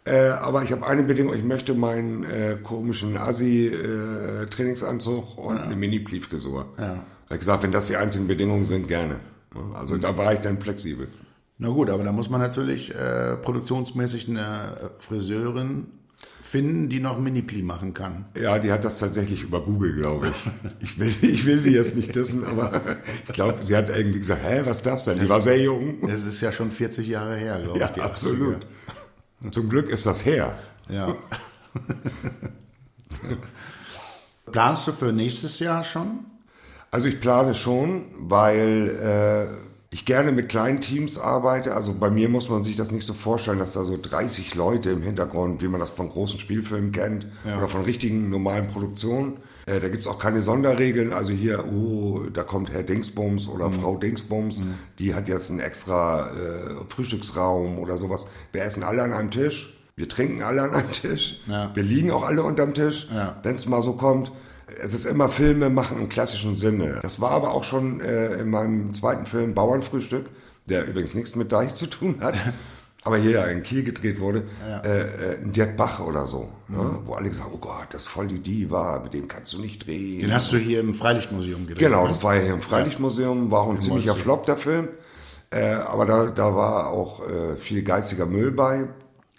Äh, 0.07 0.29
aber 0.29 0.63
ich 0.63 0.71
habe 0.73 0.87
eine 0.87 1.03
Bedingung, 1.03 1.35
ich 1.35 1.43
möchte 1.45 1.75
meinen 1.75 2.23
äh, 2.25 2.57
komischen 2.63 3.17
Assi-Trainingsanzug 3.17 5.37
und 5.39 5.59
eine 5.59 5.75
Mini-Pli-Frisur. 5.77 6.67
Ja. 6.79 7.03
Er 7.29 7.31
hat 7.31 7.39
gesagt, 7.41 7.63
wenn 7.65 7.73
das 7.73 7.87
die 7.89 7.97
einzigen 7.97 8.29
Bedingungen 8.29 8.67
sind, 8.67 8.87
gerne. 8.89 9.17
Also 9.75 9.97
da 9.97 10.17
war 10.17 10.33
ich 10.35 10.39
dann 10.41 10.61
flexibel. 10.61 11.09
Na 11.59 11.69
gut, 11.71 11.89
aber 11.91 12.05
da 12.05 12.13
muss 12.13 12.29
man 12.31 12.41
natürlich 12.41 12.95
äh, 12.95 13.35
produktionsmäßig 13.37 14.29
eine 14.29 14.91
Friseurin 14.99 15.87
finden, 16.43 16.89
die 16.89 17.01
noch 17.01 17.19
Mini-Pli 17.19 17.63
machen 17.63 17.93
kann. 17.95 18.27
Ja, 18.41 18.59
die 18.59 18.71
hat 18.71 18.85
das 18.85 18.99
tatsächlich 19.01 19.43
über 19.43 19.63
Google, 19.65 19.95
glaube 19.97 20.29
ich. 20.29 20.35
Ich 20.81 20.99
will, 21.01 21.09
ich 21.31 21.45
will 21.47 21.59
sie 21.59 21.75
jetzt 21.75 21.97
nicht 21.97 22.15
dissen, 22.15 22.45
aber 22.45 22.81
ich 23.27 23.33
glaube, 23.33 23.55
sie 23.63 23.75
hat 23.77 23.89
irgendwie 23.89 24.19
gesagt, 24.19 24.43
hä, 24.47 24.61
was 24.65 24.77
ist 24.79 24.87
das 24.87 25.05
denn? 25.05 25.19
Die 25.19 25.29
war 25.29 25.41
sehr 25.41 25.59
jung. 25.61 26.07
Das 26.07 26.25
ist 26.25 26.41
ja 26.43 26.53
schon 26.53 26.71
40 26.71 27.09
Jahre 27.09 27.35
her, 27.35 27.59
glaube 27.63 27.79
Ja, 27.81 27.91
ich. 27.97 28.03
absolut. 28.03 28.57
80er. 28.57 28.61
Zum 29.51 29.69
Glück 29.69 29.89
ist 29.89 30.07
das 30.07 30.25
her. 30.25 30.59
Ja. 30.89 31.15
Planst 34.53 34.89
du 34.89 34.93
für 34.93 35.13
nächstes 35.13 35.59
Jahr 35.59 35.85
schon? 35.85 36.25
Also 36.91 37.09
ich 37.09 37.21
plane 37.21 37.55
schon, 37.55 38.07
weil 38.17 38.89
äh, 38.89 39.47
ich 39.91 40.05
gerne 40.05 40.33
mit 40.33 40.49
kleinen 40.49 40.81
Teams 40.81 41.19
arbeite. 41.19 41.75
Also 41.75 41.95
bei 41.95 42.11
mir 42.11 42.29
muss 42.29 42.49
man 42.49 42.63
sich 42.63 42.77
das 42.77 42.91
nicht 42.91 43.05
so 43.05 43.13
vorstellen, 43.13 43.59
dass 43.59 43.73
da 43.73 43.85
so 43.85 43.99
30 44.01 44.55
Leute 44.55 44.91
im 44.91 45.03
Hintergrund, 45.03 45.63
wie 45.63 45.69
man 45.69 45.81
das 45.81 45.91
von 45.91 46.09
großen 46.09 46.39
Spielfilmen 46.39 46.93
kennt 46.93 47.27
oder 47.45 47.69
von 47.69 47.83
richtigen 47.83 48.31
normalen 48.31 48.69
Produktionen. 48.69 49.39
Äh, 49.67 49.81
da 49.81 49.89
gibt's 49.89 50.07
auch 50.07 50.19
keine 50.19 50.43
Sonderregeln. 50.43 51.13
Also 51.13 51.33
hier, 51.33 51.65
oh, 51.67 52.23
da 52.33 52.45
kommt 52.45 52.73
Herr 52.73 52.83
Dingsbums 52.85 53.49
oder 53.49 53.71
Frau 53.73 53.97
Dingsbums, 53.97 54.63
die 54.99 55.15
hat 55.15 55.27
jetzt 55.29 55.51
einen 55.51 55.61
extra 55.61 56.31
äh, 56.31 56.71
Frühstücksraum 56.89 57.79
oder 57.79 57.99
sowas. 57.99 58.27
Wir 58.53 58.63
essen 58.63 58.83
alle 58.83 59.03
an 59.03 59.13
einem 59.13 59.31
Tisch. 59.31 59.73
Wir 59.97 60.09
trinken 60.09 60.43
alle 60.43 60.63
an 60.63 60.71
einem 60.75 60.93
Tisch. 60.93 61.41
Ja. 61.47 61.71
Wir 61.75 61.83
liegen 61.83 62.11
auch 62.11 62.23
alle 62.27 62.43
unterm 62.43 62.75
Tisch, 62.75 63.09
Ja. 63.13 63.37
wenn 63.43 63.55
es 63.57 63.67
mal 63.67 63.83
so 63.83 63.95
kommt. 63.95 64.31
Es 64.83 64.93
ist 64.95 65.07
immer 65.07 65.29
Filme 65.29 65.71
machen 65.71 65.99
im 66.01 66.09
klassischen 66.09 66.57
Sinne. 66.57 66.99
Das 67.03 67.21
war 67.21 67.31
aber 67.31 67.55
auch 67.55 67.65
schon 67.65 68.01
äh, 68.01 68.35
in 68.35 68.51
meinem 68.51 68.93
zweiten 68.95 69.25
Film 69.27 69.55
Bauernfrühstück, 69.55 70.27
der 70.69 70.87
übrigens 70.87 71.15
nichts 71.15 71.35
mit 71.35 71.51
Deich 71.53 71.75
zu 71.75 71.87
tun 71.87 72.17
hat, 72.21 72.35
aber 73.07 73.17
hier 73.19 73.31
ja 73.33 73.45
in 73.47 73.63
Kiel 73.63 73.85
gedreht 73.85 74.21
wurde, 74.21 74.45
äh, 74.85 75.01
äh, 75.01 75.39
ein 75.43 75.53
Dirk 75.53 75.77
Bach 75.77 76.01
oder 76.01 76.27
so, 76.27 76.51
ne? 76.69 76.99
wo 77.05 77.15
alle 77.15 77.29
gesagt 77.29 77.49
haben, 77.49 77.55
oh 77.55 77.59
Gott, 77.59 77.87
das 77.91 78.03
ist 78.03 78.09
voll 78.09 78.27
die 78.27 78.41
Diva, 78.41 79.01
mit 79.03 79.15
dem 79.15 79.29
kannst 79.29 79.53
du 79.55 79.61
nicht 79.61 79.87
drehen. 79.87 80.21
Den 80.21 80.33
hast 80.35 80.53
du 80.53 80.57
hier 80.59 80.81
im 80.81 80.95
Freilichtmuseum 80.95 81.67
gedreht. 81.67 81.79
Genau, 81.87 82.07
das 82.09 82.23
war 82.23 82.35
ja 82.35 82.43
hier 82.43 82.55
im 82.55 82.63
Freilichtmuseum, 82.63 83.51
war 83.51 83.63
auch 83.63 83.71
ein 83.71 83.81
ziemlicher 83.81 84.11
Molsee. 84.11 84.23
Flop, 84.23 84.47
der 84.47 84.57
Film. 84.57 84.89
Äh, 85.51 85.75
aber 85.75 86.05
da, 86.07 86.27
da 86.27 86.55
war 86.57 86.89
auch 86.89 87.21
äh, 87.27 87.57
viel 87.57 87.83
geistiger 87.83 88.27
Müll 88.27 88.51
bei. 88.51 88.89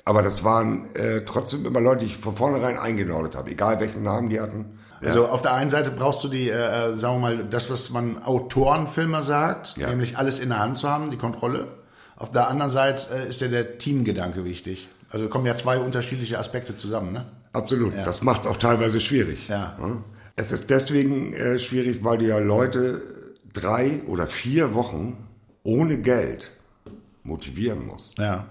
Aber 0.05 0.21
das 0.21 0.45
waren 0.45 0.95
äh, 0.95 1.21
trotzdem 1.25 1.65
immer 1.65 1.81
Leute, 1.81 2.05
die 2.05 2.12
ich 2.12 2.17
von 2.17 2.36
vornherein 2.38 2.79
eingenordet 2.79 3.36
habe, 3.36 3.51
egal 3.51 3.81
welchen 3.81 4.03
Namen 4.03 4.29
die 4.29 4.39
hatten. 4.39 4.77
Also 5.03 5.27
auf 5.27 5.41
der 5.41 5.53
einen 5.53 5.69
Seite 5.69 5.91
brauchst 5.91 6.24
du 6.24 6.29
die, 6.29 6.50
äh, 6.50 6.95
sagen 6.95 7.15
wir 7.15 7.19
mal, 7.19 7.43
das, 7.43 7.69
was 7.69 7.89
man 7.91 8.24
Autorenfilmer 8.24 9.21
sagt, 9.21 9.77
Ja. 9.77 9.89
nämlich 9.89 10.17
alles 10.17 10.39
in 10.39 10.50
der 10.50 10.59
Hand 10.59 10.77
zu 10.77 10.89
haben, 10.89 11.12
die 11.12 11.17
Kontrolle. 11.17 11.67
Auf 12.17 12.31
der 12.31 12.50
anderen 12.50 12.71
Seite 12.71 13.07
äh, 13.15 13.29
ist 13.29 13.41
ja 13.41 13.47
der 13.47 13.77
Teamgedanke 13.77 14.43
wichtig. 14.43 14.89
Also 15.09 15.29
kommen 15.29 15.45
ja 15.45 15.55
zwei 15.55 15.77
unterschiedliche 15.77 16.38
Aspekte 16.38 16.75
zusammen, 16.75 17.13
ne? 17.13 17.25
Absolut. 17.53 17.95
Ja. 17.95 18.03
Das 18.03 18.21
macht 18.21 18.41
es 18.41 18.47
auch 18.47 18.57
teilweise 18.57 19.00
schwierig. 19.00 19.47
Ja. 19.47 19.77
Es 20.36 20.51
ist 20.51 20.69
deswegen 20.69 21.33
äh, 21.33 21.57
schwierig, 21.59 22.03
weil 22.03 22.17
du 22.17 22.25
ja 22.25 22.39
Leute 22.39 23.01
drei 23.53 24.01
oder 24.05 24.27
vier 24.27 24.74
Wochen 24.74 25.17
ohne 25.63 25.97
Geld 25.97 26.51
motivieren 27.24 27.86
musst. 27.86 28.17
Ja. 28.17 28.47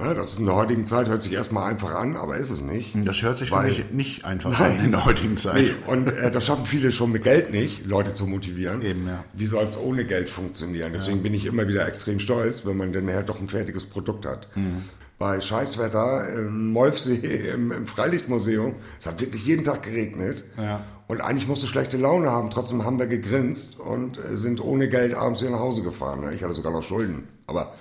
Das 0.00 0.32
ist 0.32 0.38
in 0.38 0.46
der 0.46 0.54
heutigen 0.54 0.86
Zeit, 0.86 1.08
hört 1.08 1.22
sich 1.22 1.32
erstmal 1.32 1.70
einfach 1.70 1.94
an, 1.94 2.16
aber 2.16 2.36
ist 2.36 2.50
es 2.50 2.62
nicht. 2.62 2.94
Das 3.06 3.20
hört 3.22 3.38
sich 3.38 3.52
weil, 3.52 3.70
für 3.70 3.82
mich 3.84 3.92
nicht 3.92 4.24
einfach 4.24 4.58
nein, 4.58 4.78
an 4.78 4.84
in 4.86 4.90
der 4.92 5.04
heutigen 5.04 5.36
Zeit. 5.36 5.56
Nee, 5.56 5.72
und 5.86 6.08
äh, 6.08 6.30
das 6.30 6.46
schaffen 6.46 6.64
viele 6.64 6.90
schon 6.90 7.12
mit 7.12 7.22
Geld 7.22 7.50
nicht, 7.52 7.86
Leute 7.86 8.12
zu 8.14 8.26
motivieren. 8.26 8.82
Eben, 8.82 9.06
ja. 9.06 9.24
Wie 9.34 9.46
soll 9.46 9.64
es 9.64 9.78
ohne 9.78 10.04
Geld 10.04 10.28
funktionieren? 10.28 10.92
Deswegen 10.92 11.18
ja. 11.18 11.22
bin 11.22 11.34
ich 11.34 11.44
immer 11.44 11.68
wieder 11.68 11.86
extrem 11.86 12.18
stolz, 12.18 12.64
wenn 12.64 12.76
man 12.76 12.92
dann 12.92 13.04
nachher 13.04 13.22
doch 13.22 13.40
ein 13.40 13.48
fertiges 13.48 13.86
Produkt 13.86 14.26
hat. 14.26 14.48
Mhm. 14.56 14.84
Bei 15.18 15.38
Scheißwetter 15.38 16.32
im 16.34 16.72
Molfsee 16.72 17.50
im, 17.52 17.72
im 17.72 17.86
Freilichtmuseum, 17.86 18.76
es 18.98 19.06
hat 19.06 19.20
wirklich 19.20 19.44
jeden 19.44 19.64
Tag 19.64 19.82
geregnet. 19.82 20.44
Ja. 20.56 20.80
Und 21.08 21.20
eigentlich 21.20 21.48
musste 21.48 21.66
schlechte 21.66 21.96
Laune 21.96 22.30
haben. 22.30 22.50
Trotzdem 22.50 22.84
haben 22.84 22.98
wir 22.98 23.06
gegrinst 23.06 23.78
und 23.78 24.18
äh, 24.18 24.36
sind 24.36 24.64
ohne 24.64 24.88
Geld 24.88 25.14
abends 25.14 25.42
wieder 25.42 25.50
nach 25.50 25.58
Hause 25.58 25.82
gefahren. 25.82 26.24
Ich 26.34 26.42
hatte 26.42 26.54
sogar 26.54 26.72
noch 26.72 26.82
Schulden. 26.82 27.28
Aber 27.46 27.74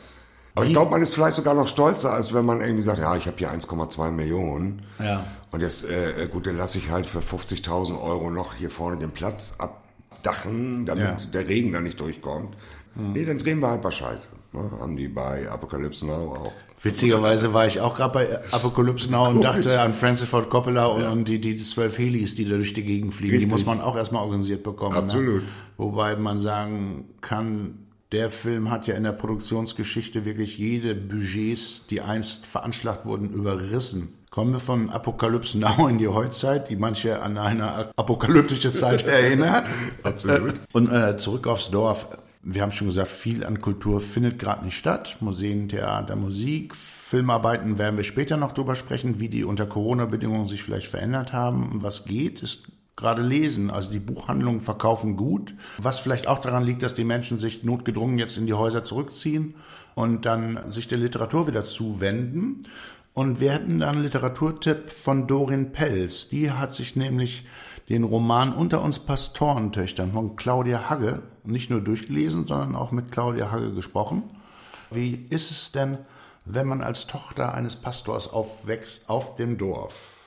aber 0.59 0.67
ich 0.67 0.73
glaube, 0.73 0.91
man 0.91 1.01
ist 1.01 1.13
vielleicht 1.13 1.35
sogar 1.35 1.53
noch 1.53 1.67
stolzer, 1.67 2.13
als 2.13 2.33
wenn 2.33 2.45
man 2.45 2.61
irgendwie 2.61 2.81
sagt, 2.81 2.99
ja, 2.99 3.15
ich 3.15 3.25
habe 3.25 3.37
hier 3.37 3.51
1,2 3.51 4.11
Millionen. 4.11 4.83
Ja. 4.99 5.25
Und 5.51 5.61
jetzt, 5.61 5.85
äh, 5.85 6.27
gut, 6.31 6.47
dann 6.47 6.57
lasse 6.57 6.77
ich 6.77 6.89
halt 6.89 7.05
für 7.05 7.19
50.000 7.19 8.01
Euro 8.01 8.29
noch 8.29 8.53
hier 8.53 8.69
vorne 8.69 8.97
den 8.97 9.11
Platz 9.11 9.57
abdachen, 9.57 10.85
damit 10.85 11.21
ja. 11.21 11.27
der 11.33 11.47
Regen 11.47 11.73
da 11.73 11.81
nicht 11.81 11.99
durchkommt. 11.99 12.55
Mhm. 12.95 13.13
Nee, 13.13 13.25
dann 13.25 13.39
drehen 13.39 13.59
wir 13.59 13.69
halt 13.69 13.81
bei 13.81 13.91
Scheiße. 13.91 14.29
Ne? 14.53 14.71
Haben 14.79 14.95
die 14.95 15.07
bei 15.07 15.49
Apocalypse 15.49 16.05
Now 16.05 16.33
auch. 16.33 16.51
Witzigerweise 16.81 17.53
war 17.53 17.67
ich 17.67 17.81
auch 17.81 17.95
gerade 17.95 18.13
bei 18.13 18.39
Apocalypse 18.51 19.11
Now 19.11 19.29
und 19.29 19.41
dachte 19.41 19.81
an 19.81 19.93
Francis 19.93 20.29
Ford 20.29 20.49
Coppola 20.49 20.85
und, 20.85 21.01
ja. 21.01 21.09
und 21.09 21.27
die, 21.27 21.41
die 21.41 21.57
zwölf 21.57 21.97
Helis, 21.97 22.35
die 22.35 22.45
da 22.45 22.55
durch 22.55 22.73
die 22.73 22.83
Gegend 22.83 23.13
fliegen. 23.13 23.33
Richtig. 23.33 23.49
Die 23.49 23.51
muss 23.51 23.65
man 23.65 23.81
auch 23.81 23.97
erstmal 23.97 24.23
organisiert 24.23 24.63
bekommen. 24.63 24.95
Ne? 24.95 25.01
Absolut. 25.01 25.41
Ne? 25.41 25.49
Wobei 25.77 26.15
man 26.15 26.39
sagen 26.39 27.09
kann, 27.19 27.88
der 28.11 28.29
Film 28.31 28.71
hat 28.71 28.87
ja 28.87 28.95
in 28.95 29.03
der 29.03 29.11
Produktionsgeschichte 29.11 30.25
wirklich 30.25 30.57
jede 30.57 30.95
Budgets, 30.95 31.85
die 31.89 32.01
einst 32.01 32.47
veranschlagt 32.47 33.05
wurden, 33.05 33.29
überrissen. 33.29 34.15
Kommen 34.31 34.53
wir 34.53 34.59
von 34.59 34.89
Apokalypse 34.89 35.57
Now 35.57 35.87
in 35.87 35.97
die 35.97 36.07
Heutzeit, 36.07 36.69
die 36.69 36.75
manche 36.75 37.21
an 37.21 37.37
eine 37.37 37.91
apokalyptische 37.95 38.71
Zeit 38.71 39.03
erinnert. 39.07 39.67
Absolut. 40.03 40.55
Und 40.71 40.91
äh, 40.91 41.17
zurück 41.17 41.47
aufs 41.47 41.71
Dorf. 41.71 42.17
Wir 42.41 42.61
haben 42.61 42.71
schon 42.71 42.87
gesagt, 42.87 43.11
viel 43.11 43.43
an 43.43 43.59
Kultur 43.59 44.01
findet 44.01 44.39
gerade 44.39 44.65
nicht 44.65 44.77
statt. 44.77 45.17
Museen, 45.19 45.67
Theater, 45.67 46.15
Musik, 46.15 46.75
Filmarbeiten 46.75 47.77
werden 47.79 47.97
wir 47.97 48.03
später 48.03 48.37
noch 48.37 48.53
drüber 48.53 48.75
sprechen, 48.75 49.19
wie 49.19 49.29
die 49.29 49.43
unter 49.43 49.65
Corona-Bedingungen 49.65 50.47
sich 50.47 50.63
vielleicht 50.63 50.87
verändert 50.87 51.33
haben. 51.33 51.79
Was 51.81 52.05
geht, 52.05 52.41
ist 52.41 52.71
gerade 52.99 53.21
lesen. 53.21 53.71
Also 53.71 53.89
die 53.89 53.99
Buchhandlungen 53.99 54.61
verkaufen 54.61 55.15
gut, 55.15 55.55
was 55.77 55.99
vielleicht 55.99 56.27
auch 56.27 56.39
daran 56.39 56.63
liegt, 56.63 56.83
dass 56.83 56.93
die 56.93 57.03
Menschen 57.03 57.39
sich 57.39 57.63
notgedrungen 57.63 58.19
jetzt 58.19 58.37
in 58.37 58.45
die 58.45 58.53
Häuser 58.53 58.83
zurückziehen 58.83 59.55
und 59.95 60.25
dann 60.25 60.69
sich 60.69 60.87
der 60.87 60.97
Literatur 60.97 61.47
wieder 61.47 61.63
zuwenden. 61.63 62.67
Und 63.13 63.39
wir 63.39 63.51
hätten 63.51 63.79
dann 63.79 63.95
einen 63.95 64.03
Literaturtipp 64.03 64.91
von 64.91 65.27
Dorin 65.27 65.71
Pels. 65.71 66.29
Die 66.29 66.51
hat 66.51 66.73
sich 66.73 66.95
nämlich 66.95 67.45
den 67.89 68.03
Roman 68.03 68.53
Unter 68.53 68.81
uns 68.81 68.99
Pastorentöchtern 68.99 70.13
von 70.13 70.35
Claudia 70.35 70.89
Hagge 70.89 71.23
nicht 71.43 71.69
nur 71.69 71.81
durchgelesen, 71.81 72.47
sondern 72.47 72.75
auch 72.75 72.91
mit 72.91 73.11
Claudia 73.11 73.51
Hagge 73.51 73.73
gesprochen. 73.73 74.23
Wie 74.91 75.25
ist 75.29 75.51
es 75.51 75.71
denn, 75.71 75.97
wenn 76.45 76.67
man 76.67 76.81
als 76.81 77.07
Tochter 77.07 77.53
eines 77.53 77.75
Pastors 77.75 78.31
aufwächst 78.31 79.09
auf 79.09 79.35
dem 79.35 79.57
Dorf? 79.57 80.18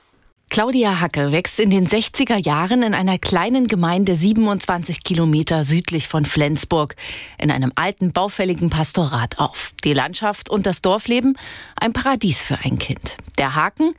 Claudia 0.49 0.99
Hacke 0.99 1.31
wächst 1.31 1.59
in 1.59 1.71
den 1.71 1.87
60er 1.87 2.37
Jahren 2.37 2.83
in 2.83 2.93
einer 2.93 3.17
kleinen 3.17 3.67
Gemeinde 3.67 4.15
27 4.15 5.03
Kilometer 5.03 5.63
südlich 5.63 6.07
von 6.07 6.25
Flensburg 6.25 6.95
in 7.39 7.49
einem 7.49 7.71
alten, 7.75 8.13
baufälligen 8.13 8.69
Pastorat 8.69 9.39
auf. 9.39 9.71
Die 9.83 9.93
Landschaft 9.93 10.51
und 10.51 10.67
das 10.67 10.83
Dorfleben 10.83 11.37
ein 11.75 11.91
Paradies 11.91 12.43
für 12.43 12.59
ein 12.63 12.77
Kind. 12.77 13.17
Der 13.39 13.55
Haken, 13.55 13.95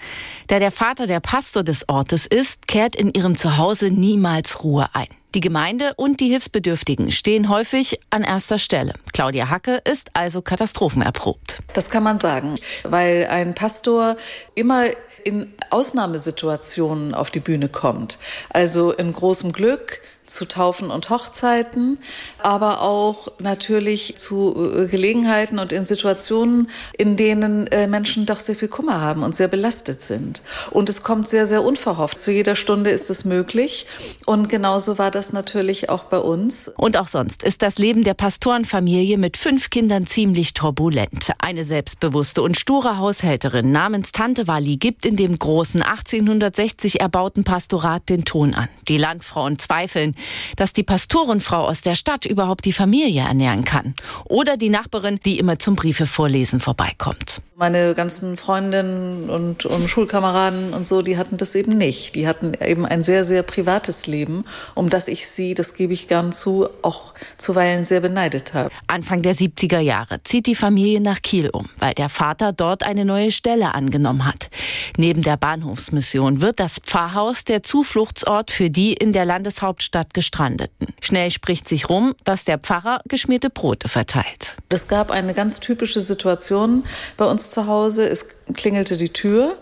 der 0.49 0.61
der 0.61 0.71
Vater 0.71 1.09
der 1.09 1.19
Pastor 1.19 1.65
des 1.65 1.89
Ortes 1.89 2.25
ist, 2.25 2.69
kehrt 2.69 2.95
in 2.95 3.13
ihrem 3.13 3.37
Zuhause 3.37 3.91
niemals 3.91 4.63
Ruhe 4.63 4.89
ein. 4.93 5.09
Die 5.35 5.41
Gemeinde 5.41 5.95
und 5.97 6.21
die 6.21 6.29
Hilfsbedürftigen 6.29 7.11
stehen 7.11 7.49
häufig 7.49 7.99
an 8.11 8.23
erster 8.23 8.61
Stelle. 8.61 8.93
Claudia 9.13 9.51
Hacke 9.51 9.83
ist 9.85 10.11
also 10.15 10.43
katastrophenerprobt. 10.43 11.59
Das 11.73 11.91
kann 11.91 12.05
man 12.05 12.21
sagen, 12.21 12.55
weil 12.85 13.27
ein 13.29 13.57
Pastor 13.57 14.17
immer 14.55 14.85
in 15.25 15.53
Ausnahmesituationen 15.71 17.15
auf 17.15 17.31
die 17.31 17.41
Bühne 17.41 17.69
kommt. 17.69 18.19
Also 18.51 18.93
in 18.93 19.13
großem 19.13 19.53
Glück, 19.53 20.01
zu 20.27 20.47
Taufen 20.47 20.91
und 20.91 21.11
Hochzeiten, 21.11 21.99
aber 22.39 22.83
auch 22.83 23.29
natürlich 23.39 24.17
zu 24.17 24.55
äh, 24.75 24.87
Gelegenheiten 24.87 25.59
und 25.59 25.73
in 25.73 25.85
Situationen, 25.85 26.71
in 26.97 27.17
denen 27.17 27.67
äh, 27.69 27.87
Menschen 27.87 28.27
doch 28.27 28.41
sehr 28.41 28.55
viel 28.55 28.69
Kummer 28.69 29.01
haben 29.01 29.23
und 29.23 29.35
sehr 29.35 29.49
belastet 29.49 30.03
sind. 30.03 30.43
Und 30.71 30.89
es 30.89 31.03
kommt 31.03 31.29
sehr, 31.29 31.47
sehr 31.47 31.63
unverhofft. 31.63 32.19
Zu 32.19 32.33
jeder 32.33 32.57
Stunde 32.57 32.91
ist 32.91 33.11
es 33.11 33.25
möglich. 33.25 33.87
Und 34.27 34.49
genauso 34.49 34.99
war 34.99 35.11
das 35.11 35.33
natürlich 35.33 35.89
auch 35.91 36.05
bei 36.05 36.19
uns. 36.19 36.73
Und 36.77 36.97
auch 36.97 37.09
sonst 37.09 37.43
ist 37.43 37.63
das 37.63 37.79
Leben 37.79 38.05
der 38.05 38.15
Pastorenfamilie 38.15 39.19
mit 39.19 39.37
fünf 39.37 39.71
Kindern 39.71 40.07
ziemlich 40.07 40.55
turbulent. 40.55 41.33
Eine 41.39 41.65
selbstbewusste 41.65 42.43
und 42.43 42.57
sture 42.57 42.99
Haushälterin 42.99 43.73
namens 43.73 44.13
Tante 44.13 44.47
Wally 44.47 44.77
gibt 44.77 45.05
in 45.05 45.17
dem 45.17 45.39
großen 45.39 45.83
1860 45.83 47.01
erbauten 47.01 47.45
Pastorat 47.45 48.09
den 48.09 48.25
Ton 48.25 48.55
an. 48.55 48.69
Die 48.89 48.99
Landfrauen 48.99 49.59
zweifeln, 49.59 50.14
dass 50.57 50.73
die 50.73 50.83
Pastorenfrau 50.83 51.67
aus 51.67 51.81
der 51.81 51.95
Stadt 51.95 52.25
überhaupt 52.25 52.65
die 52.65 52.73
Familie 52.73 53.23
ernähren 53.23 53.65
kann. 53.65 53.95
Oder 54.25 54.57
die 54.57 54.69
Nachbarin, 54.69 55.21
die 55.25 55.39
immer 55.39 55.59
zum 55.59 55.77
Briefe 55.77 56.07
vorlesen 56.07 56.61
vorbeikommt. 56.61 57.43
Meine 57.57 57.95
ganzen 57.95 58.37
Freundinnen 58.37 59.31
und, 59.31 59.65
und, 59.65 59.89
Schulkameraden 59.89 60.75
und 60.75 60.87
so, 60.87 61.03
die 61.03 61.17
hatten 61.17 61.37
das 61.37 61.55
eben 61.55 61.79
nicht. 61.79 62.17
Die 62.17 62.27
hatten 62.27 62.53
eben 62.61 62.85
ein 62.85 63.05
sehr, 63.05 63.25
sehr 63.25 63.45
privates 63.45 64.09
Leben, 64.09 64.43
um 64.75 64.91
das 64.91 65.07
ich 65.07 65.29
sie, 65.29 65.55
das 65.55 65.75
gebe 65.75 65.93
ich 65.93 66.09
gern 66.09 66.33
zu, 66.33 66.69
auch 66.83 67.15
zuweilen 67.39 67.85
sehr 67.85 68.01
beneidet 68.01 68.55
habe. 68.55 68.71
Anfang 68.89 69.23
der 69.23 69.37
70er 69.37 69.79
Jahre 69.79 70.21
zieht 70.25 70.47
die 70.47 70.57
Familie 70.57 71.01
nach 71.01 71.23
Kiel 71.23 71.49
um, 71.51 71.69
weil 71.79 71.95
der 71.95 72.09
Vater 72.09 72.53
dort 72.53 72.83
eine 72.83 73.05
neue 73.05 73.31
Stelle 73.31 73.75
angenommen 73.75 74.25
hat. 74.25 74.51
Neben 74.97 75.23
der 75.23 75.37
Bahnhofsmission 75.37 76.41
wird 76.41 76.59
das 76.59 76.81
Pfarrhaus 76.81 77.45
der 77.45 77.63
Zufluchtsort 77.63 78.51
für 78.51 78.69
die 78.69 78.95
in 78.95 79.13
der 79.13 79.25
Landeshauptstadt 79.25 80.04
Gestrandeten. 80.13 80.89
Schnell 81.01 81.31
spricht 81.31 81.69
sich 81.69 81.89
rum, 81.89 82.15
dass 82.25 82.45
der 82.45 82.59
Pfarrer 82.59 83.01
geschmierte 83.09 83.51
Brote 83.51 83.89
verteilt. 83.89 84.57
Es 84.69 84.89
gab 84.89 85.11
eine 85.11 85.35
ganz 85.35 85.61
typische 85.61 86.01
Situation 86.01 86.85
bei 87.17 87.25
uns 87.25 87.51
zu 87.51 87.67
Hause. 87.67 88.09
Es 88.09 88.29
klingelte 88.55 88.97
die 88.97 89.11
Tür 89.11 89.57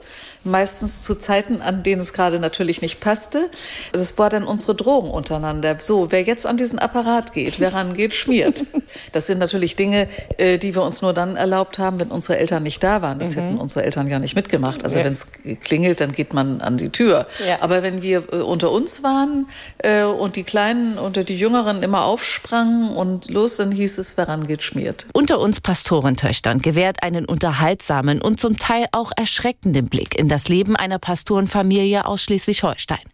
meistens 0.45 1.03
zu 1.03 1.15
Zeiten, 1.15 1.63
an 1.63 1.83
denen 1.83 2.01
es 2.01 2.13
gerade 2.13 2.39
natürlich 2.39 2.83
nicht 2.83 3.01
passte. 3.01 3.51
Das 3.93 4.19
war 4.19 4.31
dann 4.31 4.45
unsere 4.45 4.75
Drogen 4.75 5.11
untereinander. 5.11 5.77
So, 5.79 6.11
wer 6.11 6.23
jetzt 6.23 6.47
an 6.47 6.57
diesen 6.57 6.79
Apparat 6.79 7.33
geht, 7.33 7.61
wer 7.61 7.75
rangeht, 7.75 8.15
schmiert. 8.15 8.65
Das 9.13 9.27
sind 9.27 9.39
natürlich 9.39 9.77
Dinge, 9.77 10.09
äh, 10.39 10.59
die 10.59 10.75
wir 10.75 10.83
uns 10.83 11.03
nur 11.03 11.13
dann 11.13 11.37
erlaubt 11.37 11.79
haben, 11.79 11.99
wenn 11.99 12.09
unsere 12.09 12.39
Eltern 12.39 12.63
nicht 12.63 12.83
da 12.83 13.03
waren. 13.03 13.19
Das 13.19 13.31
mhm. 13.31 13.41
hätten 13.41 13.59
unsere 13.59 13.85
Eltern 13.85 14.09
ja 14.09 14.19
nicht 14.19 14.35
mitgemacht. 14.35 14.85
Also 14.85 14.99
ja. 14.99 15.05
wenn 15.05 15.13
es 15.13 15.29
klingelt, 15.63 16.01
dann 16.01 16.13
geht 16.13 16.35
man 16.35 16.61
an 16.61 16.77
die 16.77 16.91
Tür. 16.91 17.27
Ja. 17.47 17.59
Aber 17.61 17.83
wenn 17.83 18.03
wir 18.03 18.33
äh, 18.33 18.37
unter 18.37 18.71
uns 18.71 19.03
waren 19.03 19.47
äh, 19.79 20.05
und 20.05 20.37
die 20.37 20.45
Kleinen 20.45 20.99
unter 20.99 21.25
die 21.25 21.37
Jüngeren 21.37 21.83
immer 21.83 22.05
aufsprangen 22.05 22.91
und 22.91 23.31
los, 23.31 23.57
dann 23.57 23.73
hieß 23.73 23.99
es, 23.99 24.17
wer 24.17 24.29
rangeht, 24.29 24.63
schmiert. 24.63 25.07
Unter 25.13 25.41
uns 25.41 25.61
Pastorentöchtern 25.61 26.61
gewährt 26.61 27.03
einen 27.03 27.25
unterhaltsamen 27.25 28.21
und 28.23 28.41
zum 28.41 28.59
Teil 28.59 28.87
auch 28.93 29.13
erschreckenden 29.17 29.87
Blick 29.87 30.19
in 30.19 30.29
das 30.33 30.49
Leben 30.49 30.77
einer 30.77 30.99
Pastorenfamilie 30.99 32.07
aus 32.07 32.23
Schleswig-Holstein. 32.23 33.05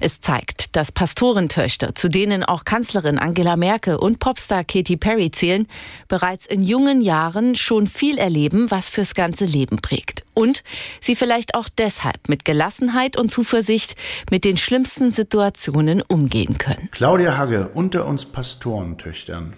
Es 0.00 0.22
zeigt, 0.22 0.74
dass 0.74 0.92
Pastorentöchter, 0.92 1.94
zu 1.94 2.08
denen 2.08 2.42
auch 2.42 2.64
Kanzlerin 2.64 3.18
Angela 3.18 3.56
Merkel 3.56 3.96
und 3.96 4.18
Popstar 4.18 4.64
Katy 4.64 4.96
Perry 4.96 5.30
zählen, 5.30 5.68
bereits 6.08 6.46
in 6.46 6.62
jungen 6.62 7.02
Jahren 7.02 7.54
schon 7.54 7.86
viel 7.86 8.16
erleben, 8.16 8.70
was 8.70 8.88
fürs 8.88 9.14
ganze 9.14 9.44
Leben 9.44 9.76
prägt. 9.76 10.24
Und 10.32 10.64
sie 11.02 11.14
vielleicht 11.14 11.54
auch 11.54 11.68
deshalb 11.68 12.30
mit 12.30 12.46
Gelassenheit 12.46 13.18
und 13.18 13.30
Zuversicht 13.30 13.94
mit 14.30 14.44
den 14.44 14.56
schlimmsten 14.56 15.12
Situationen 15.12 16.00
umgehen 16.00 16.56
können. 16.56 16.88
Claudia 16.92 17.36
Hagge, 17.36 17.68
unter 17.74 18.06
uns 18.06 18.24
Pastorentöchtern. 18.24 19.52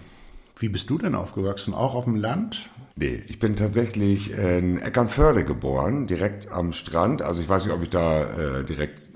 Wie 0.59 0.67
bist 0.67 0.89
du 0.89 0.97
denn 0.97 1.15
aufgewachsen? 1.15 1.73
Auch 1.73 1.95
auf 1.95 2.03
dem 2.03 2.15
Land? 2.15 2.69
Nee, 2.99 3.21
ich 3.27 3.37
bin 3.37 3.55
tatsächlich 3.55 4.31
in 4.31 4.79
Eckernförde 4.79 5.45
geboren, 5.45 6.07
direkt 6.07 6.51
am 6.51 6.73
Strand. 6.73 7.21
Also 7.21 7.43
ich 7.43 7.49
weiß 7.49 7.65
nicht, 7.65 7.73
ob 7.73 7.83
ich 7.83 7.89
da 7.89 8.23
äh, 8.23 8.63
direkt 8.65 9.09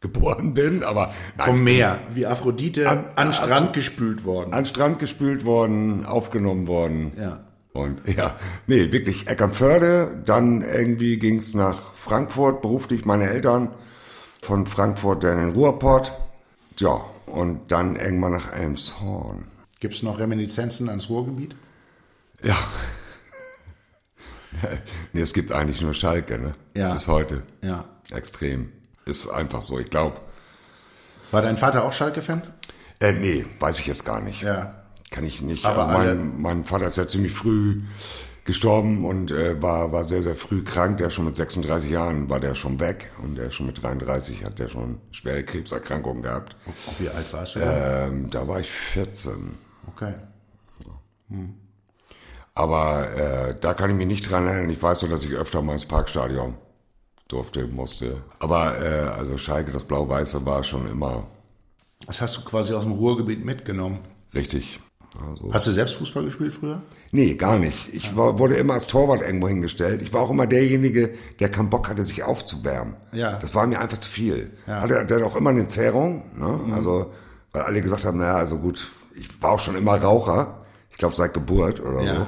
geboren 0.00 0.54
bin, 0.54 0.84
aber 0.84 1.12
nein, 1.36 1.46
vom 1.48 1.64
Meer, 1.64 1.98
wie 2.14 2.24
Aphrodite 2.24 2.88
an, 2.88 3.04
an 3.16 3.32
Strand 3.32 3.72
gespült 3.72 4.24
worden. 4.24 4.52
An 4.52 4.64
Strand 4.64 5.00
gespült 5.00 5.44
worden, 5.44 6.06
aufgenommen 6.06 6.68
worden. 6.68 7.12
Ja. 7.18 7.44
Und 7.72 8.00
ja, 8.06 8.36
nee, 8.68 8.92
wirklich 8.92 9.28
Eckernförde. 9.28 10.22
Dann 10.24 10.62
irgendwie 10.62 11.18
ging's 11.18 11.54
nach 11.54 11.94
Frankfurt, 11.94 12.62
beruflich 12.62 13.04
meine 13.04 13.28
Eltern. 13.28 13.70
Von 14.40 14.66
Frankfurt 14.66 15.24
dann 15.24 15.40
in 15.40 15.54
Ruhrpott. 15.54 16.12
Ja, 16.78 17.00
und 17.26 17.72
dann 17.72 17.96
irgendwann 17.96 18.32
nach 18.32 18.52
Elmshorn. 18.52 19.48
Gibt 19.80 19.94
es 19.94 20.02
noch 20.04 20.20
Reminiszenzen 20.20 20.88
ans 20.88 21.08
Ruhrgebiet? 21.08 21.56
Ja. 22.42 22.56
nee, 25.12 25.20
es 25.20 25.32
gibt 25.32 25.52
eigentlich 25.52 25.80
nur 25.80 25.94
Schalke, 25.94 26.38
ne? 26.38 26.54
Ja. 26.76 26.92
Bis 26.92 27.08
heute. 27.08 27.42
Ja. 27.62 27.84
Extrem. 28.10 28.72
Ist 29.04 29.28
einfach 29.28 29.62
so, 29.62 29.78
ich 29.78 29.90
glaube. 29.90 30.20
War 31.30 31.42
dein 31.42 31.56
Vater 31.56 31.84
auch 31.84 31.92
Schalke-Fan? 31.92 32.42
Äh, 33.00 33.12
nee, 33.12 33.46
weiß 33.58 33.78
ich 33.78 33.86
jetzt 33.86 34.04
gar 34.04 34.20
nicht. 34.20 34.42
Ja. 34.42 34.84
Kann 35.10 35.24
ich 35.24 35.40
nicht. 35.40 35.64
Aber 35.64 35.88
also 35.88 35.98
mein, 35.98 36.40
mein 36.40 36.64
Vater 36.64 36.86
ist 36.86 36.96
ja 36.96 37.06
ziemlich 37.06 37.32
früh 37.32 37.82
gestorben 38.44 39.04
und 39.04 39.30
äh, 39.30 39.60
war, 39.62 39.92
war 39.92 40.04
sehr, 40.04 40.22
sehr 40.22 40.36
früh 40.36 40.64
krank. 40.64 40.98
Der 40.98 41.10
schon 41.10 41.26
mit 41.26 41.36
36 41.36 41.90
Jahren 41.90 42.28
war 42.28 42.40
der 42.40 42.54
schon 42.54 42.80
weg 42.80 43.10
und 43.22 43.36
der 43.36 43.50
schon 43.50 43.66
mit 43.66 43.82
33 43.82 44.44
hat 44.44 44.58
der 44.58 44.68
schon 44.68 45.00
schwere 45.10 45.44
Krebserkrankungen 45.44 46.22
gehabt. 46.22 46.56
Wie 46.98 47.08
alt 47.08 47.32
warst 47.32 47.56
du? 47.56 47.60
Ähm, 47.60 48.30
da 48.30 48.48
war 48.48 48.60
ich 48.60 48.70
14. 48.70 49.54
Okay. 49.86 50.14
Aber 52.58 53.06
äh, 53.16 53.54
da 53.60 53.72
kann 53.72 53.90
ich 53.90 53.96
mich 53.96 54.06
nicht 54.08 54.28
dran 54.30 54.46
erinnern. 54.48 54.70
Ich 54.70 54.82
weiß 54.82 55.02
nur, 55.02 55.10
dass 55.12 55.22
ich 55.22 55.30
öfter 55.32 55.62
mal 55.62 55.74
ins 55.74 55.84
Parkstadion 55.84 56.54
durfte, 57.28 57.66
musste. 57.68 58.16
Aber 58.40 58.76
äh, 58.82 59.08
also 59.16 59.38
Schalke, 59.38 59.70
das 59.70 59.84
Blau-Weiße 59.84 60.44
war 60.44 60.64
schon 60.64 60.88
immer 60.90 61.24
Das 62.06 62.20
hast 62.20 62.36
du 62.36 62.40
quasi 62.42 62.72
aus 62.74 62.82
dem 62.82 62.92
Ruhrgebiet 62.92 63.44
mitgenommen. 63.44 64.00
richtig. 64.34 64.80
Also, 65.32 65.52
Hast 65.52 65.66
du 65.66 65.70
selbst 65.72 65.94
Fußball 65.94 66.24
gespielt 66.24 66.54
früher? 66.54 66.82
nee, 67.12 67.34
gar 67.34 67.58
nicht. 67.58 67.92
Ich 67.94 68.14
war, 68.16 68.38
wurde 68.38 68.56
immer 68.56 68.74
als 68.74 68.86
Torwart 68.86 69.22
irgendwo 69.22 69.48
hingestellt. 69.48 70.02
Ich 70.02 70.12
war 70.12 70.20
auch 70.20 70.30
immer 70.30 70.46
derjenige, 70.46 71.14
der 71.40 71.48
keinen 71.50 71.70
Bock 71.70 71.88
hatte, 71.88 72.02
sich 72.04 72.22
aufzuwärmen. 72.24 72.94
Ja. 73.12 73.38
Das 73.38 73.54
war 73.54 73.66
mir 73.66 73.80
einfach 73.80 73.96
zu 73.98 74.08
viel. 74.10 74.50
Ja. 74.66 74.82
Hatte 74.82 75.04
dann 75.06 75.22
auch 75.22 75.34
immer 75.34 75.50
eine 75.50 75.66
Zerrung. 75.68 76.24
Ne? 76.36 76.74
Also, 76.74 77.10
weil 77.52 77.62
alle 77.62 77.80
gesagt 77.82 78.04
haben, 78.04 78.18
naja, 78.18 78.34
also 78.36 78.58
gut, 78.58 78.90
ich 79.14 79.42
war 79.42 79.52
auch 79.52 79.60
schon 79.60 79.76
immer 79.76 79.94
Raucher. 79.96 80.60
Ich 80.90 80.98
glaube, 80.98 81.16
seit 81.16 81.32
Geburt 81.34 81.80
oder 81.80 82.02
Ja. 82.02 82.14
so. 82.16 82.26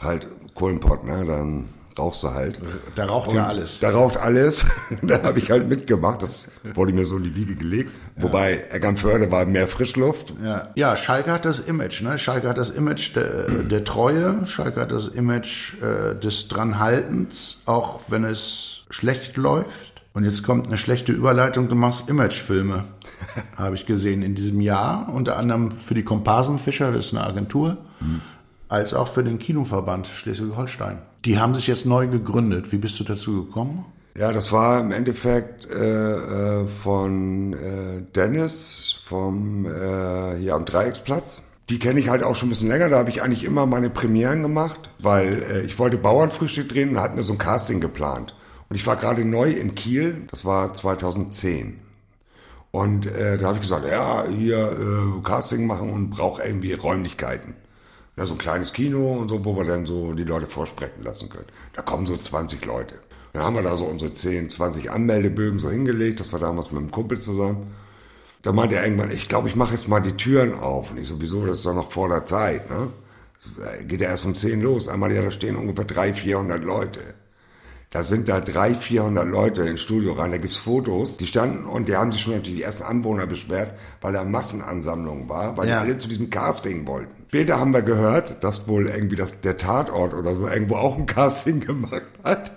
Halt 0.00 0.26
Kohlenpott, 0.54 1.04
ne? 1.04 1.24
Dann 1.26 1.68
rauchst 1.98 2.22
du 2.22 2.30
halt. 2.30 2.58
Da 2.94 3.06
raucht 3.06 3.32
ja 3.32 3.46
alles. 3.46 3.80
Da 3.80 3.90
raucht 3.90 4.16
alles. 4.16 4.66
da 5.02 5.22
habe 5.22 5.38
ich 5.38 5.50
halt 5.50 5.68
mitgemacht. 5.68 6.22
Das 6.22 6.48
wurde 6.74 6.92
mir 6.92 7.04
so 7.04 7.16
in 7.16 7.24
die 7.24 7.36
Wiege 7.36 7.54
gelegt. 7.54 7.90
Wobei 8.16 8.64
Eckernförde 8.70 9.30
war 9.30 9.44
mehr 9.44 9.68
Frischluft. 9.68 10.34
Ja. 10.42 10.68
ja, 10.74 10.96
Schalke 10.96 11.32
hat 11.32 11.44
das 11.44 11.60
Image. 11.60 12.02
Ne? 12.02 12.18
Schalke 12.18 12.48
hat 12.48 12.58
das 12.58 12.70
Image 12.70 13.14
der, 13.16 13.48
der 13.62 13.84
Treue. 13.84 14.46
Schalke 14.46 14.80
hat 14.80 14.92
das 14.92 15.08
Image 15.08 15.74
äh, 15.82 16.14
des 16.18 16.48
Dranhaltens, 16.48 17.58
auch 17.66 18.00
wenn 18.08 18.24
es 18.24 18.84
schlecht 18.90 19.36
läuft. 19.36 19.90
Und 20.12 20.24
jetzt 20.24 20.42
kommt 20.42 20.66
eine 20.66 20.76
schlechte 20.76 21.12
Überleitung. 21.12 21.68
Du 21.68 21.76
machst 21.76 22.08
Imagefilme, 22.08 22.84
habe 23.56 23.76
ich 23.76 23.86
gesehen 23.86 24.22
in 24.22 24.34
diesem 24.34 24.60
Jahr. 24.60 25.08
Unter 25.12 25.36
anderem 25.36 25.70
für 25.70 25.94
die 25.94 26.02
Komparsenfischer, 26.02 26.90
das 26.90 27.06
ist 27.06 27.14
eine 27.14 27.24
Agentur, 27.24 27.76
als 28.70 28.94
auch 28.94 29.08
für 29.08 29.24
den 29.24 29.38
Kinoverband 29.38 30.06
Schleswig-Holstein. 30.06 30.98
Die 31.24 31.38
haben 31.38 31.54
sich 31.54 31.66
jetzt 31.66 31.86
neu 31.86 32.06
gegründet. 32.06 32.72
Wie 32.72 32.78
bist 32.78 32.98
du 33.00 33.04
dazu 33.04 33.44
gekommen? 33.44 33.84
Ja, 34.16 34.32
das 34.32 34.52
war 34.52 34.80
im 34.80 34.92
Endeffekt 34.92 35.68
äh, 35.68 36.62
äh, 36.62 36.66
von 36.66 37.52
äh, 37.52 38.02
Dennis 38.14 38.96
vom 39.04 39.66
äh, 39.66 40.38
hier 40.38 40.54
am 40.54 40.64
Dreiecksplatz. 40.64 41.42
Die 41.68 41.78
kenne 41.78 42.00
ich 42.00 42.08
halt 42.08 42.22
auch 42.22 42.36
schon 42.36 42.48
ein 42.48 42.50
bisschen 42.50 42.68
länger. 42.68 42.88
Da 42.88 42.98
habe 42.98 43.10
ich 43.10 43.22
eigentlich 43.22 43.44
immer 43.44 43.66
meine 43.66 43.90
Premieren 43.90 44.42
gemacht, 44.42 44.90
weil 45.00 45.42
äh, 45.50 45.60
ich 45.62 45.78
wollte 45.78 45.98
Bauernfrühstück 45.98 46.68
drehen 46.68 46.90
und 46.90 47.00
hatten 47.00 47.16
mir 47.16 47.22
so 47.22 47.32
ein 47.32 47.38
Casting 47.38 47.80
geplant. 47.80 48.34
Und 48.68 48.76
ich 48.76 48.86
war 48.86 48.96
gerade 48.96 49.24
neu 49.24 49.50
in 49.50 49.74
Kiel. 49.74 50.22
Das 50.30 50.44
war 50.44 50.72
2010. 50.74 51.80
Und 52.70 53.06
äh, 53.06 53.36
da 53.36 53.46
habe 53.46 53.56
ich 53.56 53.62
gesagt, 53.62 53.84
ja, 53.84 54.26
hier 54.28 54.58
äh, 54.58 55.22
Casting 55.24 55.66
machen 55.66 55.90
und 55.90 56.10
brauche 56.10 56.42
irgendwie 56.42 56.72
Räumlichkeiten. 56.72 57.54
Ja, 58.20 58.26
so 58.26 58.34
ein 58.34 58.38
kleines 58.38 58.74
Kino 58.74 59.14
und 59.14 59.30
so, 59.30 59.42
wo 59.46 59.56
wir 59.56 59.64
dann 59.64 59.86
so 59.86 60.12
die 60.12 60.24
Leute 60.24 60.46
vorsprechen 60.46 61.02
lassen 61.02 61.30
können. 61.30 61.46
Da 61.72 61.80
kommen 61.80 62.04
so 62.04 62.14
20 62.14 62.62
Leute. 62.66 62.96
Dann 63.32 63.42
haben 63.42 63.56
wir 63.56 63.62
da 63.62 63.74
so 63.76 63.86
unsere 63.86 64.12
10, 64.12 64.50
20 64.50 64.90
Anmeldebögen 64.90 65.58
so 65.58 65.70
hingelegt. 65.70 66.20
Das 66.20 66.30
war 66.30 66.38
damals 66.38 66.70
mit 66.70 66.82
einem 66.82 66.90
Kumpel 66.90 67.18
zusammen. 67.18 67.74
Da 68.42 68.52
meinte 68.52 68.76
er 68.76 68.84
irgendwann, 68.84 69.10
ich 69.10 69.26
glaube, 69.26 69.48
ich 69.48 69.56
mache 69.56 69.72
jetzt 69.72 69.88
mal 69.88 70.00
die 70.00 70.18
Türen 70.18 70.52
auf. 70.52 70.90
Und 70.90 70.98
ich 70.98 71.08
sowieso, 71.08 71.46
das 71.46 71.58
ist 71.58 71.66
doch 71.66 71.74
noch 71.74 71.92
vor 71.92 72.10
der 72.10 72.26
Zeit. 72.26 72.68
Ne? 72.68 72.88
Das 73.38 73.88
geht 73.88 74.02
ja 74.02 74.10
erst 74.10 74.26
um 74.26 74.34
10 74.34 74.60
los. 74.60 74.88
Einmal, 74.88 75.10
ja, 75.12 75.22
da 75.22 75.30
stehen 75.30 75.56
ungefähr 75.56 75.86
300, 75.86 76.18
400 76.18 76.62
Leute. 76.62 77.00
Da 77.92 78.04
sind 78.04 78.28
da 78.28 78.38
300, 78.40 78.80
400 78.84 79.26
Leute 79.26 79.62
ins 79.62 79.80
Studio 79.80 80.12
rein. 80.12 80.30
Da 80.30 80.38
gibt's 80.38 80.56
Fotos. 80.58 81.16
Die 81.16 81.26
standen 81.26 81.64
und 81.66 81.88
die 81.88 81.96
haben 81.96 82.12
sich 82.12 82.20
schon 82.22 82.34
natürlich 82.34 82.58
die 82.58 82.62
ersten 82.62 82.84
Anwohner 82.84 83.26
beschwert, 83.26 83.76
weil 84.00 84.12
da 84.12 84.22
Massenansammlung 84.22 85.28
war, 85.28 85.56
weil 85.56 85.68
Ja. 85.68 85.80
die 85.82 85.88
alle 85.88 85.98
zu 85.98 86.08
diesem 86.08 86.30
Casting 86.30 86.86
wollten. 86.86 87.12
Später 87.28 87.58
haben 87.58 87.72
wir 87.72 87.82
gehört, 87.82 88.44
dass 88.44 88.68
wohl 88.68 88.86
irgendwie 88.88 89.16
das, 89.16 89.40
der 89.40 89.56
Tatort 89.56 90.14
oder 90.14 90.36
so 90.36 90.46
irgendwo 90.46 90.76
auch 90.76 90.96
ein 90.96 91.06
Casting 91.06 91.60
gemacht 91.66 92.02
hat. 92.22 92.52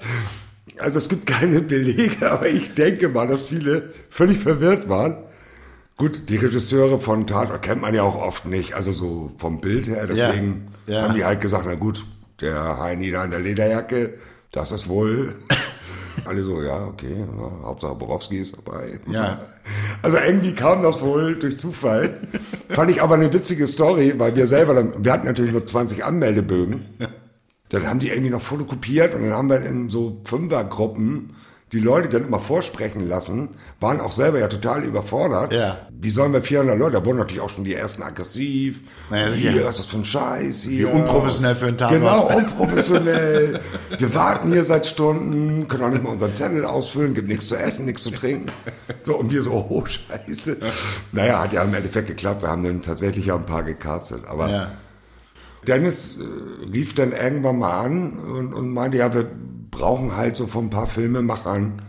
Also 0.77 0.99
es 0.99 1.09
gibt 1.09 1.25
keine 1.25 1.61
Belege, 1.61 2.29
aber 2.31 2.47
ich 2.47 2.75
denke 2.75 3.09
mal, 3.09 3.27
dass 3.27 3.41
viele 3.41 3.91
völlig 4.11 4.37
verwirrt 4.37 4.87
waren. 4.87 5.17
Gut, 5.97 6.29
die 6.29 6.37
Regisseure 6.37 6.99
von 6.99 7.25
Tatort 7.25 7.63
kennt 7.63 7.81
man 7.81 7.95
ja 7.95 8.03
auch 8.03 8.21
oft 8.21 8.45
nicht, 8.45 8.73
also 8.75 8.91
so 8.91 9.31
vom 9.39 9.61
Bild 9.61 9.87
her. 9.87 10.05
Deswegen 10.05 10.67
Ja, 10.85 10.93
ja. 10.93 11.01
haben 11.07 11.15
die 11.15 11.25
halt 11.25 11.41
gesagt, 11.41 11.65
na 11.67 11.73
gut, 11.75 12.05
der 12.39 12.77
Heini 12.79 13.09
da 13.11 13.23
in 13.25 13.31
der 13.31 13.39
Lederjacke, 13.39 14.13
das 14.53 14.71
ist 14.71 14.87
wohl. 14.87 15.35
Alle 16.25 16.43
so, 16.43 16.61
ja, 16.61 16.85
okay, 16.85 17.17
ja, 17.19 17.65
Hauptsache 17.65 17.95
Borowski 17.95 18.37
ist 18.37 18.55
dabei. 18.55 18.99
Ja. 19.11 19.41
Also 20.03 20.17
irgendwie 20.25 20.53
kam 20.53 20.83
das 20.83 21.01
wohl 21.01 21.35
durch 21.35 21.57
Zufall. 21.57 22.21
Fand 22.69 22.91
ich 22.91 23.01
aber 23.01 23.15
eine 23.15 23.33
witzige 23.33 23.67
Story, 23.67 24.13
weil 24.17 24.35
wir 24.35 24.47
selber, 24.47 24.75
dann, 24.75 25.03
wir 25.03 25.11
hatten 25.11 25.25
natürlich 25.25 25.51
nur 25.51 25.65
20 25.65 26.05
Anmeldebögen. 26.05 26.85
Dann 27.69 27.87
haben 27.87 27.99
die 27.99 28.09
irgendwie 28.09 28.29
noch 28.29 28.41
fotokopiert 28.41 29.15
und 29.15 29.23
dann 29.23 29.33
haben 29.33 29.49
wir 29.49 29.65
in 29.65 29.89
so 29.89 30.21
Fünfergruppen 30.23 31.35
die 31.73 31.79
Leute 31.79 32.07
dann 32.07 32.25
immer 32.25 32.39
vorsprechen 32.39 33.07
lassen, 33.07 33.49
waren 33.79 33.99
auch 33.99 34.11
selber 34.11 34.37
ja 34.37 34.47
total 34.47 34.83
überfordert. 34.83 35.51
Ja. 35.51 35.79
Wie 35.89 36.11
sollen 36.11 36.31
wir 36.31 36.43
400 36.43 36.77
Leute? 36.77 36.93
Da 36.93 37.05
wurden 37.05 37.17
natürlich 37.17 37.41
auch 37.41 37.49
schon 37.49 37.63
die 37.63 37.73
ersten 37.73 38.03
aggressiv. 38.03 38.81
Naja, 39.09 39.33
hier, 39.33 39.51
sicher. 39.53 39.65
was 39.65 39.71
ist 39.71 39.79
das 39.79 39.85
für 39.87 39.97
ein 39.97 40.05
Scheiß 40.05 40.63
hier? 40.63 40.87
Wie 40.89 40.91
unprofessionell 40.91 41.55
für 41.55 41.65
einen 41.65 41.77
Tatort. 41.79 41.99
Genau, 41.99 42.37
unprofessionell. 42.37 43.59
wir 43.97 44.13
warten 44.13 44.51
hier 44.51 44.63
seit 44.65 44.85
Stunden, 44.85 45.67
können 45.67 45.83
auch 45.83 45.89
nicht 45.89 46.03
mal 46.03 46.11
unseren 46.11 46.35
Zettel 46.35 46.63
ausfüllen, 46.63 47.15
gibt 47.15 47.27
nichts 47.27 47.47
zu 47.47 47.55
essen, 47.55 47.85
nichts 47.85 48.03
zu 48.03 48.11
trinken. 48.11 48.51
So, 49.01 49.17
und 49.17 49.31
wir 49.31 49.41
so, 49.41 49.51
oh 49.51 49.83
Scheiße. 49.83 50.57
Naja, 51.11 51.41
hat 51.41 51.53
ja 51.53 51.63
im 51.63 51.73
Endeffekt 51.73 52.07
geklappt. 52.07 52.43
Wir 52.43 52.49
haben 52.49 52.63
dann 52.63 52.83
tatsächlich 52.83 53.25
ja 53.25 53.35
ein 53.35 53.47
paar 53.47 53.63
gecastet. 53.63 54.25
Aber 54.27 54.47
Ja. 54.49 54.71
Dennis 55.67 56.17
äh, 56.17 56.65
rief 56.71 56.93
dann 56.93 57.13
irgendwann 57.13 57.57
mal 57.57 57.79
an 57.85 58.19
und, 58.19 58.53
und 58.53 58.73
meinte, 58.73 58.97
ja, 58.97 59.13
wir 59.13 59.27
brauchen 59.73 60.15
halt 60.15 60.35
so 60.35 60.47
von 60.47 60.65
ein 60.65 60.69
paar 60.69 60.87
Filmemachern 60.87 61.81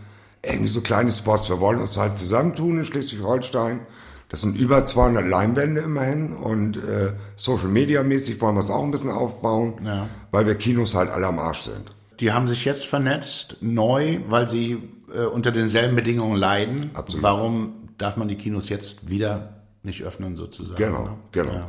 irgendwie 0.43 0.67
so 0.69 0.81
kleine 0.81 1.11
Spots. 1.11 1.49
Wir 1.49 1.59
wollen 1.59 1.79
uns 1.79 1.97
halt 1.97 2.17
zusammentun 2.17 2.77
in 2.79 2.83
Schleswig-Holstein. 2.83 3.81
Das 4.29 4.41
sind 4.41 4.57
über 4.57 4.83
200 4.85 5.25
Leinwände 5.25 5.81
immerhin 5.81 6.33
und 6.33 6.77
äh, 6.77 7.13
Social 7.35 7.67
Media 7.67 8.03
mäßig 8.03 8.41
wollen 8.41 8.55
wir 8.55 8.59
es 8.61 8.69
auch 8.69 8.83
ein 8.83 8.91
bisschen 8.91 9.11
aufbauen, 9.11 9.75
Ja. 9.85 10.07
weil 10.31 10.45
wir 10.47 10.55
Kinos 10.55 10.95
halt 10.95 11.09
alle 11.11 11.27
am 11.27 11.39
Arsch 11.39 11.59
sind. 11.61 11.91
Die 12.19 12.31
haben 12.31 12.47
sich 12.47 12.65
jetzt 12.65 12.85
vernetzt, 12.85 13.57
neu, 13.61 14.17
weil 14.29 14.49
sie 14.49 14.81
äh, 15.15 15.25
unter 15.25 15.51
denselben 15.51 15.95
Bedingungen 15.95 16.37
leiden. 16.37 16.89
Absolut. 16.95 17.23
Warum 17.23 17.73
darf 17.97 18.17
man 18.17 18.27
die 18.27 18.35
Kinos 18.35 18.67
jetzt 18.69 19.09
wieder 19.09 19.61
nicht 19.83 20.03
öffnen, 20.03 20.35
sozusagen? 20.35 20.75
Genau, 20.77 21.03
ne? 21.03 21.09
genau. 21.31 21.53
Ja. 21.53 21.67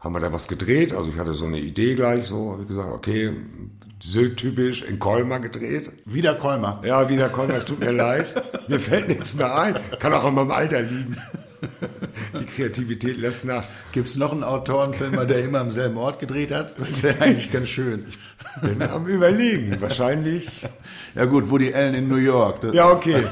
Haben 0.00 0.14
wir 0.16 0.20
da 0.20 0.32
was 0.32 0.48
gedreht? 0.48 0.92
Also 0.92 1.08
ich 1.10 1.18
hatte 1.18 1.34
so 1.34 1.44
eine 1.46 1.60
Idee 1.60 1.94
gleich, 1.94 2.26
so 2.26 2.52
habe 2.52 2.62
ich 2.62 2.68
gesagt, 2.68 2.92
okay, 2.92 3.32
Sylt-typisch 4.02 4.82
in 4.82 4.98
Colmar 4.98 5.38
gedreht. 5.38 5.92
Wieder 6.04 6.34
Kolmar. 6.34 6.82
Ja, 6.84 7.08
wieder 7.08 7.28
Colmar, 7.28 7.58
es 7.58 7.64
tut 7.64 7.78
mir 7.78 7.92
leid. 7.92 8.34
Mir 8.66 8.80
fällt 8.80 9.06
nichts 9.06 9.34
mehr 9.36 9.56
ein. 9.56 9.76
Kann 10.00 10.12
auch 10.12 10.24
an 10.24 10.34
meinem 10.34 10.50
Alter 10.50 10.82
liegen. 10.82 11.16
Die 12.40 12.44
Kreativität 12.44 13.16
lässt 13.18 13.44
nach. 13.44 13.62
Gibt 13.92 14.08
es 14.08 14.16
noch 14.16 14.32
einen 14.32 14.42
Autorenfilmer, 14.42 15.24
der 15.24 15.44
immer 15.44 15.60
am 15.60 15.70
selben 15.70 15.96
Ort 15.98 16.18
gedreht 16.18 16.50
hat? 16.50 16.74
Das 16.80 17.00
wäre 17.04 17.20
eigentlich 17.22 17.52
ganz 17.52 17.68
schön. 17.68 18.06
Bin 18.60 18.82
am 18.82 19.06
Überlegen. 19.06 19.80
Wahrscheinlich. 19.80 20.50
Ja 21.14 21.24
gut, 21.26 21.48
Woody 21.50 21.72
Allen 21.72 21.94
in 21.94 22.08
New 22.08 22.16
York. 22.16 22.62
Das, 22.62 22.74
Ja, 22.74 22.90
okay. 22.90 23.22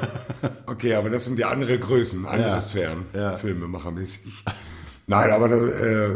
Okay, 0.66 0.94
aber 0.94 1.10
das 1.10 1.24
sind 1.24 1.36
ja 1.40 1.48
andere 1.48 1.80
Größen, 1.80 2.24
andere 2.26 2.48
Ja. 2.50 2.60
Sphären. 2.60 3.06
Ja. 3.12 3.36
Filmemachermäßig. 3.38 4.22
Nein, 5.08 5.30
aber 5.32 5.48
da, 5.48 5.56
äh, 5.56 6.10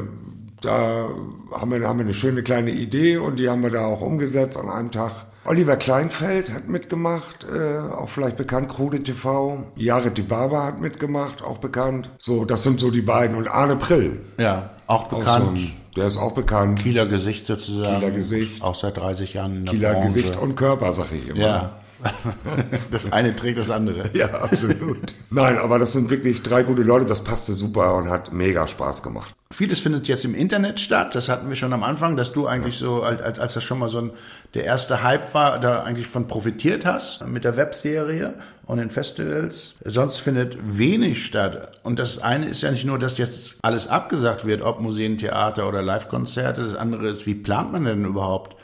da 0.65 1.09
haben, 1.53 1.71
wir, 1.71 1.87
haben 1.87 1.99
wir 1.99 2.05
eine 2.05 2.15
schöne 2.15 2.43
kleine 2.43 2.71
Idee 2.71 3.17
und 3.17 3.39
die 3.39 3.49
haben 3.49 3.63
wir 3.63 3.71
da 3.71 3.85
auch 3.87 4.01
umgesetzt 4.01 4.57
an 4.57 4.69
einem 4.69 4.91
Tag. 4.91 5.13
Oliver 5.47 5.77
Kleinfeld 5.77 6.51
hat 6.53 6.69
mitgemacht, 6.69 7.45
äh, 7.45 7.79
auch 7.95 8.09
vielleicht 8.09 8.37
bekannt, 8.37 8.71
Krude 8.71 9.03
TV. 9.03 9.65
Jared 9.77 10.17
Dibaba 10.17 10.65
hat 10.65 10.81
mitgemacht, 10.81 11.43
auch 11.43 11.59
bekannt. 11.59 12.09
So, 12.19 12.47
das 12.47 12.63
sind 12.63 12.81
so 12.81 12.91
die 12.91 13.03
beiden. 13.03 13.37
Und 13.37 13.49
Arne 13.49 13.77
Prill. 13.77 14.23
Ja, 14.39 14.71
auch 14.87 15.05
Auch 15.05 15.11
so 15.11 15.17
bekannt. 15.19 15.59
ein, 15.59 15.73
der 15.97 16.07
ist 16.07 16.17
auch 16.17 16.33
bekannt. 16.33 16.81
Kieler 16.81 17.07
Gesicht 17.07 17.47
sozusagen. 17.47 18.01
Kieler 18.01 18.11
Gesicht. 18.13 18.63
Auch 18.63 18.75
seit 18.75 18.97
30 18.97 19.35
Jahren 19.35 19.57
in 19.57 19.65
der 19.67 19.75
Kieler 19.75 19.93
Branche. 19.93 20.07
Gesicht 20.07 20.39
und 20.39 20.57
Körper, 20.57 20.93
sag 20.95 21.13
ich 21.13 21.29
immer. 21.29 21.39
Ja. 21.41 21.71
Das 22.91 23.13
eine 23.13 23.35
trägt 23.35 23.59
das 23.59 23.71
andere. 23.71 24.11
Ja, 24.15 24.27
absolut. 24.27 25.13
Nein, 25.31 25.59
aber 25.59 25.79
das 25.79 25.93
sind 25.93 26.09
wirklich 26.09 26.43
drei 26.43 26.63
gute 26.63 26.83
Leute. 26.83 27.05
Das 27.05 27.25
passte 27.25 27.53
super 27.53 27.97
und 27.97 28.09
hat 28.09 28.33
mega 28.33 28.69
Spaß 28.69 29.03
gemacht. 29.03 29.35
Vieles 29.53 29.81
findet 29.81 30.09
jetzt 30.09 30.25
im 30.25 30.35
Internet 30.35 30.81
statt. 30.81 31.15
Das 31.15 31.29
hatten 31.29 31.49
wir 31.49 31.57
schon 31.57 31.73
am 31.73 31.83
Anfang, 31.83 32.17
dass 32.17 32.33
du 32.33 32.47
eigentlich 32.47 32.79
so, 32.79 33.03
als, 33.03 33.39
als 33.39 33.55
das 33.55 33.65
schon 33.65 33.79
mal 33.79 33.89
so 33.89 33.99
ein, 33.99 34.11
der 34.55 34.65
erste 34.65 35.03
Hype 35.03 35.35
war, 35.35 35.59
da 35.59 35.83
eigentlich 35.83 36.07
von 36.07 36.27
profitiert 36.27 36.85
hast 36.85 37.27
mit 37.27 37.45
der 37.45 37.57
Webserie 37.57 38.35
und 38.67 38.79
den 38.79 38.91
Festivals. 38.91 39.75
Sonst 39.85 40.19
findet 40.19 40.57
wenig 40.79 41.25
statt. 41.27 41.81
Und 41.83 41.99
das 41.99 42.19
eine 42.19 42.47
ist 42.47 42.63
ja 42.63 42.71
nicht 42.71 42.85
nur, 42.85 42.99
dass 42.99 43.19
jetzt 43.19 43.55
alles 43.63 43.89
abgesagt 43.89 44.45
wird, 44.45 44.63
ob 44.63 44.81
Museen, 44.81 45.19
Theater 45.19 45.69
oder 45.69 45.83
Livekonzerte. 45.83 46.63
Das 46.63 46.75
andere 46.75 47.09
ist, 47.09 47.27
wie 47.27 47.35
plant 47.35 47.73
man 47.73 47.85
denn 47.85 48.05
überhaupt? 48.05 48.57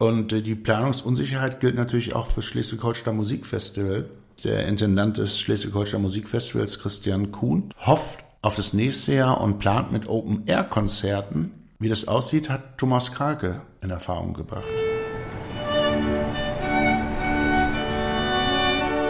Und 0.00 0.32
äh, 0.32 0.40
die 0.40 0.54
Planungsunsicherheit 0.54 1.60
gilt 1.60 1.76
natürlich 1.76 2.14
auch 2.14 2.26
für 2.26 2.40
Schleswig-Holstein 2.40 3.14
Musikfestival. 3.14 4.08
Der 4.42 4.66
Intendant 4.66 5.18
des 5.18 5.38
Schleswig-Holstein 5.38 6.00
Musikfestivals, 6.00 6.78
Christian 6.78 7.30
Kuhn, 7.30 7.74
hofft 7.84 8.20
auf 8.40 8.54
das 8.54 8.72
nächste 8.72 9.12
Jahr 9.12 9.42
und 9.42 9.58
plant 9.58 9.92
mit 9.92 10.08
Open-Air-Konzerten. 10.08 11.50
Wie 11.78 11.90
das 11.90 12.08
aussieht, 12.08 12.48
hat 12.48 12.78
Thomas 12.78 13.12
Krake 13.12 13.60
in 13.82 13.90
Erfahrung 13.90 14.32
gebracht. 14.32 14.64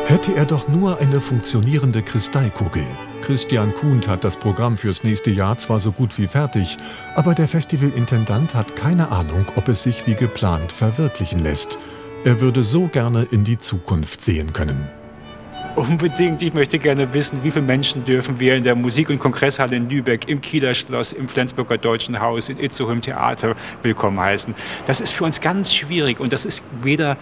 Hätte 0.07 0.35
er 0.35 0.45
doch 0.45 0.67
nur 0.67 0.99
eine 0.99 1.21
funktionierende 1.21 2.03
Kristallkugel. 2.03 2.85
Christian 3.23 3.75
Kuhnt 3.75 4.09
hat 4.09 4.25
das 4.25 4.37
Programm 4.37 4.77
fürs 4.77 5.05
nächste 5.05 5.31
Jahr 5.31 5.57
zwar 5.59 5.81
so 5.81 5.93
gut 5.93 6.19
wie 6.19 6.27
fertig, 6.27 6.77
aber 7.15 7.35
der 7.35 7.49
Festivalintendant 7.49 8.55
hat 8.55 8.77
keine 8.77 9.11
Ahnung, 9.11 9.47
ob 9.57 9.69
es 9.69 9.83
sich 9.83 10.07
wie 10.07 10.15
geplant 10.15 10.73
verwirklichen 10.73 11.39
lässt. 11.39 11.79
Er 12.25 12.41
würde 12.41 12.65
so 12.65 12.89
gerne 12.89 13.27
in 13.31 13.45
die 13.45 13.59
Zukunft 13.59 14.23
sehen 14.23 14.53
können. 14.53 14.89
Unbedingt. 15.77 16.43
Ich 16.43 16.53
möchte 16.53 16.79
gerne 16.79 17.15
wissen, 17.15 17.45
wie 17.45 17.51
viele 17.51 17.65
Menschen 17.65 18.05
dürfen 18.05 18.41
wir 18.41 18.57
in 18.57 18.65
der 18.65 18.75
Musik- 18.75 19.09
und 19.09 19.21
Kongresshalle 19.21 19.77
in 19.77 19.89
Lübeck, 19.89 20.29
im 20.29 20.41
Kieler 20.41 20.75
Schloss, 20.75 21.13
im 21.13 21.29
Flensburger 21.29 21.79
Deutschen 21.79 22.21
Haus, 22.21 22.49
in 22.49 22.59
Itzehoe 22.59 22.93
im 22.93 23.01
Theater 23.01 23.55
willkommen 23.83 24.19
heißen. 24.19 24.55
Das 24.87 25.01
ist 25.01 25.15
für 25.15 25.25
uns 25.25 25.41
ganz 25.41 25.73
schwierig 25.73 26.19
und 26.19 26.33
das 26.33 26.45
ist 26.45 26.63
weder 26.83 27.17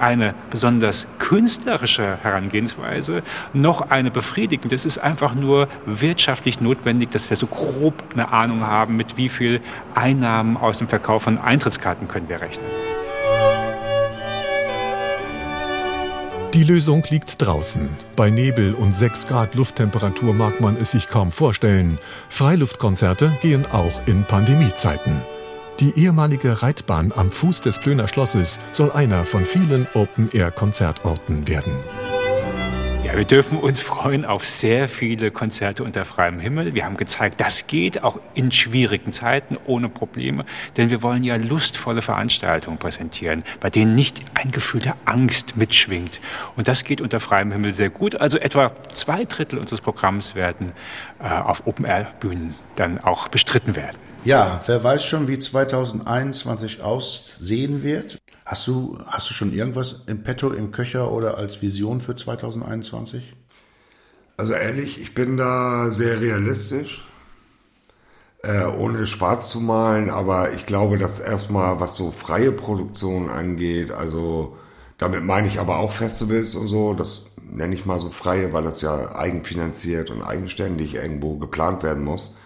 eine 0.00 0.34
besonders 0.50 1.06
künstlerische 1.18 2.18
Herangehensweise 2.22 3.22
noch 3.52 3.90
eine 3.90 4.10
befriedigende. 4.10 4.74
Es 4.74 4.86
ist 4.86 4.98
einfach 4.98 5.34
nur 5.34 5.68
wirtschaftlich 5.86 6.60
notwendig, 6.60 7.10
dass 7.10 7.30
wir 7.30 7.36
so 7.36 7.46
grob 7.46 7.94
eine 8.12 8.32
Ahnung 8.32 8.66
haben, 8.66 8.96
mit 8.96 9.16
wie 9.16 9.28
viel 9.28 9.60
Einnahmen 9.94 10.56
aus 10.56 10.78
dem 10.78 10.88
Verkauf 10.88 11.22
von 11.22 11.38
Eintrittskarten 11.38 12.08
können 12.08 12.28
wir 12.28 12.40
rechnen. 12.40 12.66
Die 16.54 16.64
Lösung 16.64 17.04
liegt 17.10 17.40
draußen. 17.40 17.88
Bei 18.16 18.28
Nebel 18.28 18.74
und 18.74 18.92
6 18.92 19.28
Grad 19.28 19.54
Lufttemperatur 19.54 20.34
mag 20.34 20.60
man 20.60 20.76
es 20.76 20.90
sich 20.90 21.06
kaum 21.06 21.30
vorstellen. 21.30 21.98
Freiluftkonzerte 22.28 23.38
gehen 23.40 23.66
auch 23.70 24.04
in 24.06 24.24
Pandemiezeiten. 24.24 25.22
Die 25.80 25.98
ehemalige 25.98 26.62
Reitbahn 26.62 27.10
am 27.16 27.30
Fuß 27.30 27.62
des 27.62 27.78
Plöner 27.78 28.06
Schlosses 28.06 28.60
soll 28.70 28.92
einer 28.92 29.24
von 29.24 29.46
vielen 29.46 29.86
Open-Air-Konzertorten 29.94 31.48
werden. 31.48 31.72
Ja, 33.10 33.16
wir 33.16 33.24
dürfen 33.24 33.58
uns 33.58 33.80
freuen 33.80 34.24
auf 34.24 34.44
sehr 34.44 34.88
viele 34.88 35.32
Konzerte 35.32 35.82
unter 35.82 36.04
freiem 36.04 36.38
Himmel. 36.38 36.74
Wir 36.74 36.84
haben 36.84 36.96
gezeigt, 36.96 37.40
das 37.40 37.66
geht 37.66 38.04
auch 38.04 38.20
in 38.34 38.52
schwierigen 38.52 39.12
Zeiten 39.12 39.58
ohne 39.64 39.88
Probleme, 39.88 40.44
denn 40.76 40.90
wir 40.90 41.02
wollen 41.02 41.24
ja 41.24 41.34
lustvolle 41.34 42.02
Veranstaltungen 42.02 42.78
präsentieren, 42.78 43.42
bei 43.58 43.68
denen 43.68 43.96
nicht 43.96 44.20
ein 44.34 44.52
Gefühl 44.52 44.80
der 44.80 44.94
Angst 45.06 45.56
mitschwingt. 45.56 46.20
Und 46.54 46.68
das 46.68 46.84
geht 46.84 47.00
unter 47.00 47.18
freiem 47.18 47.50
Himmel 47.50 47.74
sehr 47.74 47.90
gut. 47.90 48.14
Also 48.14 48.38
etwa 48.38 48.70
zwei 48.92 49.24
Drittel 49.24 49.58
unseres 49.58 49.80
Programms 49.80 50.36
werden 50.36 50.70
äh, 51.18 51.24
auf 51.24 51.66
Open-Air-Bühnen 51.66 52.54
dann 52.76 53.00
auch 53.00 53.26
bestritten 53.26 53.74
werden. 53.74 53.96
Ja, 54.22 54.60
wer 54.66 54.84
weiß 54.84 55.04
schon, 55.04 55.26
wie 55.26 55.38
2021 55.38 56.82
aussehen 56.82 57.82
wird? 57.82 58.19
Hast 58.50 58.66
du, 58.66 58.98
hast 59.06 59.30
du 59.30 59.34
schon 59.34 59.52
irgendwas 59.52 60.06
im 60.08 60.24
Petto, 60.24 60.50
im 60.50 60.72
Köcher 60.72 61.12
oder 61.12 61.38
als 61.38 61.62
Vision 61.62 62.00
für 62.00 62.16
2021? 62.16 63.22
Also 64.36 64.54
ehrlich, 64.54 65.00
ich 65.00 65.14
bin 65.14 65.36
da 65.36 65.88
sehr 65.90 66.20
realistisch, 66.20 67.06
äh, 68.42 68.64
ohne 68.64 69.06
schwarz 69.06 69.50
zu 69.50 69.60
malen, 69.60 70.10
aber 70.10 70.52
ich 70.52 70.66
glaube, 70.66 70.98
dass 70.98 71.20
erstmal, 71.20 71.78
was 71.78 71.96
so 71.96 72.10
freie 72.10 72.50
Produktion 72.50 73.30
angeht, 73.30 73.92
also 73.92 74.56
damit 74.98 75.22
meine 75.22 75.46
ich 75.46 75.60
aber 75.60 75.78
auch 75.78 75.92
Festivals 75.92 76.56
und 76.56 76.66
so, 76.66 76.94
das 76.94 77.26
nenne 77.52 77.76
ich 77.76 77.86
mal 77.86 78.00
so 78.00 78.10
freie, 78.10 78.52
weil 78.52 78.64
das 78.64 78.82
ja 78.82 79.14
eigenfinanziert 79.14 80.10
und 80.10 80.22
eigenständig 80.22 80.96
irgendwo 80.96 81.36
geplant 81.36 81.84
werden 81.84 82.02
muss, 82.02 82.36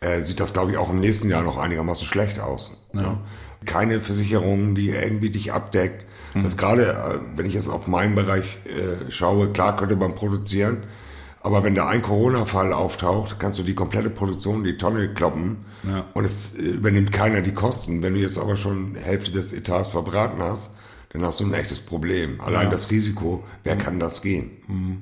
äh, 0.00 0.22
sieht 0.22 0.40
das, 0.40 0.54
glaube 0.54 0.70
ich, 0.70 0.78
auch 0.78 0.88
im 0.88 1.00
nächsten 1.00 1.28
Jahr 1.28 1.42
noch 1.42 1.58
einigermaßen 1.58 2.06
schlecht 2.06 2.40
aus. 2.40 2.88
Ja. 2.94 3.18
Keine 3.64 4.00
Versicherung, 4.00 4.74
die 4.74 4.90
irgendwie 4.90 5.30
dich 5.30 5.52
abdeckt. 5.52 6.06
Das 6.34 6.56
gerade, 6.56 6.88
äh, 6.92 7.18
wenn 7.36 7.44
ich 7.46 7.52
jetzt 7.54 7.68
auf 7.68 7.86
meinen 7.86 8.14
Bereich 8.14 8.44
äh, 8.64 9.10
schaue, 9.10 9.52
klar 9.52 9.76
könnte 9.76 9.96
man 9.96 10.14
produzieren, 10.14 10.84
aber 11.42 11.62
wenn 11.62 11.74
da 11.74 11.88
ein 11.88 12.00
Corona-Fall 12.00 12.72
auftaucht, 12.72 13.38
kannst 13.38 13.58
du 13.58 13.62
die 13.64 13.74
komplette 13.74 14.08
Produktion 14.08 14.58
in 14.58 14.64
die 14.64 14.76
Tonne 14.78 15.12
kloppen 15.12 15.58
Ja. 15.86 16.06
und 16.14 16.24
es 16.24 16.54
äh, 16.56 16.62
übernimmt 16.62 17.12
keiner 17.12 17.42
die 17.42 17.52
Kosten. 17.52 18.00
Wenn 18.00 18.14
du 18.14 18.20
jetzt 18.20 18.38
aber 18.38 18.56
schon 18.56 18.94
Hälfte 18.94 19.30
des 19.30 19.52
Etats 19.52 19.90
verbraten 19.90 20.40
hast, 20.40 20.76
dann 21.10 21.22
hast 21.22 21.40
du 21.40 21.44
ein 21.44 21.52
echtes 21.52 21.80
Problem. 21.80 22.40
Allein 22.40 22.64
Ja. 22.64 22.70
das 22.70 22.90
Risiko, 22.90 23.44
wer 23.64 23.76
kann 23.76 24.00
das 24.00 24.22
gehen? 24.22 24.52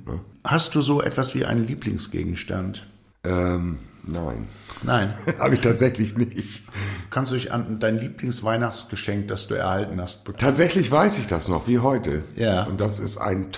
Ne? 0.07 0.19
Hast 0.43 0.75
du 0.75 0.81
so 0.83 1.01
etwas 1.01 1.37
wie 1.37 1.45
einen 1.45 1.65
Lieblingsgegenstand? 1.65 2.89
Ähm, 3.23 3.79
nein, 4.05 4.49
Nein. 4.83 5.15
habe 5.39 5.55
ich 5.55 5.61
tatsächlich 5.61 6.17
nicht. 6.17 6.63
Kannst 7.11 7.33
du 7.33 7.37
dich 7.37 7.53
an 7.53 7.81
dein 7.81 7.99
Lieblingsweihnachtsgeschenk, 7.99 9.29
das 9.29 9.47
du 9.49 9.55
erhalten 9.55 10.01
hast, 10.01 10.25
be- 10.25 10.35
Tatsächlich 10.37 10.91
weiß 10.91 11.19
ich 11.19 11.27
das 11.27 11.49
noch, 11.49 11.67
wie 11.69 11.81
heute. 11.81 12.23
Ja. 12.37 12.65
Und 12.65 12.81
das 12.81 12.99
ist 13.01 13.19
ein 13.19 13.53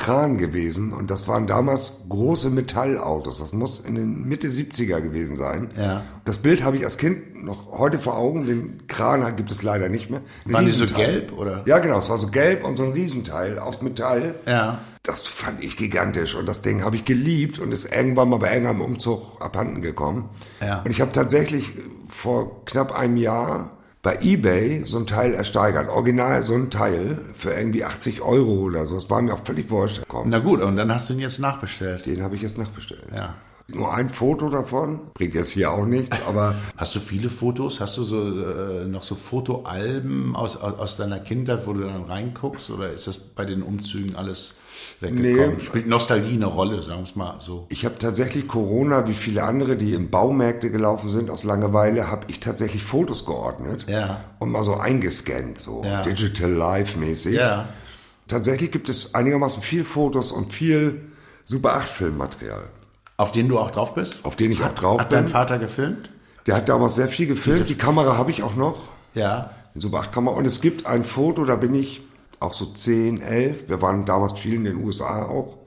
Tonka-Kran 0.00 0.38
gewesen. 0.38 0.92
Und 0.92 1.10
das 1.10 1.28
waren 1.28 1.46
damals 1.46 2.04
große 2.08 2.50
Metallautos. 2.50 3.38
Das 3.38 3.52
muss 3.52 3.80
in 3.80 3.94
den 3.94 4.26
Mitte 4.26 4.48
70er 4.48 5.00
gewesen 5.00 5.36
sein. 5.36 5.68
Ja. 5.76 6.02
Das 6.24 6.38
Bild 6.38 6.64
habe 6.64 6.76
ich 6.76 6.84
als 6.84 6.98
Kind 6.98 7.44
noch 7.44 7.78
heute 7.78 7.98
vor 7.98 8.16
Augen. 8.16 8.46
Den 8.46 8.86
Kran 8.86 9.36
gibt 9.36 9.52
es 9.52 9.62
leider 9.62 9.88
nicht 9.88 10.10
mehr. 10.10 10.20
Ein 10.46 10.52
Waren 10.52 10.66
die 10.66 10.72
so 10.72 10.86
gelb, 10.86 11.32
oder? 11.38 11.64
Ja, 11.66 11.78
genau. 11.78 11.98
Es 11.98 12.08
war 12.08 12.18
so 12.18 12.28
gelb 12.28 12.64
und 12.64 12.76
so 12.76 12.84
ein 12.84 12.92
Riesenteil 12.92 13.58
aus 13.58 13.82
Metall. 13.82 14.34
Ja. 14.46 14.78
Das 15.02 15.26
fand 15.26 15.62
ich 15.64 15.76
gigantisch 15.76 16.34
und 16.34 16.46
das 16.46 16.60
Ding 16.60 16.84
habe 16.84 16.96
ich 16.96 17.06
geliebt 17.06 17.58
und 17.58 17.72
ist 17.72 17.90
irgendwann 17.90 18.28
mal 18.28 18.38
bei 18.38 18.52
irgendeinem 18.52 18.82
Umzug 18.82 19.40
abhanden 19.40 19.80
gekommen. 19.80 20.28
Ja. 20.60 20.82
Und 20.82 20.90
ich 20.90 21.00
habe 21.00 21.12
tatsächlich 21.12 21.72
vor 22.06 22.64
knapp 22.66 22.98
einem 22.98 23.16
Jahr 23.16 23.78
bei 24.02 24.18
eBay 24.22 24.84
so 24.86 24.98
ein 24.98 25.06
Teil 25.06 25.34
ersteigert. 25.34 25.88
Original 25.88 26.42
so 26.42 26.54
ein 26.54 26.70
Teil 26.70 27.18
für 27.34 27.52
irgendwie 27.52 27.84
80 27.84 28.22
Euro 28.22 28.64
oder 28.64 28.86
so. 28.86 28.94
Das 28.94 29.10
war 29.10 29.20
mir 29.20 29.34
auch 29.34 29.44
völlig 29.44 29.70
wurscht. 29.70 30.02
Na 30.24 30.38
gut, 30.38 30.62
und 30.62 30.76
dann 30.76 30.92
hast 30.92 31.10
du 31.10 31.14
ihn 31.14 31.20
jetzt 31.20 31.38
nachbestellt. 31.38 32.06
den 32.06 32.22
habe 32.22 32.36
ich 32.36 32.42
jetzt 32.42 32.56
nachbestellt. 32.58 33.04
Ja. 33.14 33.34
Nur 33.72 33.94
ein 33.94 34.08
Foto 34.08 34.48
davon, 34.48 35.00
bringt 35.14 35.34
jetzt 35.34 35.50
hier 35.50 35.70
auch 35.70 35.86
nichts, 35.86 36.20
aber 36.26 36.56
Hast 36.76 36.94
du 36.96 37.00
viele 37.00 37.30
Fotos? 37.30 37.80
Hast 37.80 37.96
du 37.98 38.02
so 38.02 38.22
äh, 38.22 38.84
noch 38.86 39.02
so 39.02 39.14
Fotoalben 39.14 40.34
aus, 40.34 40.56
aus, 40.56 40.74
aus 40.78 40.96
deiner 40.96 41.20
Kindheit, 41.20 41.66
wo 41.66 41.72
du 41.72 41.82
dann 41.82 42.04
reinguckst? 42.04 42.70
Oder 42.70 42.90
ist 42.90 43.06
das 43.06 43.18
bei 43.18 43.44
den 43.44 43.62
Umzügen 43.62 44.16
alles 44.16 44.54
weggekommen? 45.00 45.56
Nee. 45.58 45.64
Spielt 45.64 45.86
Nostalgie 45.86 46.34
eine 46.34 46.46
Rolle, 46.46 46.82
sagen 46.82 47.00
wir 47.00 47.04
es 47.04 47.16
mal 47.16 47.38
so. 47.44 47.66
Ich 47.68 47.84
habe 47.84 47.98
tatsächlich 47.98 48.46
Corona, 48.48 49.06
wie 49.06 49.14
viele 49.14 49.42
andere, 49.44 49.76
die 49.76 49.94
in 49.94 50.10
Baumärkte 50.10 50.70
gelaufen 50.70 51.08
sind 51.08 51.30
aus 51.30 51.44
Langeweile, 51.44 52.10
habe 52.10 52.26
ich 52.28 52.40
tatsächlich 52.40 52.82
Fotos 52.82 53.24
geordnet 53.26 53.86
Ja. 53.88 54.20
und 54.38 54.50
mal 54.50 54.62
so 54.64 54.74
eingescannt, 54.76 55.58
so 55.58 55.82
Ja. 55.84 56.02
Digital 56.02 56.50
Life 56.50 56.98
mäßig. 56.98 57.34
Ja. 57.36 57.68
Tatsächlich 58.28 58.70
gibt 58.70 58.88
es 58.88 59.14
einigermaßen 59.14 59.62
viel 59.62 59.84
Fotos 59.84 60.32
und 60.32 60.52
viel 60.52 61.00
Super 61.44 61.74
8 61.74 61.88
Filmmaterial, 61.88 62.62
Auf 63.16 63.32
den 63.32 63.48
du 63.48 63.58
auch 63.58 63.70
drauf 63.72 63.94
bist? 63.94 64.18
auf 64.22 64.36
denen 64.36 64.52
ich 64.52 64.62
auch 64.62 64.74
drauf 64.74 65.00
Hat 65.00 65.12
dein 65.12 65.24
bin. 65.24 65.32
Vater 65.32 65.58
gefilmt? 65.58 66.10
Der 66.46 66.54
hat 66.56 66.68
damals 66.68 66.94
sehr 66.94 67.08
viel 67.08 67.26
gefilmt. 67.26 67.68
Die 67.68 67.74
Kamera 67.74 68.16
habe 68.16 68.30
ich 68.30 68.42
auch 68.42 68.54
noch, 68.54 68.84
Ja. 69.14 69.50
die 69.74 69.80
Super 69.80 69.98
8 70.00 70.12
Kamera. 70.12 70.36
Und 70.36 70.46
es 70.46 70.60
gibt 70.60 70.86
ein 70.86 71.02
Foto, 71.04 71.44
da 71.44 71.56
bin 71.56 71.74
ich 71.74 72.02
auch 72.40 72.52
so 72.54 72.66
10, 72.66 73.20
11. 73.20 73.68
Wir 73.68 73.80
waren 73.82 74.04
damals 74.04 74.38
viel 74.38 74.54
in 74.54 74.64
den 74.64 74.82
USA 74.84 75.24
auch. 75.26 75.58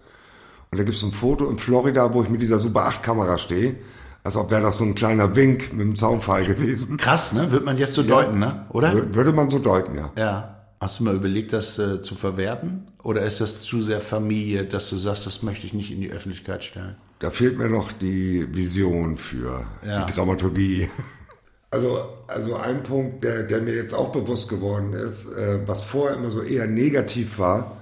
Und 0.72 0.80
da 0.80 0.84
gibt 0.84 0.98
es 0.98 1.04
ein 1.04 1.12
Foto 1.12 1.50
in 1.50 1.58
Florida, 1.60 2.14
wo 2.14 2.24
ich 2.24 2.30
mit 2.30 2.42
dieser 2.42 2.60
Super 2.60 2.86
8 2.88 3.04
Kamera 3.04 3.38
stehe. 3.38 3.76
Als 4.24 4.36
ob 4.38 4.50
wäre 4.52 4.62
das 4.62 4.78
so 4.78 4.86
ein 4.86 4.96
kleiner 4.96 5.36
Wink 5.36 5.72
mit 5.74 5.82
dem 5.82 5.96
Zaunpfahl 5.96 6.46
gewesen. 6.46 6.98
Krass, 6.98 7.34
ne? 7.34 7.52
Wird 7.52 7.64
man 7.66 7.78
jetzt 7.78 7.94
so 7.94 8.04
deuten, 8.04 8.40
ne? 8.40 8.66
Oder? 8.70 8.92
Wür- 8.94 9.14
Würde 9.14 9.34
man 9.34 9.50
so 9.50 9.60
deuten, 9.60 9.96
ja. 9.96 10.12
Ja. 10.18 10.50
Hast 10.82 11.00
du 11.00 11.04
mal 11.06 11.16
überlegt, 11.16 11.54
das 11.54 11.78
äh, 11.80 12.02
zu 12.02 12.16
verwerten? 12.16 12.88
Oder 13.04 13.22
ist 13.22 13.40
das 13.40 13.62
zu 13.62 13.82
sehr 13.82 14.02
Familie, 14.02 14.66
dass 14.66 14.90
du 14.90 14.98
sagst, 14.98 15.26
das 15.26 15.42
möchte 15.44 15.66
ich 15.68 15.74
nicht 15.74 15.92
in 15.92 16.02
die 16.02 16.12
Öffentlichkeit 16.12 16.64
stellen? 16.64 16.96
Da 17.20 17.30
fehlt 17.30 17.58
mir 17.58 17.70
noch 17.70 17.92
die 17.94 18.46
Vision 18.54 19.16
für, 19.16 19.64
Ja. 19.88 20.06
die 20.06 20.14
Dramaturgie. 20.14 20.90
Also, 21.74 22.02
also 22.28 22.56
ein 22.56 22.84
Punkt, 22.84 23.24
der, 23.24 23.42
der 23.42 23.60
mir 23.60 23.74
jetzt 23.74 23.96
auch 23.96 24.12
bewusst 24.12 24.48
geworden 24.48 24.94
ist, 24.94 25.26
äh, 25.26 25.58
was 25.66 25.82
vorher 25.82 26.18
immer 26.18 26.30
so 26.30 26.44
eher 26.44 26.68
negativ 26.68 27.40
war, 27.40 27.78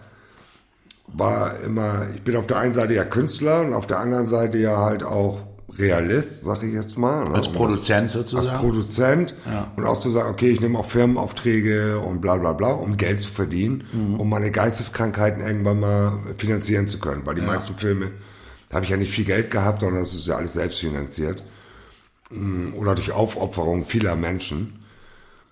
war 1.08 1.60
immer, 1.60 2.06
ich 2.16 2.22
bin 2.22 2.38
auf 2.38 2.48
der 2.48 2.58
einen 2.58 2.74
Seite 2.74 2.94
ja 2.94 3.04
Künstler 3.04 3.62
und 3.62 3.74
auf 3.74 3.88
der 3.88 4.00
anderen 4.00 4.28
Seite 4.28 4.60
ja 4.60 4.78
halt 4.78 5.04
auch 5.04 5.40
Realist, 5.78 6.44
sag 6.44 6.64
ich 6.64 6.74
jetzt 6.74 6.98
mal. 6.98 7.26
ne? 7.26 7.36
Als 7.36 7.48
Und 7.48 7.56
Produzent 7.56 8.04
Als 8.04 8.14
sozusagen? 8.14 8.60
Produzent 8.60 9.36
und 9.76 9.86
auch 9.86 10.00
zu 10.00 10.10
sagen, 10.10 10.30
okay, 10.30 10.52
ich 10.52 10.62
nehme 10.62 10.80
auch 10.80 10.90
Firmenaufträge 10.90 12.00
und 12.00 12.22
bla 12.22 12.38
bla 12.38 12.54
bla, 12.54 12.72
um 12.72 12.96
Geld 12.96 13.20
zu 13.20 13.30
verdienen, 13.30 13.84
um 14.18 14.30
meine 14.30 14.52
Geisteskrankheiten 14.52 15.46
irgendwann 15.46 15.82
mal 15.82 16.14
finanzieren 16.38 16.88
zu 16.88 17.00
können. 17.00 17.26
Weil 17.26 17.36
die 17.36 17.42
meisten 17.42 17.76
Filme 17.76 18.12
habe 18.72 18.86
ich 18.86 18.92
ja 18.92 18.96
nicht 18.96 19.12
viel 19.12 19.26
Geld 19.26 19.52
gehabt, 19.52 19.82
sondern 19.82 20.04
es 20.04 20.16
ist 20.16 20.28
ja 20.28 20.36
alles 20.38 20.54
selbst 20.54 20.80
finanziert. 20.80 21.44
Mm, 22.34 22.74
Oder 22.76 22.96
durch 22.96 23.12
Aufopferung 23.12 23.86
vieler 23.86 24.16
Menschen. 24.16 24.84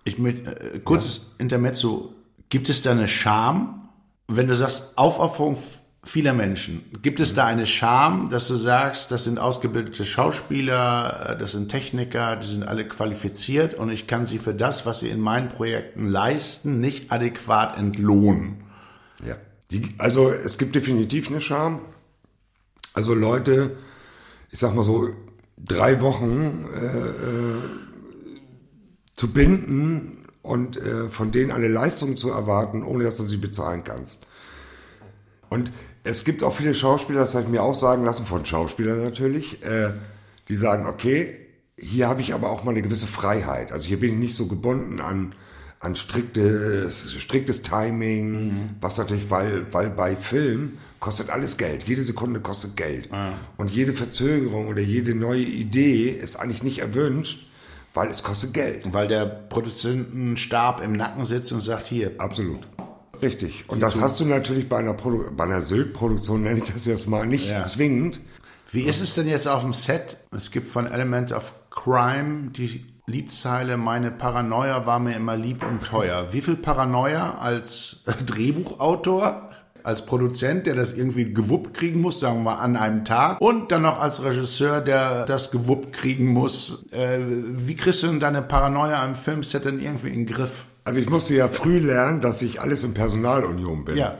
Ich 0.04 0.18
mit, 0.18 0.48
äh, 0.48 0.80
kurzes 0.84 1.36
Intermezzo. 1.38 2.14
Gibt 2.50 2.70
es 2.70 2.82
da 2.82 2.92
eine 2.92 3.08
Scham, 3.08 3.90
wenn 4.28 4.48
du 4.48 4.56
sagst 4.56 4.98
Aufopferung 4.98 5.58
vieler 6.04 6.34
Menschen? 6.34 6.84
Gibt 7.02 7.20
es 7.20 7.36
da 7.36 7.46
eine 7.46 7.66
Scham, 7.66 8.30
dass 8.30 8.48
du 8.48 8.56
sagst, 8.56 9.12
das 9.12 9.26
sind 9.26 9.38
ausgebildete 9.38 10.06
Schauspieler, 10.06 11.32
äh, 11.32 11.38
das 11.38 11.52
sind 11.52 11.70
Techniker, 11.70 12.38
die 12.38 12.48
sind 12.48 12.68
alle 12.68 12.88
qualifiziert 12.88 13.76
und 13.76 13.90
ich 13.90 14.08
kann 14.08 14.26
sie 14.26 14.40
für 14.40 14.54
das, 14.54 14.86
was 14.86 15.00
sie 15.00 15.10
in 15.10 15.20
meinen 15.20 15.50
Projekten 15.50 16.08
leisten, 16.08 16.80
nicht 16.80 17.12
adäquat 17.12 17.78
entlohnen? 17.78 18.64
Ja. 19.26 19.36
Die, 19.72 19.94
also 20.00 20.32
es 20.32 20.58
gibt 20.58 20.74
definitiv 20.74 21.30
eine 21.30 21.42
Scham. 21.42 21.82
Also 22.94 23.14
Leute, 23.14 23.78
ich 24.50 24.58
sag 24.58 24.74
mal 24.74 24.84
so, 24.84 25.10
drei 25.66 26.02
Wochen 26.02 26.66
äh, 26.74 26.86
äh, 26.86 27.62
zu 29.16 29.34
binden 29.34 30.26
und 30.42 30.78
äh, 30.78 31.10
von 31.10 31.32
denen 31.32 31.52
eine 31.52 31.68
Leistung 31.68 32.18
zu 32.18 32.32
erwarten, 32.32 32.84
ohne 32.84 33.04
dass 33.04 33.18
du 33.18 33.24
sie 33.24 33.38
bezahlen 33.38 33.84
kannst. 33.84 34.26
Und 35.50 35.72
es 36.04 36.24
gibt 36.24 36.44
auch 36.44 36.56
viele 36.56 36.74
Schauspieler, 36.74 37.20
das 37.22 37.36
habe 37.36 37.46
ich 37.46 37.50
mir 37.50 37.62
auch 37.62 37.76
sagen 37.76 38.06
lassen, 38.06 38.26
von 38.26 38.46
Schauspielern 38.46 39.04
natürlich, 39.04 39.64
äh, 39.64 39.92
die 40.48 40.56
sagen, 40.56 40.88
okay, 40.88 41.36
hier 41.78 42.08
habe 42.08 42.22
ich 42.22 42.34
aber 42.34 42.50
auch 42.50 42.64
mal 42.64 42.72
eine 42.72 42.82
gewisse 42.82 43.08
Freiheit. 43.08 43.72
Also 43.72 43.88
hier 43.88 44.00
bin 44.00 44.14
ich 44.14 44.20
nicht 44.20 44.36
so 44.36 44.48
gebunden 44.48 45.02
an, 45.02 45.36
an 45.80 45.96
striktes, 45.96 47.14
striktes 47.14 47.62
Timing, 47.62 48.76
was 48.82 48.98
natürlich, 48.98 49.30
weil, 49.30 49.72
weil 49.72 49.90
bei 49.90 50.16
Film 50.16 50.78
kostet 51.00 51.30
alles 51.30 51.58
Geld. 51.58 51.84
Jede 51.84 52.02
Sekunde 52.02 52.40
kostet 52.42 52.76
Geld. 52.78 53.10
Und 53.58 53.72
jede 53.72 53.94
Verzögerung 53.94 54.68
oder 54.68 54.82
jede 54.82 55.16
neue 55.16 55.42
Idee 55.44 56.10
ist 56.10 56.36
eigentlich 56.38 56.64
nicht 56.64 56.80
erwünscht, 56.80 57.48
weil 57.94 58.10
es 58.10 58.24
kostet 58.24 58.54
Geld. 58.54 58.92
Weil 58.94 59.08
der 59.08 59.26
Produzentenstab 59.26 60.82
im 60.84 60.94
Nacken 60.94 61.26
sitzt 61.26 61.52
und 61.52 61.62
sagt, 61.62 61.88
hier, 61.88 62.12
Absolut. 62.18 62.68
Richtig. 63.22 63.66
Und 63.68 63.82
das 63.84 64.00
hast 64.00 64.20
du 64.22 64.26
natürlich 64.26 64.70
bei 64.70 64.78
einer, 64.78 64.94
Produ 64.94 65.26
bei 65.36 65.44
einer 65.44 65.62
Sylt-Produktion, 65.62 66.44
nenne 66.44 66.60
ich 66.60 66.72
das 66.72 66.86
jetzt 66.86 67.06
mal, 67.08 67.26
nicht 67.28 67.50
Ja. 67.50 67.64
zwingend. 67.64 68.22
Wie 68.72 68.84
ist 68.84 69.02
es 69.02 69.16
denn 69.16 69.28
jetzt 69.28 69.46
auf 69.48 69.62
dem 69.64 69.74
Set? 69.74 70.16
Es 70.32 70.52
gibt 70.52 70.68
von 70.68 70.88
Element 70.88 71.34
of 71.34 71.52
Crime 71.70 72.52
die 72.52 72.86
Liedzeile, 73.08 73.76
meine 73.76 74.12
Paranoia 74.12 74.86
war 74.86 75.00
mir 75.00 75.16
immer 75.16 75.36
lieb 75.36 75.64
und 75.66 75.84
teuer. 75.84 76.28
Wie 76.32 76.40
viel 76.42 76.56
Paranoia 76.56 77.40
als 77.40 78.04
Drehbuchautor, 78.26 79.49
als 79.84 80.06
Produzent, 80.06 80.68
der 80.68 80.76
das 80.76 80.94
irgendwie 80.94 81.34
gewuppt 81.34 81.74
kriegen 81.74 82.02
muss, 82.02 82.20
sagen 82.20 82.38
wir 82.38 82.56
mal 82.56 82.56
an 82.56 82.76
einem 82.76 83.06
Tag, 83.06 83.42
und 83.42 83.72
dann 83.72 83.84
noch 83.84 84.00
als 84.00 84.24
Regisseur, 84.24 84.82
der 84.82 85.26
das 85.26 85.52
gewuppt 85.52 85.94
kriegen 85.94 86.28
muss. 86.28 86.86
Äh, 86.92 87.20
wie 87.22 87.76
kriegst 87.76 88.04
du 88.04 88.08
denn 88.08 88.20
deine 88.20 88.42
Paranoia 88.42 89.04
am 89.04 89.16
Filmset 89.16 89.66
denn 89.66 89.80
irgendwie 89.80 90.10
in 90.10 90.26
den 90.26 90.26
Griff? 90.26 90.66
Also 90.84 91.00
ich 91.00 91.10
musste 91.10 91.36
ja 91.36 91.48
früh 91.48 91.80
lernen, 91.80 92.22
dass 92.22 92.42
ich 92.42 92.62
alles 92.62 92.84
in 92.84 92.94
Personalunion 92.94 93.86
bin. 93.86 93.98
Ja. 93.98 94.16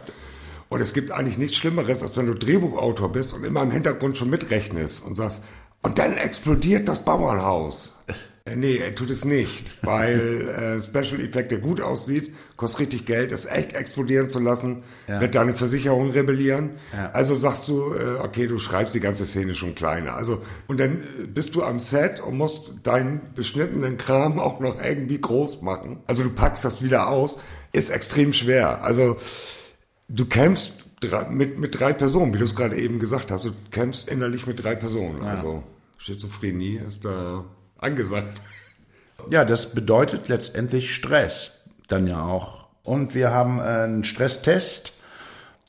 Und 0.70 0.82
es 0.82 0.94
gibt 0.94 1.12
eigentlich 1.12 1.38
nichts 1.38 1.58
Schlimmeres, 1.58 2.04
als 2.04 2.16
wenn 2.16 2.28
du 2.28 2.36
Drehbuchautor 2.36 3.12
bist 3.12 3.34
und 3.34 3.44
immer 3.44 3.64
im 3.64 3.72
Hintergrund 3.72 4.18
schon 4.18 4.30
mitrechnest 4.30 5.04
und 5.04 5.16
sagst, 5.16 5.42
und 5.82 5.98
dann 5.98 6.18
explodiert 6.18 6.88
das 6.88 7.00
Bauernhaus. 7.00 8.00
Äh, 8.46 8.56
nee, 8.56 8.78
er 8.78 8.96
tut 8.96 9.10
es 9.10 9.26
nicht, 9.26 9.74
weil 9.84 10.48
äh, 10.48 10.82
Special 10.82 11.22
Effect, 11.22 11.52
der 11.52 11.60
gut 11.60 11.82
aussieht, 11.82 12.34
kostet 12.58 12.82
richtig 12.82 13.06
Geld, 13.06 13.32
es 13.32 13.46
echt 13.46 13.74
explodieren 13.74 14.30
zu 14.30 14.40
lassen, 14.40 14.84
wird 15.08 15.36
deine 15.36 15.54
Versicherung 15.54 16.12
rebellieren. 16.12 16.72
Also 17.14 17.36
sagst 17.36 17.68
du, 17.68 17.94
äh, 17.94 18.20
okay, 18.24 18.48
du 18.48 18.60
schreibst 18.60 18.94
die 18.96 19.00
ganze 19.00 19.26
Szene 19.26 19.56
schon 19.56 19.76
kleiner. 19.76 20.16
Also 20.16 20.42
und 20.68 20.80
dann 20.80 20.98
äh, 20.98 21.28
bist 21.28 21.56
du 21.56 21.64
am 21.64 21.80
Set 21.80 22.20
und 22.20 22.38
musst 22.38 22.74
deinen 22.84 23.22
beschnittenen 23.36 23.98
Kram 23.98 24.40
auch 24.40 24.60
noch 24.60 24.84
irgendwie 24.84 25.20
groß 25.20 25.62
machen. 25.62 26.00
Also 26.08 26.24
du 26.24 26.30
packst 26.30 26.66
das 26.66 26.82
wieder 26.82 27.10
aus, 27.10 27.40
ist 27.72 27.90
extrem 27.92 28.34
schwer. 28.34 28.84
Also 28.84 29.18
du 30.08 30.26
kämpfst 30.26 30.86
mit, 31.30 31.58
mit 31.58 31.80
drei 31.80 31.94
Personen, 31.94 32.34
wie 32.34 32.40
du 32.40 32.44
es 32.44 32.56
gerade 32.56 32.76
eben 32.76 33.00
gesagt 33.00 33.32
hast. 33.32 33.46
Du 33.46 33.52
kämpfst 33.72 34.10
innerlich 34.10 34.48
mit 34.48 34.62
drei 34.64 34.76
Personen. 34.76 35.22
Also 35.22 35.64
Schizophrenie 35.98 36.80
ist 36.86 37.06
da 37.06 37.46
angesagt. 37.80 38.40
Ja, 39.30 39.46
das 39.46 39.72
bedeutet 39.74 40.28
letztendlich 40.28 40.96
Stress 40.96 41.52
dann 41.88 42.08
ja 42.08 42.24
auch. 42.24 42.60
Und 42.84 43.14
wir 43.14 43.32
haben 43.32 43.60
einen 43.60 44.04
Stresstest. 44.04 44.94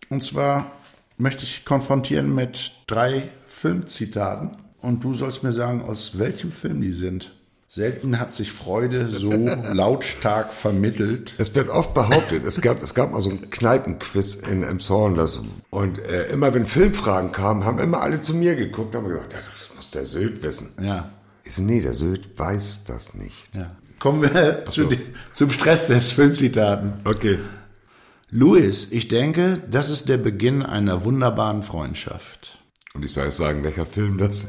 Und 0.08 0.22
zwar 0.22 0.70
möchte 1.18 1.42
ich 1.42 1.64
konfrontieren 1.64 2.34
mit 2.34 2.72
drei 2.86 3.28
Filmzitaten. 3.48 4.52
Und 4.80 5.04
du 5.04 5.12
sollst 5.12 5.42
mir 5.42 5.52
sagen, 5.52 5.82
aus 5.82 6.18
welchem 6.18 6.52
Film 6.52 6.80
die 6.80 6.92
sind. 6.92 7.32
Selten 7.68 8.18
hat 8.18 8.32
sich 8.32 8.50
Freude 8.50 9.10
so 9.10 9.30
lautstark 9.72 10.52
vermittelt. 10.52 11.34
Es 11.38 11.54
wird 11.54 11.68
oft 11.68 11.94
behauptet, 11.94 12.44
es 12.44 12.60
gab, 12.60 12.82
es 12.82 12.94
gab 12.94 13.12
mal 13.12 13.22
so 13.22 13.30
einen 13.30 13.48
Kneipenquiz 13.50 14.34
in 14.34 14.64
Emshorn. 14.64 15.14
Das, 15.14 15.42
und 15.70 16.00
äh, 16.00 16.26
immer 16.30 16.52
wenn 16.52 16.66
Filmfragen 16.66 17.30
kamen, 17.30 17.64
haben 17.64 17.78
immer 17.78 18.00
alle 18.00 18.20
zu 18.20 18.34
mir 18.34 18.56
geguckt 18.56 18.94
und 18.94 19.02
haben 19.02 19.08
gesagt, 19.08 19.34
das 19.34 19.70
muss 19.76 19.90
der 19.90 20.04
Söd 20.04 20.42
wissen. 20.42 20.72
Ja. 20.82 21.10
Ich 21.50 21.56
so, 21.56 21.62
nee, 21.62 21.80
der 21.80 21.94
Söd 21.94 22.38
weiß 22.38 22.84
das 22.84 23.14
nicht. 23.14 23.56
ja. 23.56 23.74
Kommen 23.98 24.22
wir 24.22 24.66
zu 24.66 24.84
die, 24.84 25.00
zum 25.34 25.50
Stresstest 25.50 26.12
Filmzitaten. 26.12 26.92
Okay. 27.04 27.40
Louis, 28.30 28.92
ich 28.92 29.08
denke, 29.08 29.60
das 29.68 29.90
ist 29.90 30.08
der 30.08 30.16
Beginn 30.18 30.62
einer 30.62 31.04
wunderbaren 31.04 31.64
Freundschaft. 31.64 32.60
Und 32.94 33.04
ich 33.04 33.12
soll 33.12 33.24
jetzt 33.24 33.38
sagen, 33.38 33.64
welcher 33.64 33.84
Film 33.84 34.16
das 34.16 34.46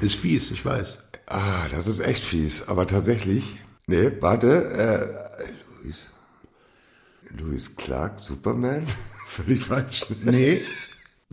Ist 0.00 0.16
fies, 0.16 0.50
ich 0.50 0.64
weiß. 0.64 0.98
Ah, 1.28 1.68
das 1.70 1.86
ist 1.86 2.00
echt 2.00 2.24
fies. 2.24 2.66
Aber 2.66 2.88
tatsächlich. 2.88 3.44
Nee, 3.86 4.10
warte. 4.18 4.48
Äh, 4.72 5.84
Louis. 5.84 6.10
Louis 7.30 7.76
Clark, 7.76 8.18
Superman? 8.18 8.84
Völlig 9.28 9.62
falsch. 9.62 10.06
Nee. 10.24 10.60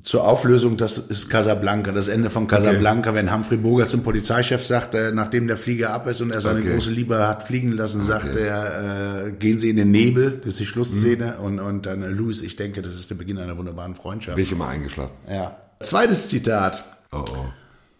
Zur 0.04 0.27
Auflösung, 0.27 0.77
das 0.77 0.97
ist 0.97 1.30
Casablanca, 1.30 1.91
das 1.91 2.08
Ende 2.08 2.32
von 2.32 2.47
Casablanca, 2.47 3.13
wenn 3.13 3.32
Humphrey 3.32 3.58
Bogart 3.58 3.88
zum 3.88 4.04
Polizeichef 4.04 4.65
sagt, 4.65 4.95
äh, 4.95 5.12
nachdem 5.12 5.45
der 5.47 5.58
Flieger 5.58 5.91
ab 5.91 6.08
ist 6.08 6.21
und 6.21 6.34
er 6.34 6.41
seine 6.41 6.62
Okay. 6.62 6.73
große 6.73 6.89
Liebe 6.91 7.27
hat 7.27 7.45
fliegen 7.45 7.71
lassen, 7.73 8.01
sagt 8.01 8.36
er, 8.36 9.27
äh, 9.27 9.32
gehen 9.32 9.60
Sie 9.60 9.69
in 9.69 9.75
den 9.75 9.91
Nebel, 9.91 10.39
das 10.43 10.54
ist 10.54 10.60
die 10.62 10.65
Schlussszene, 10.65 11.38
und, 11.38 11.60
und 11.60 11.86
dann 11.86 12.01
äh, 12.01 12.08
Louis, 12.08 12.41
ich 12.41 12.56
denke, 12.56 12.82
das 12.82 12.95
ist 12.95 13.12
der 13.12 13.15
Beginn 13.15 13.38
einer 13.38 13.58
wunderbaren 13.60 13.93
Freundschaft. 13.93 14.38
Bin 14.38 14.45
ich 14.45 14.51
immer 14.51 14.69
eingeschlafen. 14.69 15.13
Ja. 15.30 15.58
Zweites 15.82 16.30
Zitat. 16.30 16.84
Oh 17.12 17.23
oh. 17.30 17.45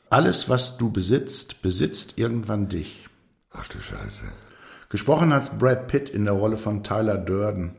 Alles, 0.10 0.49
was 0.49 0.77
du 0.77 0.91
besitzt, 0.91 1.62
besitzt 1.62 2.17
irgendwann 2.17 2.67
dich. 2.67 3.08
Ach 3.51 3.67
du 3.67 3.77
Scheiße. 3.77 4.23
Gesprochen 4.89 5.34
hat 5.34 5.60
Brad 5.60 5.88
Pitt 5.88 6.10
in 6.10 6.25
der 6.25 6.34
Rolle 6.34 6.58
von 6.58 6.84
Tyler 6.84 7.17
Durden. 7.17 7.71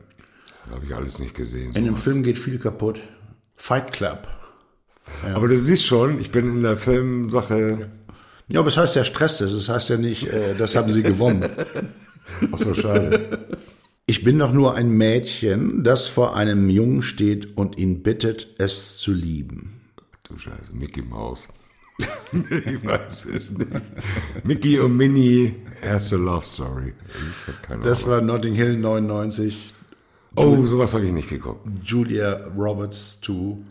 Habe 0.71 0.85
ich 0.85 0.95
alles 0.95 1.19
nicht 1.19 1.35
gesehen. 1.35 1.75
In 1.75 1.85
dem. 1.85 1.97
Film 1.97 2.23
geht 2.23 2.37
viel 2.37 2.57
kaputt. 2.57 3.01
Fight 3.55 3.91
Club. 3.93 4.27
Aber 5.35 5.47
du 5.47 5.57
siehst 5.57 5.85
schon, 5.85 6.19
ich 6.19 6.31
bin 6.31 6.49
in 6.49 6.63
der 6.63 6.77
Filmsache. 6.77 7.89
Ja, 8.47 8.59
aber 8.59 8.67
es 8.67 8.77
heißt 8.77 8.95
ja 8.95 9.03
Stress, 9.03 9.37
das 9.37 9.69
heißt 9.69 9.89
ja 9.89 9.97
nicht, 9.97 10.27
äh, 10.27 10.55
das 10.55 10.75
haben 10.75 10.91
sie 10.91 11.03
gewonnen. 11.03 11.45
Ach 12.51 12.57
so, 12.57 12.73
schade. 12.73 13.47
Ich 14.05 14.23
bin 14.23 14.37
doch 14.37 14.51
nur 14.51 14.75
ein 14.75 14.89
Mädchen, 14.89 15.83
das 15.83 16.07
vor 16.07 16.35
einem 16.35 16.69
Jungen 16.69 17.01
steht 17.03 17.57
und 17.57 17.77
ihn 17.77 18.03
bittet, 18.03 18.55
es 18.57 18.97
zu 18.97 19.13
lieben. 19.13 19.81
du 20.23 20.37
Scheiße, 20.37 20.73
Mickey 20.73 21.01
Maus. 21.01 21.47
ich 22.31 22.85
weiß 22.85 23.25
es 23.25 23.51
nicht. 23.51 23.69
Mickey 24.43 24.79
und 24.79 24.97
Minnie, 24.97 25.55
erste 25.81 26.17
Love 26.17 26.43
Story. 26.43 26.93
Ich 27.07 27.47
habe 27.47 27.57
keine 27.61 27.83
Das 27.83 28.05
war 28.05 28.19
Notting 28.19 28.55
Hill 28.55 28.77
99, 28.77 29.73
Oh, 30.35 30.65
sowas 30.65 30.93
habe 30.93 31.05
ich 31.05 31.11
nicht 31.11 31.29
geguckt. 31.29 31.67
Julia 31.83 32.39
Roberts 32.57 33.19
to 33.21 33.63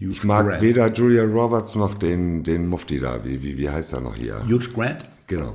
Hugh 0.00 0.10
Ich 0.10 0.24
mag 0.24 0.46
Grant. 0.46 0.62
weder 0.62 0.92
Julia 0.92 1.24
Roberts 1.24 1.74
noch 1.74 1.94
den, 1.94 2.42
den 2.42 2.68
Mufti 2.68 2.98
da. 2.98 3.24
Wie, 3.24 3.42
wie, 3.42 3.56
wie 3.56 3.70
heißt 3.70 3.92
er 3.92 4.00
noch 4.00 4.16
hier? 4.16 4.44
Hugh 4.48 4.68
Grant? 4.74 5.06
Genau. 5.26 5.54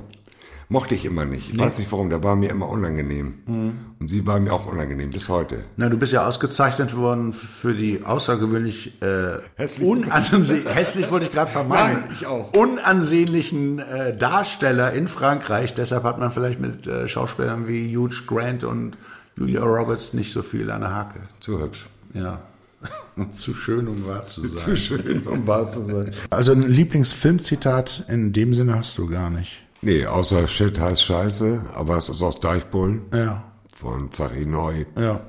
Mochte 0.70 0.94
ich 0.94 1.06
immer 1.06 1.24
nicht. 1.24 1.48
Ich 1.50 1.56
nee. 1.56 1.62
weiß 1.62 1.78
nicht 1.78 1.90
warum, 1.92 2.10
der 2.10 2.22
war 2.22 2.36
mir 2.36 2.50
immer 2.50 2.68
unangenehm. 2.68 3.38
Mhm. 3.46 3.78
Und 3.98 4.08
sie 4.08 4.26
war 4.26 4.38
mir 4.38 4.52
auch 4.52 4.66
unangenehm, 4.66 5.08
bis 5.08 5.30
heute. 5.30 5.64
Na, 5.76 5.88
du 5.88 5.96
bist 5.96 6.12
ja 6.12 6.26
ausgezeichnet 6.26 6.94
worden 6.94 7.32
für 7.32 7.72
die 7.72 8.04
außergewöhnlich 8.04 9.00
äh, 9.00 9.38
hässlich, 9.54 9.88
hässlich 10.74 11.10
wollte 11.10 11.26
ich 11.26 11.32
gerade 11.32 11.50
vermeiden. 11.50 12.02
Nein, 12.02 12.16
ich 12.18 12.26
auch. 12.26 12.52
Unansehnlichen 12.52 13.78
äh, 13.78 14.14
Darsteller 14.14 14.92
in 14.92 15.08
Frankreich. 15.08 15.72
Deshalb 15.72 16.04
hat 16.04 16.18
man 16.18 16.32
vielleicht 16.32 16.60
mit 16.60 16.86
äh, 16.86 17.08
Schauspielern 17.08 17.66
wie 17.66 17.96
Hugh 17.96 18.14
Grant 18.26 18.62
und 18.62 18.98
Julia 19.38 19.62
Roberts 19.62 20.14
nicht 20.14 20.32
so 20.32 20.42
viel 20.42 20.70
an 20.70 20.80
der 20.80 20.94
Hake. 20.94 21.20
Zu 21.40 21.60
hübsch. 21.60 21.86
Ja. 22.12 22.42
Zu 23.30 23.54
schön, 23.54 23.88
um 23.88 24.06
wahr 24.06 24.26
zu 24.26 24.46
sein. 24.46 24.56
Zu 24.56 24.76
schön, 24.76 25.26
um 25.26 25.46
wahr 25.46 25.68
zu 25.70 25.84
sein. 25.84 26.12
Also 26.30 26.52
ein 26.52 26.62
Lieblingsfilmzitat 26.62 28.04
in 28.08 28.32
dem 28.32 28.54
Sinne 28.54 28.76
hast 28.76 28.96
du 28.98 29.08
gar 29.08 29.30
nicht. 29.30 29.62
Nee, 29.80 30.06
außer 30.06 30.46
Shit 30.48 30.78
heißt 30.78 31.02
Scheiße, 31.02 31.62
aber 31.74 31.96
es 31.96 32.08
ist 32.08 32.22
aus 32.22 32.40
Deichbullen. 32.40 33.02
Ja. 33.12 33.44
Von 33.76 34.10
Zachi 34.12 34.44
Neu. 34.44 34.84
Ja. 34.96 35.20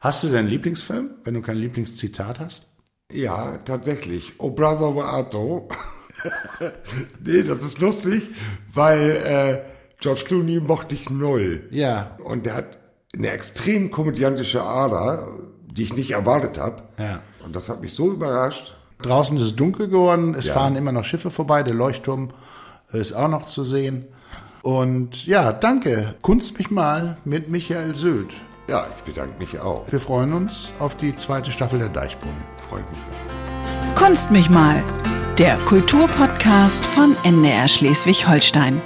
Hast 0.00 0.24
du 0.24 0.28
denn 0.28 0.38
einen 0.38 0.48
Lieblingsfilm, 0.48 1.10
wenn 1.24 1.34
du 1.34 1.42
kein 1.42 1.56
Lieblingszitat 1.56 2.40
hast? 2.40 2.66
Ja, 3.10 3.58
tatsächlich. 3.58 4.32
Oh 4.38 4.50
Brother 4.50 4.92
Beato. 4.92 5.68
nee, 7.24 7.42
das 7.42 7.62
ist 7.62 7.80
lustig, 7.80 8.22
weil 8.72 9.10
äh, 9.24 9.58
George 10.00 10.24
Clooney 10.26 10.60
mochte 10.60 10.94
ich 10.94 11.08
null. 11.10 11.68
Ja. 11.70 12.16
Und 12.24 12.46
der 12.46 12.54
hat 12.54 12.78
eine 13.16 13.28
extrem 13.30 13.90
komödiantische 13.90 14.62
Ader, 14.62 15.28
die 15.66 15.82
ich 15.82 15.94
nicht 15.94 16.12
erwartet 16.12 16.58
habe. 16.58 16.82
Ja. 16.98 17.20
Und 17.44 17.54
das 17.54 17.68
hat 17.68 17.80
mich 17.80 17.94
so 17.94 18.10
überrascht. 18.12 18.74
Draußen 19.02 19.36
ist 19.36 19.42
es 19.42 19.56
dunkel 19.56 19.88
geworden, 19.88 20.34
es 20.34 20.46
ja. 20.46 20.54
fahren 20.54 20.76
immer 20.76 20.92
noch 20.92 21.04
Schiffe 21.04 21.30
vorbei, 21.30 21.62
der 21.62 21.74
Leuchtturm 21.74 22.30
ist 22.92 23.12
auch 23.12 23.28
noch 23.28 23.46
zu 23.46 23.64
sehen. 23.64 24.06
Und 24.62 25.26
ja, 25.26 25.52
danke. 25.52 26.14
Kunst 26.22 26.58
mich 26.58 26.70
mal 26.70 27.16
mit 27.24 27.48
Michael 27.48 27.96
Söd. 27.96 28.32
Ja, 28.68 28.86
ich 28.96 29.02
bedanke 29.02 29.36
mich 29.38 29.58
auch. 29.58 29.90
Wir 29.90 29.98
freuen 29.98 30.32
uns 30.32 30.70
auf 30.78 30.96
die 30.96 31.16
zweite 31.16 31.50
Staffel 31.50 31.80
der 31.80 31.88
Deichbrunnen. 31.88 32.42
Freut 32.68 32.88
mich. 32.90 33.00
Kunst 33.96 34.30
mich 34.30 34.48
mal. 34.48 34.82
Der 35.38 35.56
Kulturpodcast 35.64 36.84
von 36.84 37.16
NDR 37.24 37.66
Schleswig-Holstein. 37.66 38.80